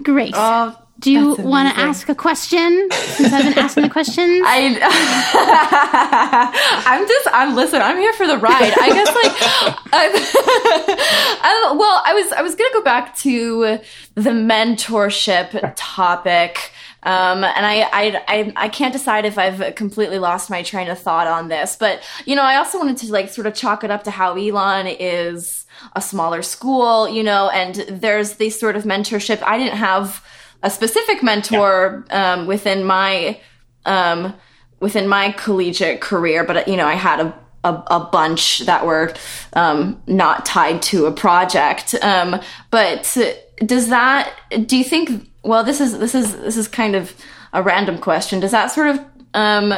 great 0.01 0.33
uh, 0.33 0.73
do 0.99 1.11
you 1.11 1.35
want 1.35 1.73
to 1.73 1.81
ask 1.81 2.07
a 2.07 2.15
question 2.15 2.87
since 2.91 3.33
I've 3.33 3.43
been 3.43 3.57
asking 3.57 3.83
the 3.83 3.89
questions? 3.89 4.43
I, 4.47 4.77
I'm 6.85 7.07
just, 7.07 7.27
I'm 7.33 7.55
listen. 7.55 7.81
I'm 7.81 7.97
here 7.97 8.13
for 8.13 8.27
the 8.27 8.37
ride. 8.37 8.73
I 8.79 8.89
guess 8.89 9.07
like, 9.07 9.33
I'm, 9.91 11.77
well, 11.77 12.01
I 12.05 12.13
was, 12.13 12.31
I 12.31 12.41
was 12.41 12.55
gonna 12.55 12.73
go 12.73 12.83
back 12.83 13.17
to 13.17 13.79
the 14.15 14.29
mentorship 14.29 15.73
topic. 15.75 16.71
Um, 17.05 17.43
and 17.43 17.65
I, 17.65 17.81
I, 17.81 18.23
I, 18.27 18.53
I, 18.55 18.69
can't 18.69 18.93
decide 18.93 19.25
if 19.25 19.37
I've 19.37 19.75
completely 19.75 20.19
lost 20.19 20.49
my 20.49 20.63
train 20.63 20.89
of 20.89 20.97
thought 20.97 21.27
on 21.27 21.49
this, 21.49 21.75
but 21.75 22.01
you 22.25 22.33
know, 22.33 22.43
I 22.43 22.55
also 22.55 22.77
wanted 22.77 22.97
to 22.97 23.11
like 23.11 23.29
sort 23.29 23.45
of 23.45 23.53
chalk 23.53 23.83
it 23.83 23.91
up 23.91 24.03
to 24.05 24.11
how 24.11 24.35
Elon 24.37 24.87
is 24.87 25.65
a 25.95 26.01
smaller 26.01 26.41
school, 26.41 27.09
you 27.09 27.21
know, 27.21 27.49
and 27.49 27.75
there's 27.89 28.35
this 28.35 28.57
sort 28.57 28.77
of 28.77 28.83
mentorship. 28.83 29.41
I 29.43 29.57
didn't 29.57 29.77
have 29.77 30.25
a 30.61 30.69
specific 30.69 31.21
mentor 31.21 32.05
yeah. 32.07 32.33
um, 32.33 32.47
within 32.47 32.85
my 32.85 33.39
um, 33.85 34.33
within 34.79 35.07
my 35.07 35.31
collegiate 35.33 35.99
career, 35.99 36.45
but 36.45 36.67
you 36.69 36.77
know, 36.77 36.87
I 36.87 36.95
had 36.95 37.19
a 37.19 37.37
a, 37.63 37.83
a, 37.87 38.09
bunch 38.11 38.59
that 38.59 38.85
were 38.85 39.13
um, 39.53 40.01
not 40.05 40.45
tied 40.45 40.81
to 40.81 41.05
a 41.05 41.11
project. 41.11 41.95
Um, 42.01 42.41
but 42.71 43.17
does 43.57 43.89
that? 43.89 44.33
Do 44.65 44.77
you 44.77 44.83
think 44.83 45.29
well, 45.43 45.63
this 45.63 45.81
is 45.81 45.99
this 45.99 46.15
is 46.15 46.35
this 46.37 46.57
is 46.57 46.67
kind 46.67 46.95
of 46.95 47.13
a 47.51 47.61
random 47.61 47.97
question. 47.97 48.39
Does 48.39 48.51
that 48.51 48.67
sort 48.67 48.87
of 48.87 48.99
um, 49.33 49.73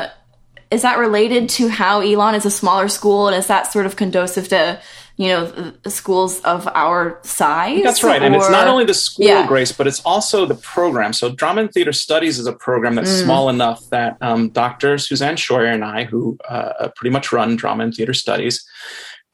is 0.71 0.83
that 0.83 0.97
related 0.97 1.49
to 1.49 1.67
how 1.67 2.01
Elon 2.01 2.35
is 2.35 2.45
a 2.45 2.51
smaller 2.51 2.87
school, 2.87 3.27
and 3.27 3.35
is 3.35 3.47
that 3.47 3.71
sort 3.71 3.85
of 3.85 3.95
conducive 3.95 4.47
to 4.49 4.79
you 5.17 5.27
know 5.27 5.73
schools 5.87 6.39
of 6.41 6.67
our 6.67 7.19
size? 7.23 7.83
That's 7.83 8.03
right, 8.03 8.21
or? 8.21 8.25
and 8.25 8.35
it's 8.35 8.49
not 8.49 8.67
only 8.67 8.85
the 8.85 8.93
school, 8.93 9.25
yeah. 9.25 9.47
Grace, 9.47 9.71
but 9.71 9.87
it's 9.87 10.01
also 10.01 10.45
the 10.45 10.55
program. 10.55 11.13
So, 11.13 11.31
Drama 11.33 11.61
and 11.61 11.71
Theater 11.71 11.93
Studies 11.93 12.37
is 12.37 12.45
a 12.45 12.53
program 12.53 12.95
that's 12.95 13.11
mm. 13.11 13.23
small 13.23 13.49
enough 13.49 13.89
that 13.89 14.17
um, 14.21 14.49
Dr. 14.49 14.97
Suzanne 14.97 15.35
Scheuer 15.35 15.73
and 15.73 15.83
I, 15.83 16.03
who 16.03 16.37
uh, 16.47 16.89
pretty 16.95 17.11
much 17.11 17.31
run 17.31 17.55
Drama 17.55 17.85
and 17.85 17.93
Theater 17.93 18.13
Studies, 18.13 18.63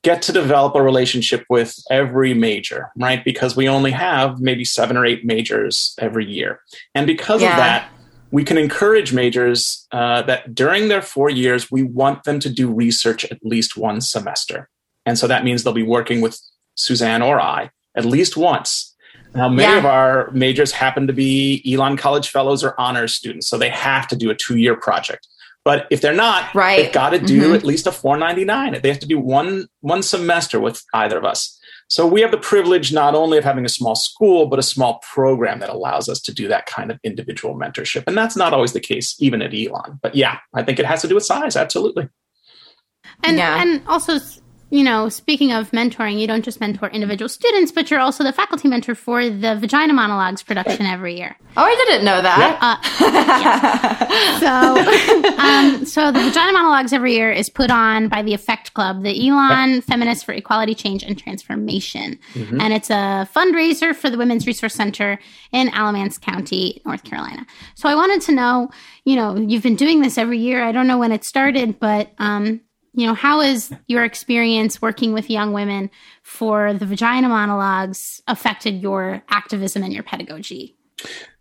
get 0.03 0.21
to 0.23 0.31
develop 0.31 0.75
a 0.75 0.81
relationship 0.81 1.45
with 1.49 1.77
every 1.91 2.33
major, 2.33 2.91
right? 2.97 3.23
Because 3.23 3.55
we 3.55 3.67
only 3.67 3.91
have 3.91 4.39
maybe 4.39 4.65
seven 4.65 4.97
or 4.97 5.05
eight 5.05 5.23
majors 5.23 5.95
every 5.99 6.25
year. 6.25 6.59
And 6.95 7.05
because 7.05 7.41
yeah. 7.41 7.51
of 7.51 7.57
that, 7.57 7.89
we 8.31 8.43
can 8.43 8.57
encourage 8.57 9.13
majors 9.13 9.85
uh, 9.91 10.21
that 10.23 10.55
during 10.55 10.87
their 10.87 11.01
four 11.01 11.29
years, 11.29 11.69
we 11.69 11.83
want 11.83 12.23
them 12.23 12.39
to 12.39 12.49
do 12.49 12.71
research 12.71 13.25
at 13.25 13.39
least 13.43 13.77
one 13.77 14.01
semester. 14.01 14.69
And 15.05 15.19
so 15.19 15.27
that 15.27 15.43
means 15.43 15.63
they'll 15.63 15.73
be 15.73 15.83
working 15.83 16.21
with 16.21 16.39
Suzanne 16.75 17.21
or 17.21 17.39
I 17.39 17.69
at 17.95 18.05
least 18.05 18.37
once. 18.37 18.95
Now, 19.33 19.47
many 19.47 19.71
yeah. 19.71 19.79
of 19.79 19.85
our 19.85 20.29
majors 20.31 20.71
happen 20.71 21.07
to 21.07 21.13
be 21.13 21.63
Elon 21.65 21.95
College 21.95 22.29
Fellows 22.29 22.63
or 22.63 22.79
honors 22.79 23.15
students, 23.15 23.47
so 23.47 23.57
they 23.57 23.69
have 23.69 24.07
to 24.09 24.15
do 24.15 24.29
a 24.29 24.35
two 24.35 24.57
year 24.57 24.75
project. 24.75 25.27
But 25.63 25.87
if 25.91 26.01
they're 26.01 26.13
not, 26.13 26.53
right. 26.55 26.77
they've 26.77 26.93
got 26.93 27.11
to 27.11 27.19
do 27.19 27.43
mm-hmm. 27.43 27.53
at 27.53 27.63
least 27.63 27.85
a 27.85 27.91
499. 27.91 28.81
They 28.81 28.89
have 28.89 28.99
to 28.99 29.07
do 29.07 29.19
one 29.19 29.67
one 29.81 30.01
semester 30.01 30.59
with 30.59 30.83
either 30.93 31.17
of 31.17 31.25
us. 31.25 31.59
So 31.87 32.07
we 32.07 32.21
have 32.21 32.31
the 32.31 32.37
privilege 32.37 32.93
not 32.93 33.15
only 33.15 33.37
of 33.37 33.43
having 33.43 33.65
a 33.65 33.69
small 33.69 33.95
school, 33.95 34.47
but 34.47 34.57
a 34.57 34.63
small 34.63 35.01
program 35.11 35.59
that 35.59 35.69
allows 35.69 36.07
us 36.07 36.21
to 36.21 36.33
do 36.33 36.47
that 36.47 36.65
kind 36.65 36.89
of 36.89 36.97
individual 37.03 37.53
mentorship. 37.53 38.05
And 38.07 38.17
that's 38.17 38.37
not 38.37 38.53
always 38.53 38.71
the 38.71 38.79
case, 38.79 39.15
even 39.19 39.41
at 39.41 39.53
Elon. 39.53 39.99
But 40.01 40.15
yeah, 40.15 40.37
I 40.53 40.63
think 40.63 40.79
it 40.79 40.85
has 40.85 41.01
to 41.01 41.09
do 41.09 41.15
with 41.15 41.25
size. 41.25 41.57
Absolutely. 41.57 42.07
And 43.23 43.37
yeah. 43.37 43.61
and 43.61 43.85
also 43.87 44.19
you 44.71 44.85
know, 44.85 45.09
speaking 45.09 45.51
of 45.51 45.69
mentoring, 45.71 46.17
you 46.17 46.25
don't 46.25 46.45
just 46.45 46.61
mentor 46.61 46.87
individual 46.87 47.27
students, 47.27 47.73
but 47.73 47.91
you're 47.91 47.99
also 47.99 48.23
the 48.23 48.31
faculty 48.31 48.69
mentor 48.69 48.95
for 48.95 49.29
the 49.29 49.57
Vagina 49.57 49.91
Monologues 49.91 50.41
production 50.41 50.85
every 50.85 51.17
year. 51.17 51.37
Oh, 51.57 51.63
I 51.63 51.75
didn't 51.75 52.05
know 52.05 52.21
that. 52.21 52.57
Uh, 52.61 52.77
yeah. 53.11 54.39
so, 54.39 55.37
um, 55.43 55.85
so 55.85 56.11
the 56.13 56.23
Vagina 56.23 56.53
Monologues 56.53 56.93
every 56.93 57.13
year 57.13 57.33
is 57.33 57.49
put 57.49 57.69
on 57.69 58.07
by 58.07 58.21
the 58.21 58.33
Effect 58.33 58.73
Club, 58.73 59.03
the 59.03 59.27
Elon 59.27 59.81
Feminists 59.81 60.23
for 60.23 60.31
Equality, 60.31 60.73
Change, 60.73 61.03
and 61.03 61.19
Transformation, 61.19 62.17
mm-hmm. 62.33 62.61
and 62.61 62.73
it's 62.73 62.89
a 62.89 63.27
fundraiser 63.35 63.93
for 63.93 64.09
the 64.09 64.17
Women's 64.17 64.47
Resource 64.47 64.73
Center 64.73 65.19
in 65.51 65.67
Alamance 65.69 66.17
County, 66.17 66.81
North 66.85 67.03
Carolina. 67.03 67.45
So 67.75 67.89
I 67.89 67.95
wanted 67.95 68.21
to 68.21 68.31
know, 68.31 68.69
you 69.03 69.17
know, 69.17 69.35
you've 69.35 69.63
been 69.63 69.75
doing 69.75 69.99
this 69.99 70.17
every 70.17 70.37
year. 70.37 70.63
I 70.63 70.71
don't 70.71 70.87
know 70.87 70.97
when 70.97 71.11
it 71.11 71.25
started, 71.25 71.77
but 71.77 72.13
um, 72.19 72.61
you 72.93 73.07
know, 73.07 73.13
how 73.13 73.39
has 73.41 73.71
your 73.87 74.03
experience 74.03 74.81
working 74.81 75.13
with 75.13 75.29
young 75.29 75.53
women 75.53 75.89
for 76.23 76.73
the 76.73 76.85
vagina 76.85 77.29
monologues 77.29 78.21
affected 78.27 78.81
your 78.81 79.23
activism 79.29 79.83
and 79.83 79.93
your 79.93 80.03
pedagogy? 80.03 80.75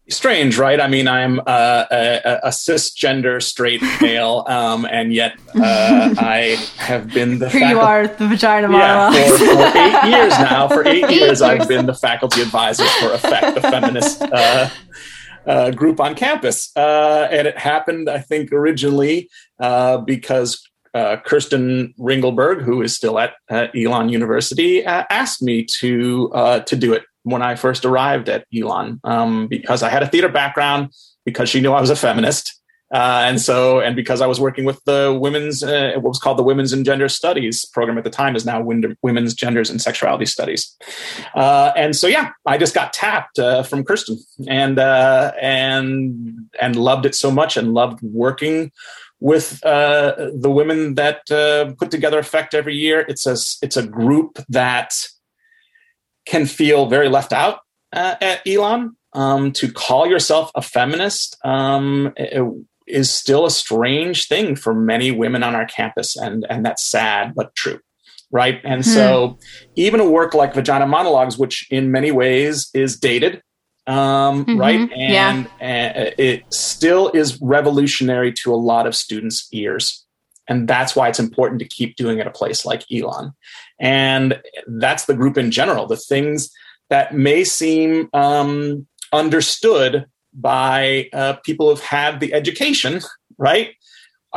Strange, 0.09 0.59
right? 0.59 0.81
I 0.81 0.89
mean, 0.89 1.07
I'm 1.07 1.39
uh, 1.41 1.85
a, 1.91 2.41
a, 2.45 2.49
cisgender 2.49 3.41
straight 3.41 3.81
male, 4.01 4.45
um, 4.49 4.85
and 4.85 5.13
yet 5.13 5.39
uh, 5.55 6.15
I 6.19 6.57
have 6.79 7.13
been 7.13 7.39
the. 7.39 7.49
Here 7.49 7.61
faculty- 7.61 7.75
you 7.75 7.81
are, 7.81 8.09
the 8.09 8.27
vagina 8.27 8.67
monologues. 8.67 9.17
Yeah, 9.17 9.37
for, 9.37 9.71
for, 9.71 9.79
eight 9.79 10.11
years 10.11 10.33
now. 10.39 10.69
For 10.69 10.89
eight, 10.89 11.05
eight 11.05 11.11
years, 11.11 11.21
years, 11.21 11.43
I've 11.43 11.69
been 11.69 11.87
the 11.87 11.95
faculty 11.95 12.43
advisor 12.43 12.87
for 13.01 13.13
Effect, 13.13 13.55
the 13.55 13.61
feminist 13.61 14.23
uh, 14.23 14.71
uh, 15.47 15.71
group 15.71 16.01
on 16.01 16.15
campus. 16.15 16.71
Uh, 16.77 17.29
and 17.31 17.47
it 17.47 17.59
happened, 17.59 18.09
I 18.09 18.19
think, 18.19 18.53
originally 18.53 19.31
uh, 19.61 19.99
because 19.99 20.69
uh, 20.95 21.17
Kirstin 21.25 21.95
Ringelberg, 21.99 22.63
who 22.63 22.83
is 22.83 22.95
still 22.95 23.19
at, 23.19 23.35
Elon 23.51 24.09
University, 24.09 24.85
uh, 24.85 25.05
asked 25.11 25.43
me 25.43 25.65
to 25.79 26.31
uh, 26.35 26.61
to 26.61 26.77
do 26.77 26.93
it 26.93 27.05
when 27.23 27.43
I 27.43 27.55
first 27.55 27.85
arrived 27.85 28.29
at 28.29 28.47
Elon 28.55 29.01
um, 29.05 29.47
because 29.49 29.83
I 29.83 29.91
had 29.91 30.03
a 30.03 30.09
theater 30.09 30.29
background, 30.29 30.91
because 31.25 31.49
she 31.49 31.61
knew 31.61 31.73
I 31.73 31.81
was 31.81 31.91
a 31.91 31.97
feminist. 31.97 32.57
Uh, 32.93 33.23
and 33.25 33.41
so, 33.41 33.79
and 33.79 33.95
because 33.95 34.21
I 34.21 34.27
was 34.27 34.41
working 34.41 34.65
with 34.65 34.83
the 34.85 35.17
women's, 35.17 35.63
uh, 35.63 35.93
what 35.95 36.09
was 36.09 36.19
called 36.19 36.39
the 36.39 36.43
Women's 36.43 36.73
and 36.73 36.85
Gender 36.85 37.09
Studies 37.09 37.65
program 37.67 37.97
at 37.99 38.03
the 38.03 38.11
time 38.11 38.35
is 38.35 38.45
now 38.45 38.61
Women's 39.03 39.33
Genders 39.33 39.71
and 39.71 39.81
Sexuality 39.81 40.27
Studies. 40.27 40.77
Uh, 41.37 41.71
and 41.77 41.95
so, 41.95 42.09
yeah, 42.09 42.31
I 42.47 42.59
just 42.59 42.75
got 42.75 42.93
tapped 42.93 43.37
from 43.37 43.85
Kirstin 43.85 44.17
and, 44.49 44.81
and, 44.81 46.51
and 46.61 46.75
loved 46.75 47.07
it 47.07 47.15
so 47.15 47.31
much 47.31 47.57
and 47.57 47.75
loved 47.75 48.03
working 48.03 48.73
with 49.21 49.65
uh, 49.65 50.31
the 50.35 50.51
women 50.51 50.95
that 50.95 51.31
uh, 51.31 51.75
put 51.79 51.91
together 51.91 52.19
Effect 52.19 52.55
every 52.55 52.75
year. 52.75 53.05
It's 53.09 53.27
a 53.27 53.37
it's 53.63 53.77
a 53.77 53.87
group 53.87 54.39
that 54.49 54.95
can 56.27 56.47
feel 56.47 56.87
very 56.87 57.09
left 57.09 57.33
out 57.33 57.61
uh, 57.93 58.17
at 58.21 58.47
Elon. 58.47 58.97
Um, 59.13 59.51
to 59.53 59.73
call 59.73 60.07
yourself 60.07 60.53
a 60.55 60.63
feminist 60.63 61.37
um, 61.45 62.15
is 62.87 63.13
still 63.13 63.45
a 63.45 63.51
strange 63.51 64.29
thing 64.29 64.55
for 64.55 64.73
many 64.73 65.11
women 65.11 65.43
on 65.43 65.55
our 65.55 65.67
campus, 65.67 66.17
and 66.17 66.47
and 66.49 66.65
that's 66.65 66.85
sad 66.85 67.35
but 67.35 67.55
true. 67.55 67.81
Right. 68.33 68.61
And 68.63 68.85
hmm. 68.85 68.91
so, 68.91 69.39
even 69.75 69.99
a 69.99 70.09
work 70.09 70.35
like 70.35 70.55
Vagina 70.55 70.87
Monologues, 70.87 71.37
which 71.37 71.67
in 71.71 71.91
many 71.91 72.13
ways 72.13 72.71
is 72.75 72.97
dated, 72.97 73.43
um, 73.91 74.45
mm-hmm. 74.45 74.57
right? 74.57 74.81
And, 74.81 74.93
yeah. 74.93 75.45
and 75.61 76.15
it 76.17 76.45
still 76.53 77.11
is 77.13 77.41
revolutionary 77.43 78.33
to 78.35 78.55
a 78.55 78.57
lot 78.57 78.87
of 78.87 78.95
students' 78.95 79.49
ears. 79.53 80.07
And 80.49 80.69
that's 80.69 80.95
why 80.95 81.09
it's 81.09 81.19
important 81.19 81.61
to 81.61 81.69
keep 81.69 81.97
doing 81.97 82.19
it 82.19 82.23
at 82.23 82.27
a 82.27 82.31
place 82.31 82.65
like 82.65 82.85
Elon. 82.93 83.33
And 83.81 84.41
that's 84.67 85.07
the 85.07 85.15
group 85.15 85.37
in 85.37 85.51
general. 85.51 85.87
The 85.87 85.97
things 85.97 86.51
that 86.89 87.15
may 87.15 87.45
seem 87.45 88.09
um, 88.13 88.87
understood 89.13 90.07
by 90.33 91.09
uh, 91.13 91.35
people 91.45 91.69
who've 91.69 91.81
had 91.81 92.21
the 92.21 92.33
education, 92.33 93.01
right, 93.39 93.71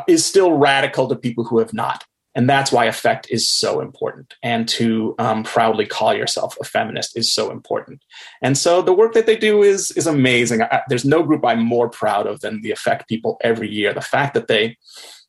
is 0.07 0.25
still 0.25 0.53
radical 0.53 1.07
to 1.07 1.15
people 1.15 1.43
who 1.43 1.59
have 1.59 1.73
not. 1.73 2.03
And 2.35 2.49
that's 2.49 2.71
why 2.71 2.85
effect 2.85 3.27
is 3.29 3.47
so 3.47 3.79
important. 3.79 4.33
And 4.41 4.67
to 4.69 5.15
um, 5.19 5.43
proudly 5.43 5.85
call 5.85 6.13
yourself 6.13 6.57
a 6.59 6.63
feminist 6.63 7.17
is 7.17 7.31
so 7.31 7.51
important. 7.51 8.03
And 8.41 8.57
so 8.57 8.81
the 8.81 8.93
work 8.93 9.13
that 9.13 9.25
they 9.25 9.35
do 9.35 9.61
is, 9.61 9.91
is 9.91 10.07
amazing. 10.07 10.63
I, 10.63 10.81
there's 10.89 11.05
no 11.05 11.23
group 11.23 11.45
I'm 11.45 11.63
more 11.63 11.89
proud 11.89 12.25
of 12.25 12.41
than 12.41 12.61
the 12.61 12.71
effect 12.71 13.07
people 13.07 13.37
every 13.43 13.69
year. 13.69 13.93
The 13.93 14.01
fact 14.01 14.33
that 14.33 14.47
they 14.47 14.77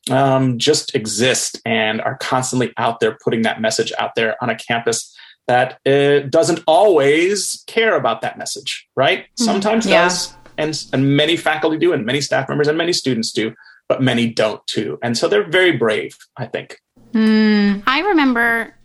um, 0.09 0.57
just 0.57 0.95
exist 0.95 1.61
and 1.65 2.01
are 2.01 2.17
constantly 2.17 2.73
out 2.77 2.99
there 2.99 3.17
putting 3.23 3.43
that 3.43 3.61
message 3.61 3.91
out 3.99 4.15
there 4.15 4.35
on 4.41 4.49
a 4.49 4.55
campus 4.55 5.15
that 5.47 5.79
uh, 5.85 6.27
doesn't 6.29 6.63
always 6.65 7.63
care 7.67 7.95
about 7.95 8.21
that 8.21 8.37
message, 8.37 8.87
right? 8.95 9.25
Hmm. 9.37 9.43
Sometimes 9.43 9.85
yeah. 9.85 10.05
does. 10.05 10.33
And, 10.57 10.85
and 10.93 11.17
many 11.17 11.35
faculty 11.35 11.77
do, 11.77 11.91
and 11.91 12.05
many 12.05 12.21
staff 12.21 12.47
members 12.47 12.69
and 12.69 12.77
many 12.77 12.93
students 12.93 13.33
do, 13.33 13.53
but 13.89 14.01
many 14.01 14.27
don't 14.27 14.65
too. 14.67 14.97
And 15.03 15.17
so 15.17 15.27
they're 15.27 15.47
very 15.47 15.73
brave, 15.73 16.17
I 16.37 16.45
think. 16.45 16.79
Mm. 17.15 17.83
I 17.87 18.01
remember 18.01 18.75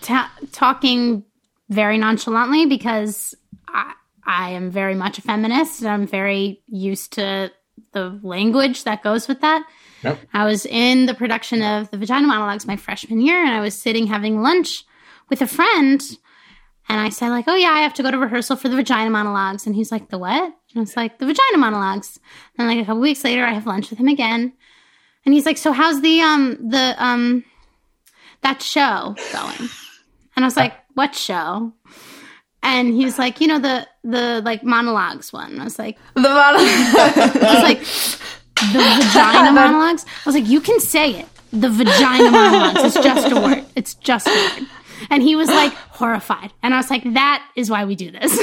ta- 0.00 0.32
talking 0.52 1.24
very 1.68 1.98
nonchalantly 1.98 2.64
because 2.66 3.34
I, 3.68 3.92
I 4.24 4.50
am 4.50 4.70
very 4.70 4.94
much 4.94 5.18
a 5.18 5.22
feminist 5.22 5.80
and 5.80 5.90
I'm 5.90 6.06
very 6.06 6.62
used 6.68 7.12
to 7.14 7.52
the 7.92 8.18
language 8.22 8.84
that 8.84 9.02
goes 9.02 9.28
with 9.28 9.42
that. 9.42 9.66
Yep. 10.02 10.18
I 10.32 10.46
was 10.46 10.64
in 10.64 11.04
the 11.04 11.14
production 11.14 11.62
of 11.62 11.90
the 11.90 11.98
Vagina 11.98 12.26
Monologues 12.26 12.66
my 12.66 12.76
freshman 12.76 13.20
year 13.20 13.44
and 13.44 13.54
I 13.54 13.60
was 13.60 13.74
sitting 13.74 14.06
having 14.06 14.40
lunch 14.40 14.84
with 15.28 15.42
a 15.42 15.46
friend 15.46 16.00
and 16.88 17.00
I 17.00 17.08
said 17.08 17.30
like, 17.30 17.46
"Oh 17.48 17.56
yeah, 17.56 17.70
I 17.70 17.80
have 17.80 17.94
to 17.94 18.02
go 18.02 18.10
to 18.10 18.18
rehearsal 18.18 18.56
for 18.56 18.68
the 18.68 18.76
Vagina 18.76 19.10
Monologues." 19.10 19.66
And 19.66 19.74
he's 19.74 19.90
like, 19.90 20.08
"The 20.08 20.18
what?" 20.18 20.40
And 20.40 20.76
I 20.76 20.80
was 20.80 20.96
like, 20.96 21.18
"The 21.18 21.26
Vagina 21.26 21.58
Monologues." 21.58 22.20
And 22.56 22.68
like 22.68 22.78
a 22.78 22.84
couple 22.84 23.00
weeks 23.00 23.24
later, 23.24 23.44
I 23.44 23.54
have 23.54 23.66
lunch 23.66 23.90
with 23.90 23.98
him 23.98 24.06
again, 24.06 24.52
and 25.24 25.34
he's 25.34 25.46
like, 25.46 25.58
"So 25.58 25.72
how's 25.72 26.00
the 26.00 26.20
um 26.20 26.56
the 26.70 26.94
um 26.98 27.44
that 28.42 28.62
show 28.62 29.14
going. 29.32 29.68
And 30.36 30.44
I 30.44 30.46
was 30.46 30.56
like, 30.56 30.74
what 30.94 31.14
show? 31.14 31.72
And 32.62 32.94
he 32.94 33.04
was 33.04 33.18
like, 33.18 33.40
you 33.40 33.46
know, 33.46 33.58
the, 33.58 33.86
the 34.02 34.42
like 34.44 34.64
monologues 34.64 35.32
one. 35.32 35.60
I 35.60 35.64
was 35.64 35.78
like, 35.78 35.98
the 36.14 36.22
monologues. 36.22 36.66
I 36.66 37.54
was 37.54 37.62
like, 37.62 37.78
the 38.72 38.78
vagina 38.78 39.52
monologues. 39.60 40.04
I 40.04 40.28
was 40.28 40.34
like, 40.34 40.48
you 40.48 40.60
can 40.60 40.80
say 40.80 41.12
it. 41.12 41.26
The 41.52 41.70
vagina 41.70 42.30
monologues. 42.30 42.96
It's 42.96 43.04
just 43.04 43.30
a 43.30 43.40
word. 43.40 43.64
It's 43.76 43.94
just 43.94 44.26
a 44.26 44.30
word. 44.30 44.68
And 45.10 45.22
he 45.22 45.36
was 45.36 45.48
like 45.48 45.72
horrified. 45.72 46.52
And 46.62 46.74
I 46.74 46.78
was 46.78 46.90
like, 46.90 47.04
that 47.14 47.46
is 47.54 47.70
why 47.70 47.84
we 47.84 47.94
do 47.94 48.10
this. 48.10 48.38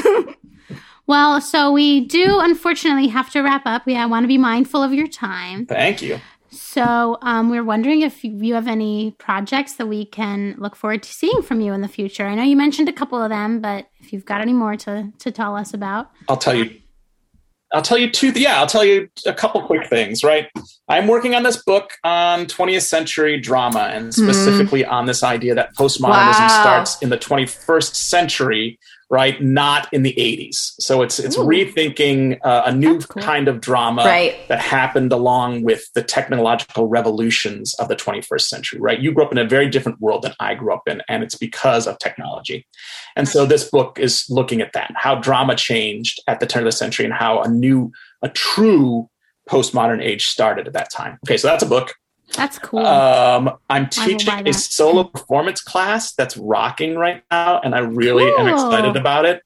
well, 1.08 1.42
so 1.42 1.72
we 1.72 2.06
do 2.06 2.40
unfortunately 2.40 3.08
have 3.08 3.30
to 3.32 3.42
wrap 3.42 3.64
up. 3.66 3.86
We 3.86 3.96
I 3.96 4.06
want 4.06 4.24
to 4.24 4.28
be 4.28 4.38
mindful 4.38 4.82
of 4.82 4.94
your 4.94 5.08
time. 5.08 5.66
Thank 5.66 6.02
you. 6.02 6.20
So 6.74 7.20
um, 7.22 7.52
we're 7.52 7.64
wondering 7.64 8.02
if 8.02 8.24
you 8.24 8.56
have 8.56 8.68
any 8.68 9.12
projects 9.20 9.74
that 9.74 9.86
we 9.86 10.06
can 10.06 10.56
look 10.58 10.76
forward 10.76 11.04
to 11.04 11.14
seeing 11.14 11.44
from 11.44 11.62
you 11.62 11.72
in 11.72 11.82
the 11.82 11.88
future. 11.88 12.26
I 12.26 12.34
know 12.34 12.42
you 12.42 12.58
mentioned 12.58 12.90
a 12.90 12.94
couple 12.94 13.22
of 13.22 13.30
them, 13.30 13.62
but 13.62 13.90
if 14.00 14.12
you've 14.12 14.26
got 14.26 14.42
any 14.42 14.54
more 14.54 14.76
to 14.78 15.12
to 15.20 15.32
tell 15.32 15.56
us 15.56 15.76
about, 15.76 16.10
I'll 16.28 16.38
tell 16.38 16.56
you. 16.56 16.80
I'll 17.76 17.84
tell 17.84 18.00
you 18.00 18.10
two. 18.10 18.32
Yeah, 18.32 18.60
I'll 18.60 18.66
tell 18.66 18.84
you 18.84 19.08
a 19.28 19.34
couple 19.34 19.62
quick 19.62 19.88
things. 19.88 20.24
Right, 20.24 20.48
I'm 20.90 21.06
working 21.06 21.36
on 21.36 21.44
this 21.44 21.62
book 21.64 21.92
on 22.04 22.48
20th 22.48 22.82
century 22.82 23.40
drama, 23.40 23.92
and 23.94 24.08
mm-hmm. 24.08 24.24
specifically 24.24 24.82
mm. 24.84 24.92
on 24.92 25.06
this 25.06 25.22
idea 25.22 25.54
that 25.54 25.76
postmodernism 25.76 26.40
wow. 26.40 26.62
starts 26.62 27.00
in 27.04 27.10
the 27.10 27.20
21st 27.20 27.94
century 27.94 28.80
right? 29.14 29.40
Not 29.44 29.88
in 29.94 30.02
the 30.02 30.14
80s. 30.14 30.74
So 30.80 31.04
it's 31.04 31.20
it's 31.20 31.38
Ooh. 31.38 31.46
rethinking 31.46 32.40
uh, 32.44 32.64
a 32.66 32.74
new 32.74 32.98
cool. 33.00 33.22
kind 33.22 33.48
of 33.48 33.62
drama 33.62 34.04
right. 34.04 34.36
that 34.48 34.60
happened 34.60 35.12
along 35.12 35.62
with 35.62 35.84
the 35.94 36.02
technological 36.02 36.88
revolutions 36.88 37.76
of 37.76 37.90
the 37.90 37.96
21st 37.96 38.42
century, 38.42 38.80
right? 38.80 39.00
You 39.00 39.12
grew 39.12 39.24
up 39.24 39.32
in 39.32 39.38
a 39.38 39.46
very 39.48 39.70
different 39.70 40.02
world 40.02 40.24
than 40.24 40.34
I 40.40 40.56
grew 40.56 40.74
up 40.74 40.88
in, 40.88 41.04
and 41.08 41.22
it's 41.24 41.36
because 41.36 41.86
of 41.86 42.00
technology. 42.00 42.66
And 43.16 43.30
so 43.30 43.46
this 43.46 43.70
book 43.70 44.00
is 44.00 44.26
looking 44.32 44.62
at 44.62 44.74
that, 44.74 44.92
how 44.96 45.14
drama 45.14 45.56
changed 45.56 46.20
at 46.28 46.40
the 46.40 46.48
turn 46.48 46.64
of 46.64 46.66
the 46.66 46.72
century 46.72 47.06
and 47.06 47.14
how 47.14 47.40
a 47.40 47.48
new, 47.48 47.92
a 48.24 48.30
true 48.30 49.08
postmodern 49.48 50.02
age 50.02 50.26
started 50.26 50.66
at 50.66 50.74
that 50.74 50.92
time. 50.92 51.20
Okay, 51.24 51.38
so 51.38 51.48
that's 51.48 51.62
a 51.62 51.68
book. 51.68 51.94
That's 52.34 52.60
cool. 52.60 52.86
Um, 52.86 53.58
I'm 53.70 53.90
teaching 53.90 54.48
a 54.48 54.54
solo 54.54 55.04
performance 55.04 55.62
class 55.62 56.14
that's 56.14 56.36
rocking 56.36 56.96
right 56.96 57.24
now, 57.32 57.60
and 57.62 57.76
I 57.76 57.80
really 57.80 58.26
cool. 58.26 58.48
am 58.48 58.48
excited 58.48 58.96
about 58.96 59.26
it. 59.26 59.42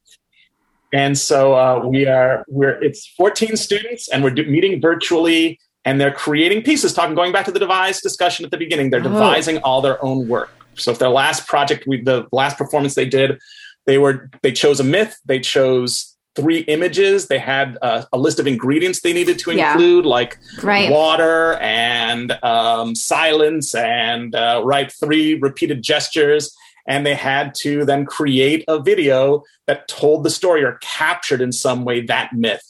And 0.93 1.17
so 1.17 1.53
uh, 1.53 1.85
we 1.85 2.07
are 2.07 2.45
we're 2.47 2.81
it's 2.81 3.07
14 3.17 3.57
students, 3.57 4.07
and 4.09 4.23
we're 4.23 4.31
do, 4.31 4.45
meeting 4.45 4.81
virtually, 4.81 5.59
and 5.83 5.99
they're 5.99 6.13
creating 6.13 6.63
pieces. 6.63 6.93
Talking 6.93 7.15
going 7.15 7.33
back 7.33 7.45
to 7.45 7.51
the 7.51 7.59
devise 7.59 8.01
discussion 8.01 8.45
at 8.45 8.51
the 8.51 8.57
beginning, 8.57 8.89
they're 8.89 9.01
oh. 9.01 9.03
devising 9.03 9.57
all 9.59 9.81
their 9.81 10.03
own 10.03 10.27
work. 10.27 10.49
So 10.75 10.91
if 10.91 10.99
their 10.99 11.09
last 11.09 11.47
project, 11.47 11.85
we, 11.87 12.01
the 12.01 12.27
last 12.31 12.57
performance 12.57 12.95
they 12.95 13.05
did, 13.05 13.39
they 13.85 13.97
were 13.97 14.29
they 14.43 14.51
chose 14.51 14.79
a 14.79 14.83
myth, 14.83 15.19
they 15.25 15.39
chose 15.39 16.16
three 16.37 16.59
images. 16.59 17.27
They 17.27 17.39
had 17.39 17.77
uh, 17.81 18.05
a 18.13 18.17
list 18.17 18.39
of 18.39 18.47
ingredients 18.47 19.01
they 19.01 19.11
needed 19.11 19.39
to 19.39 19.51
include, 19.51 20.05
yeah. 20.05 20.09
like 20.09 20.37
right. 20.61 20.89
water 20.89 21.55
and 21.55 22.31
um, 22.43 22.95
silence, 22.95 23.73
and 23.73 24.35
uh, 24.35 24.61
right 24.63 24.91
three 24.91 25.33
repeated 25.33 25.81
gestures. 25.81 26.55
And 26.87 27.05
they 27.05 27.15
had 27.15 27.53
to 27.63 27.83
then 27.83 28.05
create 28.05 28.63
a 28.69 28.79
video 28.79 29.43
that 29.65 29.89
told 29.89 30.23
the 30.23 30.29
story 30.29 30.63
or 30.63 30.77
captured 30.81 31.41
in 31.41 31.51
some 31.51 31.83
way 31.83 32.01
that 32.01 32.31
myth 32.31 32.63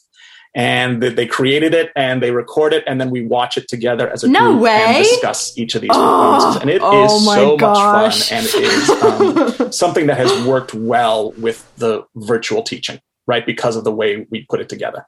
and 0.54 1.02
they 1.02 1.26
created 1.26 1.74
it 1.74 1.92
and 1.94 2.22
they 2.22 2.30
record 2.30 2.72
it 2.72 2.82
and 2.86 3.00
then 3.00 3.10
we 3.10 3.24
watch 3.24 3.56
it 3.56 3.68
together 3.68 4.08
as 4.08 4.24
a 4.24 4.28
no 4.28 4.52
group 4.52 4.62
way. 4.62 4.82
and 4.86 5.04
discuss 5.04 5.56
each 5.58 5.74
of 5.74 5.82
these 5.82 5.90
performances 5.90 6.60
and 6.62 6.70
it 6.70 6.80
oh 6.82 7.04
is 7.04 7.24
so 7.24 7.56
gosh. 7.56 7.76
much 7.76 8.28
fun 8.30 8.38
and 8.38 8.46
it 8.46 8.54
is 8.54 8.90
um, 9.60 9.72
something 9.72 10.06
that 10.06 10.16
has 10.16 10.46
worked 10.46 10.74
well 10.74 11.32
with 11.32 11.70
the 11.76 12.02
virtual 12.16 12.62
teaching 12.62 12.98
right 13.28 13.46
because 13.46 13.76
of 13.76 13.84
the 13.84 13.92
way 13.92 14.26
we 14.30 14.44
put 14.50 14.60
it 14.60 14.68
together 14.68 15.06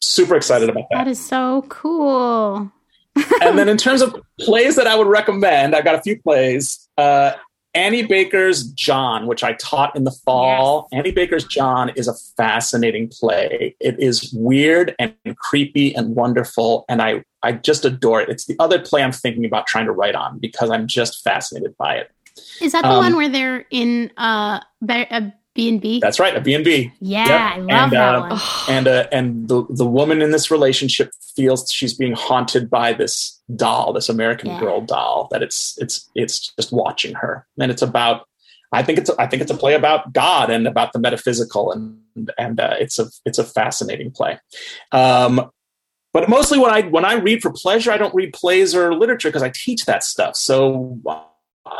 super 0.00 0.34
excited 0.34 0.68
about 0.68 0.84
that 0.90 1.04
that 1.04 1.08
is 1.08 1.24
so 1.24 1.64
cool 1.68 2.70
and 3.42 3.58
then 3.58 3.68
in 3.68 3.76
terms 3.76 4.02
of 4.02 4.16
plays 4.40 4.74
that 4.74 4.86
i 4.86 4.96
would 4.96 5.06
recommend 5.06 5.76
i've 5.76 5.84
got 5.84 5.94
a 5.94 6.02
few 6.02 6.20
plays 6.20 6.88
uh, 6.98 7.32
Annie 7.74 8.04
Baker's 8.04 8.64
John, 8.72 9.26
which 9.26 9.44
I 9.44 9.52
taught 9.54 9.94
in 9.94 10.04
the 10.04 10.10
fall. 10.10 10.88
Yes. 10.90 10.98
Annie 10.98 11.12
Baker's 11.12 11.44
John 11.44 11.90
is 11.90 12.08
a 12.08 12.14
fascinating 12.36 13.08
play. 13.08 13.76
It 13.78 13.98
is 14.00 14.32
weird 14.32 14.94
and 14.98 15.14
creepy 15.36 15.94
and 15.94 16.16
wonderful, 16.16 16.84
and 16.88 17.00
I 17.00 17.24
I 17.42 17.52
just 17.52 17.84
adore 17.84 18.20
it. 18.20 18.28
It's 18.28 18.46
the 18.46 18.56
other 18.58 18.80
play 18.80 19.02
I'm 19.02 19.12
thinking 19.12 19.44
about 19.44 19.66
trying 19.66 19.86
to 19.86 19.92
write 19.92 20.14
on 20.14 20.38
because 20.38 20.70
I'm 20.70 20.86
just 20.86 21.22
fascinated 21.22 21.76
by 21.76 21.96
it. 21.96 22.10
Is 22.60 22.72
that 22.72 22.82
the 22.82 22.88
um, 22.88 22.98
one 22.98 23.16
where 23.16 23.28
they're 23.28 23.66
in 23.70 24.10
uh, 24.16 24.60
a 24.88 25.32
B&B? 25.60 26.00
That's 26.00 26.18
right, 26.18 26.36
a 26.36 26.40
B&B. 26.40 26.92
Yeah, 27.00 27.26
yep. 27.26 27.30
I 27.30 27.56
love 27.58 27.68
and, 27.68 27.92
that 27.92 28.14
uh, 28.14 28.20
one. 28.20 28.40
And 28.68 28.88
uh, 28.88 29.06
and 29.12 29.48
the 29.48 29.66
the 29.68 29.86
woman 29.86 30.22
in 30.22 30.30
this 30.30 30.50
relationship 30.50 31.12
feels 31.36 31.70
she's 31.70 31.94
being 31.94 32.12
haunted 32.12 32.70
by 32.70 32.92
this 32.92 33.40
doll, 33.54 33.92
this 33.92 34.08
American 34.08 34.50
yeah. 34.50 34.60
Girl 34.60 34.80
doll. 34.80 35.28
That 35.30 35.42
it's 35.42 35.76
it's 35.78 36.08
it's 36.14 36.52
just 36.54 36.72
watching 36.72 37.14
her, 37.14 37.46
and 37.58 37.70
it's 37.70 37.82
about. 37.82 38.26
I 38.72 38.84
think 38.84 38.98
it's 38.98 39.10
I 39.18 39.26
think 39.26 39.42
it's 39.42 39.50
a 39.50 39.56
play 39.56 39.74
about 39.74 40.12
God 40.12 40.48
and 40.48 40.66
about 40.66 40.92
the 40.92 41.00
metaphysical, 41.00 41.72
and 41.72 42.30
and 42.38 42.60
uh, 42.60 42.76
it's 42.78 42.98
a 42.98 43.06
it's 43.24 43.38
a 43.38 43.44
fascinating 43.44 44.12
play. 44.12 44.38
Um, 44.92 45.50
but 46.12 46.28
mostly 46.28 46.58
when 46.58 46.70
I 46.70 46.82
when 46.82 47.04
I 47.04 47.14
read 47.14 47.42
for 47.42 47.50
pleasure, 47.50 47.92
I 47.92 47.98
don't 47.98 48.14
read 48.14 48.32
plays 48.32 48.74
or 48.74 48.94
literature 48.94 49.28
because 49.28 49.42
I 49.42 49.52
teach 49.54 49.86
that 49.86 50.04
stuff. 50.04 50.36
So 50.36 51.00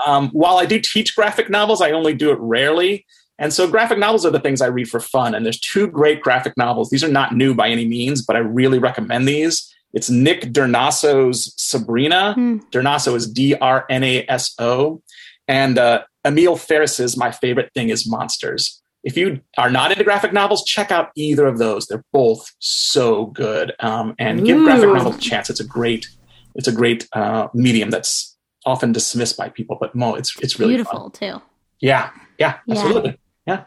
um, 0.06 0.30
while 0.30 0.58
I 0.58 0.66
do 0.66 0.78
teach 0.78 1.16
graphic 1.16 1.50
novels, 1.50 1.80
I 1.80 1.90
only 1.90 2.14
do 2.14 2.30
it 2.30 2.38
rarely. 2.40 3.06
And 3.40 3.52
so 3.52 3.66
graphic 3.66 3.98
novels 3.98 4.24
are 4.24 4.30
the 4.30 4.38
things 4.38 4.60
I 4.60 4.66
read 4.66 4.88
for 4.88 5.00
fun. 5.00 5.34
And 5.34 5.44
there's 5.44 5.58
two 5.58 5.88
great 5.88 6.20
graphic 6.20 6.56
novels. 6.56 6.90
These 6.90 7.02
are 7.02 7.08
not 7.08 7.34
new 7.34 7.54
by 7.54 7.68
any 7.68 7.86
means, 7.86 8.22
but 8.22 8.36
I 8.36 8.40
really 8.40 8.78
recommend 8.78 9.26
these. 9.26 9.74
It's 9.92 10.08
Nick 10.10 10.52
Drnaso's 10.52 11.52
Sabrina. 11.56 12.34
Hmm. 12.34 12.58
Drnaso 12.70 13.16
is 13.16 13.28
D 13.28 13.56
R 13.56 13.86
N 13.90 14.04
A 14.04 14.24
S 14.28 14.54
O. 14.60 15.02
And 15.48 15.78
uh, 15.78 16.04
Emil 16.24 16.56
Ferris's 16.56 17.16
My 17.16 17.32
Favorite 17.32 17.72
Thing 17.74 17.88
is 17.88 18.08
Monsters. 18.08 18.80
If 19.02 19.16
you 19.16 19.40
are 19.56 19.70
not 19.70 19.90
into 19.90 20.04
graphic 20.04 20.32
novels, 20.32 20.62
check 20.64 20.92
out 20.92 21.10
either 21.16 21.46
of 21.46 21.58
those. 21.58 21.86
They're 21.86 22.04
both 22.12 22.46
so 22.58 23.26
good. 23.26 23.72
Um, 23.80 24.14
and 24.18 24.44
give 24.44 24.62
graphic 24.62 24.90
novels 24.90 25.16
a 25.16 25.20
chance. 25.20 25.48
It's 25.48 25.60
a 25.60 25.64
great, 25.64 26.06
it's 26.54 26.68
a 26.68 26.72
great 26.72 27.08
uh, 27.14 27.48
medium 27.54 27.88
that's 27.90 28.36
often 28.66 28.92
dismissed 28.92 29.36
by 29.36 29.48
people, 29.48 29.76
but 29.80 29.94
Mo, 29.94 30.14
it's 30.14 30.38
it's 30.40 30.58
really 30.58 30.72
beautiful 30.74 31.10
fun. 31.10 31.12
too. 31.12 31.42
Yeah, 31.80 32.10
yeah, 32.38 32.58
absolutely. 32.68 33.10
Yeah. 33.10 33.16
Yeah. 33.46 33.64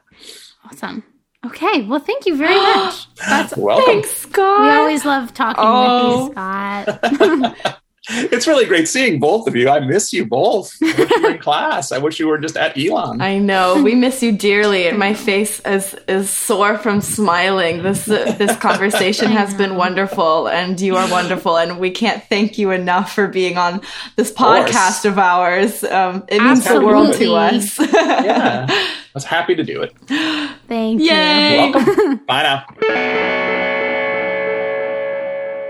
Awesome. 0.66 1.04
Okay. 1.46 1.84
Well, 1.84 2.00
thank 2.00 2.26
you 2.26 2.36
very 2.36 2.56
much. 2.56 3.08
That's 3.16 3.56
welcome. 3.58 3.86
Thanks, 3.86 4.12
Scott. 4.12 4.62
We 4.62 4.70
always 4.70 5.06
love 5.06 5.34
talking 5.34 5.64
oh. 5.66 6.26
with 6.26 6.30
you, 6.30 6.34
oh. 6.38 7.56
Scott. 7.62 7.80
it's 8.10 8.48
really 8.48 8.66
great 8.66 8.88
seeing 8.90 9.20
both 9.20 9.48
of 9.48 9.56
you. 9.56 9.70
I 9.70 9.80
miss 9.80 10.12
you 10.12 10.26
both. 10.26 10.76
I 10.84 10.94
wish 10.98 11.10
you 11.10 11.22
were 11.22 11.30
in 11.30 11.38
class. 11.40 11.92
I 11.94 12.00
wish 12.00 12.20
you 12.20 12.28
were 12.28 12.38
just 12.38 12.58
at 12.58 12.78
Elon. 12.78 13.22
I 13.22 13.38
know. 13.38 13.82
We 13.82 13.96
miss 13.96 14.22
you 14.22 14.34
dearly, 14.34 14.88
and 14.88 15.00
my 15.00 15.14
face 15.14 15.62
is 15.62 15.96
is 16.10 16.30
sore 16.30 16.78
from 16.78 17.00
smiling. 17.00 17.82
This 17.82 18.10
uh, 18.10 18.36
this 18.38 18.58
conversation 18.58 19.32
has 19.32 19.54
been 19.54 19.78
wonderful, 19.78 20.50
and 20.50 20.80
you 20.82 20.98
are 20.98 21.10
wonderful, 21.10 21.58
and 21.58 21.80
we 21.80 21.92
can't 21.92 22.22
thank 22.26 22.58
you 22.58 22.72
enough 22.72 23.14
for 23.14 23.28
being 23.30 23.58
on 23.58 23.82
this 24.18 24.34
podcast 24.34 25.06
of, 25.06 25.14
of 25.14 25.20
ours. 25.20 25.84
Um, 25.86 26.26
it 26.28 26.42
Absolutely. 26.42 26.46
means 26.46 26.66
the 26.66 26.82
world 26.82 27.14
to 27.16 27.36
us. 27.36 27.80
yeah, 27.94 28.66
I 28.70 28.98
was 29.14 29.24
happy 29.24 29.56
to 29.56 29.64
do 29.64 29.82
it. 29.82 29.94
Thank 30.68 31.00
Yay. 31.02 31.56
you. 31.58 31.64
You're 31.64 31.72
welcome. 31.72 32.18
Bye 32.26 32.44
now. 32.44 33.43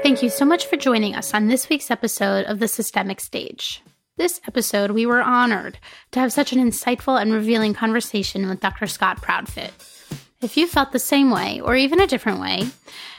Thank 0.04 0.22
you 0.22 0.30
so 0.30 0.44
much 0.44 0.66
for 0.66 0.76
joining 0.76 1.16
us 1.16 1.34
on 1.34 1.48
this 1.48 1.70
week's 1.70 1.90
episode 1.90 2.46
of 2.48 2.60
The 2.60 2.68
Systemic 2.68 3.22
Stage. 3.22 3.82
This 4.18 4.42
episode, 4.46 4.92
we 4.92 5.06
were 5.06 5.22
honored 5.22 5.80
to 6.12 6.20
have 6.20 6.34
such 6.34 6.52
an 6.52 6.60
insightful 6.60 7.22
and 7.22 7.32
revealing 7.32 7.74
conversation 7.74 8.50
with 8.50 8.60
Dr. 8.60 8.86
Scott 8.86 9.22
Proudfit. 9.22 9.72
If 10.42 10.58
you 10.58 10.68
felt 10.68 10.92
the 10.92 11.00
same 11.00 11.32
way, 11.32 11.62
or 11.62 11.78
even 11.78 12.02
a 12.02 12.06
different 12.06 12.42
way, 12.42 12.68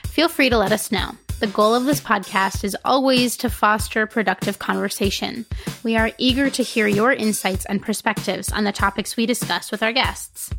feel 0.04 0.28
free 0.28 0.50
to 0.50 0.58
let 0.58 0.72
us 0.72 0.92
know. 0.92 1.12
The 1.40 1.46
goal 1.46 1.74
of 1.74 1.86
this 1.86 2.02
podcast 2.02 2.64
is 2.64 2.76
always 2.84 3.38
to 3.38 3.48
foster 3.48 4.06
productive 4.06 4.58
conversation. 4.58 5.46
We 5.84 5.96
are 5.96 6.12
eager 6.18 6.50
to 6.50 6.62
hear 6.62 6.86
your 6.86 7.14
insights 7.14 7.64
and 7.64 7.80
perspectives 7.80 8.52
on 8.52 8.64
the 8.64 8.72
topics 8.72 9.16
we 9.16 9.24
discuss 9.24 9.72
with 9.72 9.82
our 9.82 9.92
guests. 9.94 10.50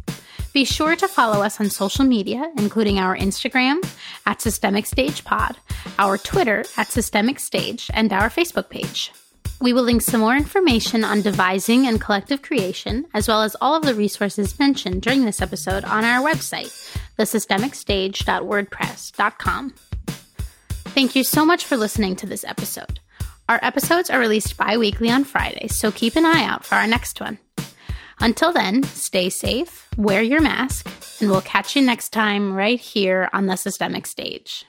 Be 0.55 0.63
sure 0.63 0.95
to 0.95 1.07
follow 1.09 1.43
us 1.43 1.59
on 1.59 1.69
social 1.69 2.05
media, 2.05 2.49
including 2.55 2.97
our 2.97 3.17
Instagram 3.17 3.85
at 4.25 4.41
Systemic 4.41 4.85
Stage 4.85 5.25
Pod, 5.25 5.57
our 5.99 6.17
Twitter 6.17 6.63
at 6.77 6.87
Systemic 6.87 7.41
Stage, 7.41 7.91
and 7.93 8.13
our 8.13 8.29
Facebook 8.29 8.69
page. 8.69 9.11
We 9.59 9.73
will 9.73 9.83
link 9.83 10.01
some 10.01 10.21
more 10.21 10.37
information 10.37 11.03
on 11.03 11.21
devising 11.21 11.87
and 11.87 11.99
collective 11.99 12.41
creation, 12.41 13.05
as 13.13 13.27
well 13.27 13.41
as 13.41 13.57
all 13.59 13.75
of 13.75 13.83
the 13.83 13.93
resources 13.93 14.57
mentioned 14.57 15.01
during 15.01 15.25
this 15.25 15.41
episode 15.41 15.83
on 15.83 16.05
our 16.05 16.25
website, 16.25 16.71
thesystemicstage.wordpress.com. 17.19 19.73
Thank 20.85 21.17
you 21.17 21.25
so 21.25 21.43
much 21.43 21.65
for 21.65 21.75
listening 21.75 22.15
to 22.15 22.27
this 22.27 22.45
episode. 22.45 23.01
Our 23.49 23.59
episodes 23.61 24.09
are 24.09 24.19
released 24.19 24.55
bi 24.55 24.77
weekly 24.77 25.11
on 25.11 25.25
Fridays, 25.25 25.77
so 25.77 25.91
keep 25.91 26.15
an 26.15 26.25
eye 26.25 26.45
out 26.45 26.63
for 26.63 26.75
our 26.75 26.87
next 26.87 27.19
one. 27.19 27.39
Until 28.19 28.53
then, 28.53 28.83
stay 28.83 29.29
safe, 29.29 29.89
wear 29.97 30.21
your 30.21 30.41
mask, 30.41 30.89
and 31.19 31.29
we'll 31.29 31.41
catch 31.41 31.75
you 31.75 31.81
next 31.81 32.09
time 32.09 32.53
right 32.53 32.79
here 32.79 33.29
on 33.33 33.47
the 33.47 33.55
systemic 33.55 34.07
stage. 34.07 34.65